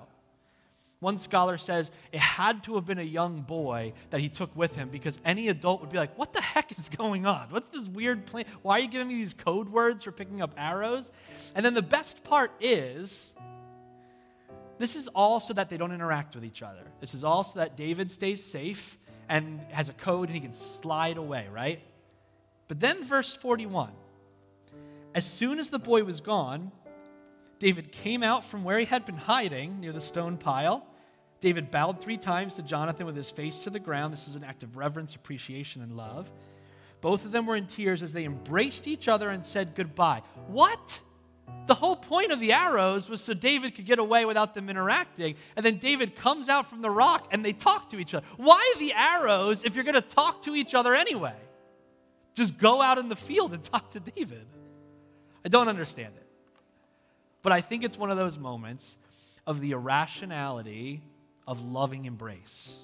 One 1.00 1.18
scholar 1.18 1.58
says 1.58 1.90
it 2.12 2.20
had 2.20 2.62
to 2.64 2.76
have 2.76 2.86
been 2.86 3.00
a 3.00 3.02
young 3.02 3.40
boy 3.40 3.92
that 4.10 4.20
he 4.20 4.28
took 4.28 4.54
with 4.54 4.76
him 4.76 4.88
because 4.88 5.18
any 5.24 5.48
adult 5.48 5.80
would 5.80 5.90
be 5.90 5.98
like, 5.98 6.16
What 6.16 6.32
the 6.32 6.40
heck 6.40 6.70
is 6.70 6.88
going 6.96 7.26
on? 7.26 7.48
What's 7.50 7.70
this 7.70 7.88
weird 7.88 8.24
plan? 8.24 8.44
Why 8.62 8.78
are 8.78 8.82
you 8.82 8.88
giving 8.88 9.08
me 9.08 9.16
these 9.16 9.34
code 9.34 9.68
words 9.68 10.04
for 10.04 10.12
picking 10.12 10.40
up 10.40 10.54
arrows? 10.56 11.10
And 11.56 11.66
then 11.66 11.74
the 11.74 11.82
best 11.82 12.22
part 12.22 12.52
is 12.60 13.34
this 14.78 14.96
is 14.96 15.08
all 15.08 15.40
so 15.40 15.52
that 15.54 15.68
they 15.68 15.76
don't 15.76 15.92
interact 15.92 16.34
with 16.34 16.44
each 16.44 16.62
other. 16.62 16.82
This 17.00 17.14
is 17.14 17.24
all 17.24 17.44
so 17.44 17.58
that 17.58 17.76
David 17.76 18.10
stays 18.10 18.42
safe 18.44 18.98
and 19.28 19.60
has 19.70 19.88
a 19.88 19.92
code 19.92 20.28
and 20.28 20.34
he 20.34 20.40
can 20.40 20.52
slide 20.52 21.16
away, 21.16 21.48
right? 21.52 21.80
But 22.68 22.80
then, 22.80 23.04
verse 23.04 23.36
41 23.36 23.92
as 25.14 25.26
soon 25.26 25.58
as 25.58 25.68
the 25.68 25.78
boy 25.78 26.04
was 26.04 26.20
gone, 26.20 26.72
David 27.58 27.92
came 27.92 28.22
out 28.22 28.44
from 28.44 28.64
where 28.64 28.78
he 28.78 28.86
had 28.86 29.04
been 29.04 29.16
hiding 29.16 29.80
near 29.80 29.92
the 29.92 30.00
stone 30.00 30.36
pile. 30.36 30.86
David 31.40 31.70
bowed 31.70 32.00
three 32.00 32.16
times 32.16 32.56
to 32.56 32.62
Jonathan 32.62 33.04
with 33.04 33.16
his 33.16 33.30
face 33.30 33.58
to 33.60 33.70
the 33.70 33.78
ground. 33.78 34.12
This 34.12 34.26
is 34.26 34.36
an 34.36 34.44
act 34.44 34.62
of 34.62 34.76
reverence, 34.76 35.14
appreciation, 35.14 35.82
and 35.82 35.96
love. 35.96 36.30
Both 37.00 37.24
of 37.24 37.32
them 37.32 37.46
were 37.46 37.56
in 37.56 37.66
tears 37.66 38.02
as 38.02 38.12
they 38.12 38.24
embraced 38.24 38.86
each 38.86 39.08
other 39.08 39.28
and 39.28 39.44
said 39.44 39.74
goodbye. 39.74 40.22
What? 40.46 41.00
The 41.66 41.74
whole 41.74 41.96
point 41.96 42.32
of 42.32 42.40
the 42.40 42.52
arrows 42.52 43.08
was 43.08 43.22
so 43.22 43.34
David 43.34 43.74
could 43.74 43.86
get 43.86 43.98
away 43.98 44.24
without 44.24 44.54
them 44.54 44.68
interacting. 44.68 45.36
And 45.56 45.64
then 45.64 45.78
David 45.78 46.16
comes 46.16 46.48
out 46.48 46.68
from 46.68 46.82
the 46.82 46.90
rock 46.90 47.28
and 47.30 47.44
they 47.44 47.52
talk 47.52 47.90
to 47.90 47.98
each 47.98 48.14
other. 48.14 48.26
Why 48.36 48.74
the 48.78 48.92
arrows 48.92 49.62
if 49.64 49.74
you're 49.74 49.84
going 49.84 49.94
to 49.94 50.00
talk 50.00 50.42
to 50.42 50.56
each 50.56 50.74
other 50.74 50.94
anyway? 50.94 51.36
Just 52.34 52.58
go 52.58 52.82
out 52.82 52.98
in 52.98 53.08
the 53.08 53.16
field 53.16 53.52
and 53.54 53.62
talk 53.62 53.90
to 53.90 54.00
David. 54.00 54.46
I 55.44 55.48
don't 55.48 55.68
understand 55.68 56.14
it. 56.16 56.26
But 57.42 57.52
I 57.52 57.60
think 57.60 57.84
it's 57.84 57.98
one 57.98 58.10
of 58.10 58.16
those 58.16 58.38
moments 58.38 58.96
of 59.46 59.60
the 59.60 59.72
irrationality 59.72 61.02
of 61.46 61.60
loving 61.60 62.04
embrace. 62.06 62.76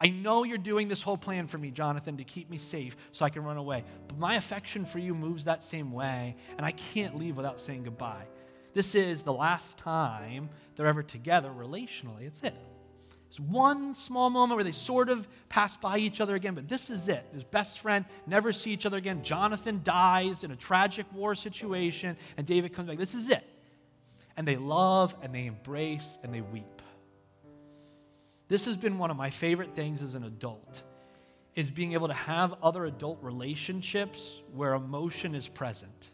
I 0.00 0.08
know 0.08 0.44
you're 0.44 0.58
doing 0.58 0.88
this 0.88 1.02
whole 1.02 1.16
plan 1.16 1.46
for 1.46 1.58
me, 1.58 1.70
Jonathan, 1.70 2.16
to 2.16 2.24
keep 2.24 2.50
me 2.50 2.58
safe 2.58 2.96
so 3.12 3.24
I 3.24 3.30
can 3.30 3.44
run 3.44 3.56
away. 3.56 3.84
But 4.08 4.18
my 4.18 4.34
affection 4.36 4.84
for 4.84 4.98
you 4.98 5.14
moves 5.14 5.44
that 5.44 5.62
same 5.62 5.92
way, 5.92 6.36
and 6.56 6.66
I 6.66 6.72
can't 6.72 7.16
leave 7.16 7.36
without 7.36 7.60
saying 7.60 7.84
goodbye. 7.84 8.26
This 8.74 8.94
is 8.94 9.22
the 9.22 9.32
last 9.32 9.78
time 9.78 10.50
they're 10.74 10.86
ever 10.86 11.02
together 11.02 11.50
relationally. 11.50 12.22
It's 12.22 12.40
it. 12.42 12.54
It's 13.30 13.40
one 13.40 13.94
small 13.94 14.30
moment 14.30 14.56
where 14.56 14.64
they 14.64 14.72
sort 14.72 15.08
of 15.08 15.28
pass 15.48 15.76
by 15.76 15.98
each 15.98 16.20
other 16.20 16.36
again, 16.36 16.54
but 16.54 16.68
this 16.68 16.88
is 16.88 17.08
it. 17.08 17.26
His 17.32 17.42
best 17.42 17.80
friend 17.80 18.04
never 18.26 18.52
see 18.52 18.70
each 18.70 18.86
other 18.86 18.96
again. 18.96 19.24
Jonathan 19.24 19.80
dies 19.82 20.44
in 20.44 20.52
a 20.52 20.56
tragic 20.56 21.06
war 21.12 21.34
situation, 21.34 22.16
and 22.36 22.46
David 22.46 22.72
comes 22.74 22.88
back. 22.88 22.98
This 22.98 23.14
is 23.14 23.30
it. 23.30 23.44
And 24.36 24.46
they 24.46 24.56
love 24.56 25.16
and 25.22 25.34
they 25.34 25.46
embrace 25.46 26.18
and 26.22 26.32
they 26.32 26.42
weep. 26.42 26.73
This 28.48 28.66
has 28.66 28.76
been 28.76 28.98
one 28.98 29.10
of 29.10 29.16
my 29.16 29.30
favorite 29.30 29.74
things 29.74 30.02
as 30.02 30.14
an 30.14 30.24
adult 30.24 30.82
is 31.54 31.70
being 31.70 31.92
able 31.92 32.08
to 32.08 32.14
have 32.14 32.54
other 32.62 32.84
adult 32.84 33.18
relationships 33.22 34.42
where 34.52 34.74
emotion 34.74 35.34
is 35.34 35.48
present. 35.48 36.10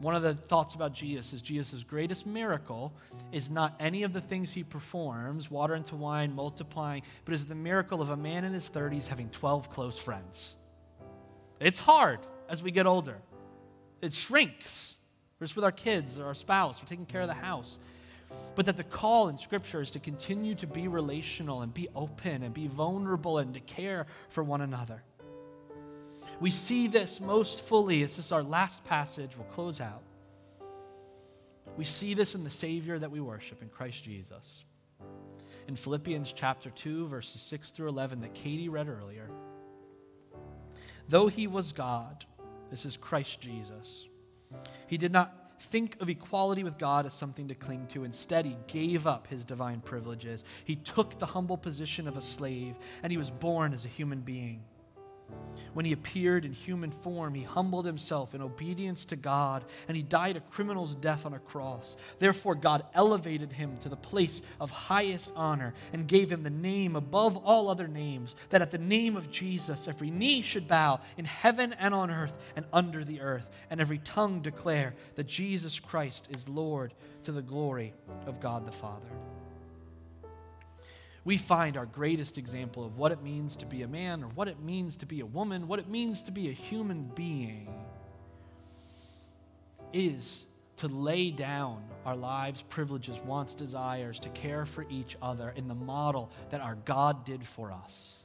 One 0.00 0.14
of 0.14 0.22
the 0.22 0.34
thoughts 0.34 0.74
about 0.74 0.92
Jesus 0.92 1.32
is 1.32 1.42
Jesus' 1.42 1.82
greatest 1.82 2.24
miracle 2.24 2.92
is 3.32 3.50
not 3.50 3.74
any 3.80 4.04
of 4.04 4.12
the 4.12 4.20
things 4.20 4.52
he 4.52 4.62
performs, 4.62 5.50
water 5.50 5.74
into 5.74 5.96
wine, 5.96 6.32
multiplying, 6.32 7.02
but 7.24 7.34
is 7.34 7.46
the 7.46 7.56
miracle 7.56 8.00
of 8.00 8.10
a 8.10 8.16
man 8.16 8.44
in 8.44 8.52
his 8.52 8.70
30s 8.70 9.08
having 9.08 9.28
12 9.30 9.68
close 9.70 9.98
friends. 9.98 10.54
It's 11.58 11.80
hard 11.80 12.20
as 12.48 12.62
we 12.62 12.70
get 12.70 12.86
older. 12.86 13.18
It 14.00 14.14
shrinks. 14.14 14.96
We're 15.40 15.48
just 15.48 15.56
with 15.56 15.64
our 15.64 15.72
kids 15.72 16.18
or 16.20 16.26
our 16.26 16.34
spouse, 16.34 16.80
we're 16.80 16.88
taking 16.88 17.06
care 17.06 17.22
of 17.22 17.28
the 17.28 17.34
house 17.34 17.80
but 18.54 18.66
that 18.66 18.76
the 18.76 18.84
call 18.84 19.28
in 19.28 19.38
Scripture 19.38 19.80
is 19.80 19.92
to 19.92 19.98
continue 19.98 20.54
to 20.56 20.66
be 20.66 20.88
relational 20.88 21.62
and 21.62 21.72
be 21.72 21.88
open 21.94 22.42
and 22.42 22.52
be 22.52 22.66
vulnerable 22.66 23.38
and 23.38 23.54
to 23.54 23.60
care 23.60 24.06
for 24.28 24.42
one 24.42 24.60
another. 24.60 25.02
We 26.40 26.50
see 26.50 26.86
this 26.86 27.20
most 27.20 27.60
fully. 27.60 28.02
This 28.02 28.18
is 28.18 28.32
our 28.32 28.42
last 28.42 28.84
passage. 28.84 29.36
We'll 29.36 29.46
close 29.46 29.80
out. 29.80 30.02
We 31.76 31.84
see 31.84 32.14
this 32.14 32.34
in 32.34 32.42
the 32.42 32.50
Savior 32.50 32.98
that 32.98 33.10
we 33.10 33.20
worship, 33.20 33.62
in 33.62 33.68
Christ 33.68 34.04
Jesus. 34.04 34.64
In 35.68 35.76
Philippians 35.76 36.32
chapter 36.32 36.70
2, 36.70 37.06
verses 37.06 37.40
6 37.42 37.70
through 37.70 37.88
11, 37.88 38.20
that 38.22 38.34
Katie 38.34 38.68
read 38.68 38.88
earlier. 38.88 39.30
Though 41.08 41.28
he 41.28 41.46
was 41.46 41.72
God, 41.72 42.24
this 42.70 42.84
is 42.84 42.96
Christ 42.96 43.40
Jesus, 43.40 44.08
he 44.86 44.98
did 44.98 45.12
not 45.12 45.37
think 45.60 46.00
of 46.00 46.08
equality 46.08 46.64
with 46.64 46.78
God 46.78 47.06
as 47.06 47.14
something 47.14 47.48
to 47.48 47.54
cling 47.54 47.86
to. 47.88 48.04
Instead, 48.04 48.46
he 48.46 48.56
gave 48.66 49.06
up 49.06 49.26
his 49.26 49.44
divine 49.44 49.80
privileges. 49.80 50.44
He 50.64 50.76
took 50.76 51.18
the 51.18 51.26
humble 51.26 51.56
position 51.56 52.08
of 52.08 52.16
a 52.16 52.22
slave, 52.22 52.76
and 53.02 53.10
he 53.10 53.18
was 53.18 53.30
born 53.30 53.72
as 53.72 53.84
a 53.84 53.88
human 53.88 54.20
being. 54.20 54.62
When 55.74 55.84
he 55.84 55.92
appeared 55.92 56.44
in 56.44 56.52
human 56.52 56.90
form, 56.90 57.34
he 57.34 57.42
humbled 57.42 57.86
himself 57.86 58.34
in 58.34 58.42
obedience 58.42 59.04
to 59.06 59.16
God, 59.16 59.64
and 59.86 59.96
he 59.96 60.02
died 60.02 60.36
a 60.36 60.40
criminal's 60.40 60.94
death 60.94 61.26
on 61.26 61.34
a 61.34 61.38
cross. 61.38 61.96
Therefore, 62.18 62.54
God 62.54 62.84
elevated 62.94 63.52
him 63.52 63.76
to 63.82 63.88
the 63.88 63.96
place 63.96 64.42
of 64.60 64.70
highest 64.70 65.30
honor 65.36 65.74
and 65.92 66.08
gave 66.08 66.30
him 66.30 66.42
the 66.42 66.50
name 66.50 66.96
above 66.96 67.36
all 67.36 67.68
other 67.68 67.86
names, 67.88 68.34
that 68.50 68.62
at 68.62 68.70
the 68.70 68.78
name 68.78 69.16
of 69.16 69.30
Jesus 69.30 69.88
every 69.88 70.10
knee 70.10 70.42
should 70.42 70.66
bow 70.66 71.00
in 71.16 71.24
heaven 71.24 71.72
and 71.74 71.94
on 71.94 72.10
earth 72.10 72.34
and 72.56 72.66
under 72.72 73.04
the 73.04 73.20
earth, 73.20 73.48
and 73.70 73.80
every 73.80 73.98
tongue 73.98 74.40
declare 74.40 74.94
that 75.16 75.26
Jesus 75.26 75.78
Christ 75.78 76.28
is 76.30 76.48
Lord 76.48 76.94
to 77.24 77.32
the 77.32 77.42
glory 77.42 77.94
of 78.26 78.40
God 78.40 78.66
the 78.66 78.72
Father 78.72 79.08
we 81.24 81.36
find 81.36 81.76
our 81.76 81.86
greatest 81.86 82.38
example 82.38 82.84
of 82.84 82.96
what 82.96 83.12
it 83.12 83.22
means 83.22 83.56
to 83.56 83.66
be 83.66 83.82
a 83.82 83.88
man 83.88 84.22
or 84.22 84.28
what 84.28 84.48
it 84.48 84.60
means 84.60 84.96
to 84.96 85.06
be 85.06 85.20
a 85.20 85.26
woman, 85.26 85.68
what 85.68 85.78
it 85.78 85.88
means 85.88 86.22
to 86.22 86.30
be 86.30 86.48
a 86.48 86.52
human 86.52 87.10
being, 87.14 87.68
is 89.92 90.46
to 90.78 90.88
lay 90.88 91.30
down 91.30 91.82
our 92.06 92.16
lives, 92.16 92.62
privileges, 92.68 93.18
wants, 93.24 93.54
desires, 93.54 94.20
to 94.20 94.28
care 94.30 94.64
for 94.64 94.86
each 94.88 95.16
other 95.20 95.52
in 95.56 95.66
the 95.68 95.74
model 95.74 96.30
that 96.50 96.60
our 96.60 96.76
God 96.84 97.24
did 97.24 97.44
for 97.44 97.72
us. 97.72 98.18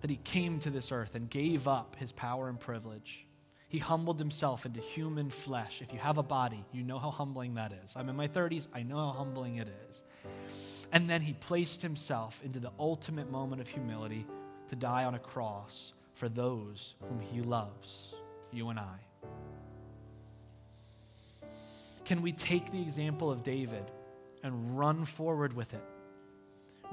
That 0.00 0.10
He 0.10 0.16
came 0.16 0.60
to 0.60 0.70
this 0.70 0.92
earth 0.92 1.14
and 1.14 1.28
gave 1.28 1.66
up 1.66 1.96
His 1.96 2.12
power 2.12 2.48
and 2.48 2.60
privilege. 2.60 3.26
He 3.68 3.78
humbled 3.78 4.20
Himself 4.20 4.64
into 4.66 4.80
human 4.80 5.30
flesh. 5.30 5.82
If 5.82 5.92
you 5.92 5.98
have 5.98 6.18
a 6.18 6.22
body, 6.22 6.64
you 6.72 6.84
know 6.84 6.98
how 6.98 7.10
humbling 7.10 7.54
that 7.54 7.72
is. 7.84 7.92
I'm 7.96 8.08
in 8.08 8.14
my 8.14 8.28
30s, 8.28 8.68
I 8.72 8.84
know 8.84 8.96
how 8.96 9.18
humbling 9.18 9.56
it 9.56 9.68
is. 9.90 10.02
And 10.92 11.08
then 11.08 11.20
he 11.20 11.32
placed 11.32 11.82
himself 11.82 12.40
into 12.44 12.58
the 12.58 12.72
ultimate 12.78 13.30
moment 13.30 13.60
of 13.60 13.68
humility 13.68 14.26
to 14.68 14.76
die 14.76 15.04
on 15.04 15.14
a 15.14 15.18
cross 15.18 15.92
for 16.14 16.28
those 16.28 16.94
whom 17.08 17.20
he 17.20 17.42
loves, 17.42 18.14
you 18.52 18.68
and 18.68 18.78
I. 18.78 19.06
can 22.06 22.22
we 22.22 22.32
take 22.32 22.70
the 22.70 22.80
example 22.80 23.30
of 23.30 23.42
David 23.42 23.90
and 24.42 24.78
run 24.78 25.04
forward 25.04 25.52
with 25.52 25.74
it? 25.74 25.84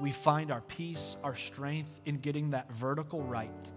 We 0.00 0.10
find 0.10 0.50
our 0.50 0.60
peace, 0.62 1.16
our 1.22 1.36
strength 1.36 2.00
in 2.04 2.18
getting 2.18 2.50
that 2.50 2.70
vertical 2.72 3.22
right. 3.22 3.72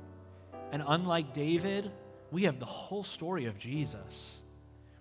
And 0.71 0.83
unlike 0.85 1.33
David, 1.33 1.91
we 2.31 2.43
have 2.43 2.59
the 2.59 2.65
whole 2.65 3.03
story 3.03 3.45
of 3.45 3.59
Jesus. 3.59 4.39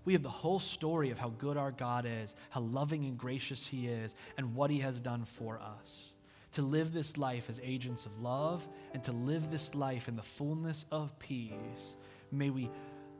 We 0.06 0.12
have 0.12 0.22
the 0.22 0.30
whole 0.30 0.60
story 0.60 1.10
of 1.10 1.18
how 1.18 1.30
good 1.30 1.56
our 1.56 1.72
God 1.72 2.06
is, 2.06 2.34
how 2.50 2.60
loving 2.60 3.04
and 3.04 3.18
gracious 3.18 3.66
He 3.66 3.88
is, 3.88 4.14
and 4.38 4.54
what 4.54 4.70
He 4.70 4.78
has 4.78 5.00
done 5.00 5.24
for 5.24 5.60
us. 5.60 6.14
To 6.52 6.62
live 6.62 6.92
this 6.92 7.18
life 7.18 7.50
as 7.50 7.60
agents 7.62 8.06
of 8.06 8.22
love 8.22 8.66
and 8.94 9.04
to 9.04 9.12
live 9.12 9.50
this 9.50 9.74
life 9.74 10.08
in 10.08 10.16
the 10.16 10.22
fullness 10.22 10.86
of 10.90 11.18
peace, 11.18 11.96
may 12.30 12.48
we 12.50 12.70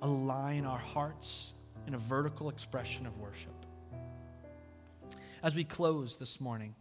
align 0.01 0.65
our 0.65 0.79
hearts 0.79 1.53
in 1.87 1.95
a 1.95 1.99
vertical 1.99 2.49
expression 2.49 3.05
of 3.05 3.19
worship. 3.19 3.67
As 5.43 5.55
we 5.55 5.65
close 5.65 6.17
this 6.17 6.41
morning, 6.41 6.75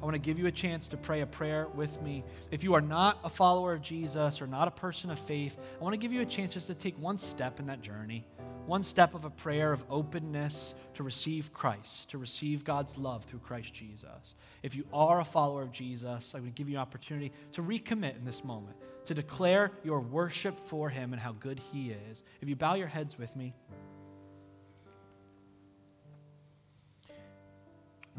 I 0.00 0.04
want 0.04 0.14
to 0.14 0.20
give 0.20 0.38
you 0.38 0.46
a 0.46 0.52
chance 0.52 0.88
to 0.88 0.96
pray 0.96 1.22
a 1.22 1.26
prayer 1.26 1.66
with 1.74 2.00
me. 2.02 2.24
If 2.50 2.62
you 2.62 2.74
are 2.74 2.80
not 2.80 3.18
a 3.24 3.28
follower 3.28 3.72
of 3.72 3.82
Jesus 3.82 4.40
or 4.40 4.46
not 4.46 4.68
a 4.68 4.70
person 4.70 5.10
of 5.10 5.18
faith, 5.18 5.58
I 5.80 5.82
want 5.82 5.92
to 5.92 5.98
give 5.98 6.12
you 6.12 6.20
a 6.20 6.26
chance 6.26 6.54
just 6.54 6.68
to 6.68 6.74
take 6.74 6.98
one 7.00 7.18
step 7.18 7.58
in 7.58 7.66
that 7.66 7.82
journey, 7.82 8.24
one 8.66 8.82
step 8.82 9.14
of 9.14 9.24
a 9.24 9.30
prayer 9.30 9.72
of 9.72 9.84
openness 9.90 10.74
to 10.94 11.02
receive 11.02 11.52
Christ, 11.52 12.10
to 12.10 12.18
receive 12.18 12.64
God's 12.64 12.96
love 12.96 13.24
through 13.24 13.40
Christ 13.40 13.74
Jesus. 13.74 14.34
If 14.62 14.74
you 14.74 14.84
are 14.92 15.20
a 15.20 15.24
follower 15.24 15.62
of 15.62 15.72
Jesus, 15.72 16.34
I 16.34 16.40
would 16.40 16.54
give 16.54 16.68
you 16.68 16.76
an 16.76 16.82
opportunity 16.82 17.32
to 17.52 17.62
recommit 17.62 18.16
in 18.16 18.24
this 18.24 18.44
moment, 18.44 18.76
to 19.06 19.14
declare 19.14 19.70
your 19.82 20.00
worship 20.00 20.58
for 20.68 20.88
Him 20.88 21.12
and 21.12 21.20
how 21.20 21.32
good 21.32 21.60
He 21.72 21.90
is. 22.10 22.22
If 22.40 22.48
you 22.48 22.56
bow 22.56 22.74
your 22.74 22.88
heads 22.88 23.18
with 23.18 23.34
me, 23.36 23.54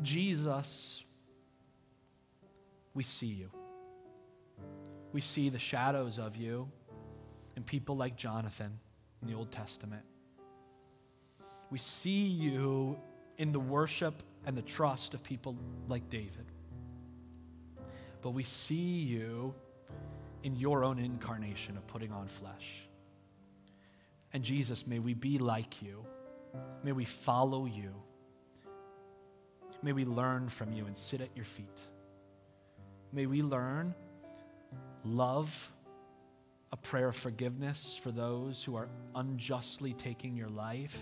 Jesus 0.01 1.05
we 2.95 3.03
see 3.03 3.27
you. 3.27 3.51
We 5.11 5.21
see 5.21 5.49
the 5.49 5.59
shadows 5.59 6.17
of 6.17 6.35
you 6.35 6.71
in 7.55 7.63
people 7.63 7.95
like 7.95 8.15
Jonathan 8.15 8.79
in 9.21 9.27
the 9.27 9.35
Old 9.35 9.51
Testament. 9.51 10.01
We 11.71 11.77
see 11.77 12.25
you 12.25 12.97
in 13.37 13.51
the 13.51 13.59
worship 13.59 14.23
and 14.45 14.57
the 14.57 14.61
trust 14.61 15.13
of 15.13 15.23
people 15.23 15.57
like 15.87 16.09
David. 16.09 16.45
But 18.21 18.31
we 18.31 18.43
see 18.43 18.99
you 18.99 19.53
in 20.43 20.55
your 20.55 20.83
own 20.83 20.99
incarnation 20.99 21.77
of 21.77 21.85
putting 21.87 22.11
on 22.11 22.27
flesh. 22.27 22.87
And 24.33 24.43
Jesus, 24.43 24.85
may 24.85 24.99
we 24.99 25.13
be 25.13 25.37
like 25.37 25.81
you. 25.81 26.05
May 26.83 26.91
we 26.91 27.05
follow 27.05 27.65
you. 27.65 27.93
May 29.81 29.93
we 29.93 30.05
learn 30.05 30.49
from 30.49 30.71
you 30.71 30.85
and 30.85 30.97
sit 30.97 31.21
at 31.21 31.29
your 31.35 31.45
feet. 31.45 31.79
May 33.11 33.25
we 33.25 33.41
learn 33.41 33.93
love, 35.03 35.71
a 36.71 36.77
prayer 36.77 37.09
of 37.09 37.15
forgiveness 37.15 37.97
for 38.01 38.11
those 38.11 38.63
who 38.63 38.75
are 38.75 38.89
unjustly 39.15 39.93
taking 39.93 40.35
your 40.35 40.49
life. 40.49 40.99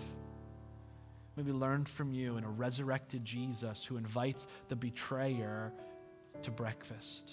May 1.36 1.42
we 1.42 1.52
learn 1.52 1.84
from 1.84 2.12
you 2.12 2.36
in 2.36 2.44
a 2.44 2.50
resurrected 2.50 3.24
Jesus 3.24 3.84
who 3.84 3.96
invites 3.96 4.46
the 4.68 4.76
betrayer 4.76 5.72
to 6.42 6.50
breakfast. 6.50 7.32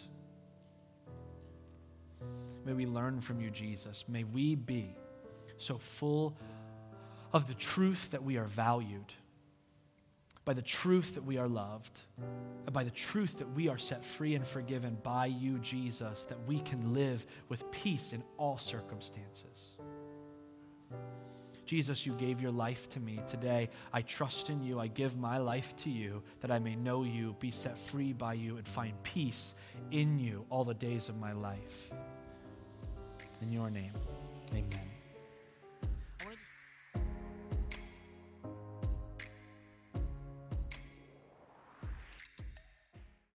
May 2.65 2.73
we 2.73 2.85
learn 2.85 3.21
from 3.21 3.41
you, 3.41 3.49
Jesus. 3.49 4.05
May 4.07 4.23
we 4.23 4.55
be 4.55 4.95
so 5.57 5.77
full 5.77 6.37
of 7.33 7.47
the 7.47 7.53
truth 7.53 8.09
that 8.11 8.23
we 8.23 8.37
are 8.37 8.45
valued 8.45 9.13
by 10.43 10.53
the 10.53 10.61
truth 10.61 11.13
that 11.13 11.23
we 11.23 11.37
are 11.37 11.47
loved, 11.47 12.01
and 12.65 12.73
by 12.73 12.83
the 12.83 12.91
truth 12.91 13.37
that 13.37 13.49
we 13.53 13.67
are 13.67 13.77
set 13.77 14.03
free 14.03 14.33
and 14.33 14.45
forgiven 14.45 14.97
by 15.03 15.27
you, 15.27 15.59
Jesus, 15.59 16.25
that 16.25 16.47
we 16.47 16.59
can 16.61 16.93
live 16.93 17.25
with 17.47 17.69
peace 17.71 18.11
in 18.11 18.23
all 18.37 18.57
circumstances. 18.57 19.77
Jesus, 21.71 22.05
you 22.05 22.11
gave 22.15 22.41
your 22.41 22.51
life 22.51 22.89
to 22.89 22.99
me. 22.99 23.21
Today, 23.29 23.69
I 23.93 24.01
trust 24.01 24.49
in 24.49 24.61
you. 24.61 24.77
I 24.77 24.87
give 24.87 25.15
my 25.15 25.37
life 25.37 25.73
to 25.77 25.89
you 25.89 26.21
that 26.41 26.51
I 26.51 26.59
may 26.59 26.75
know 26.75 27.03
you, 27.03 27.33
be 27.39 27.49
set 27.49 27.77
free 27.77 28.11
by 28.11 28.33
you, 28.33 28.57
and 28.57 28.67
find 28.67 28.91
peace 29.03 29.53
in 29.89 30.19
you 30.19 30.43
all 30.49 30.65
the 30.65 30.73
days 30.73 31.07
of 31.07 31.17
my 31.17 31.31
life. 31.31 31.89
In 33.41 33.53
your 33.53 33.69
name, 33.69 33.93
amen. 34.51 35.00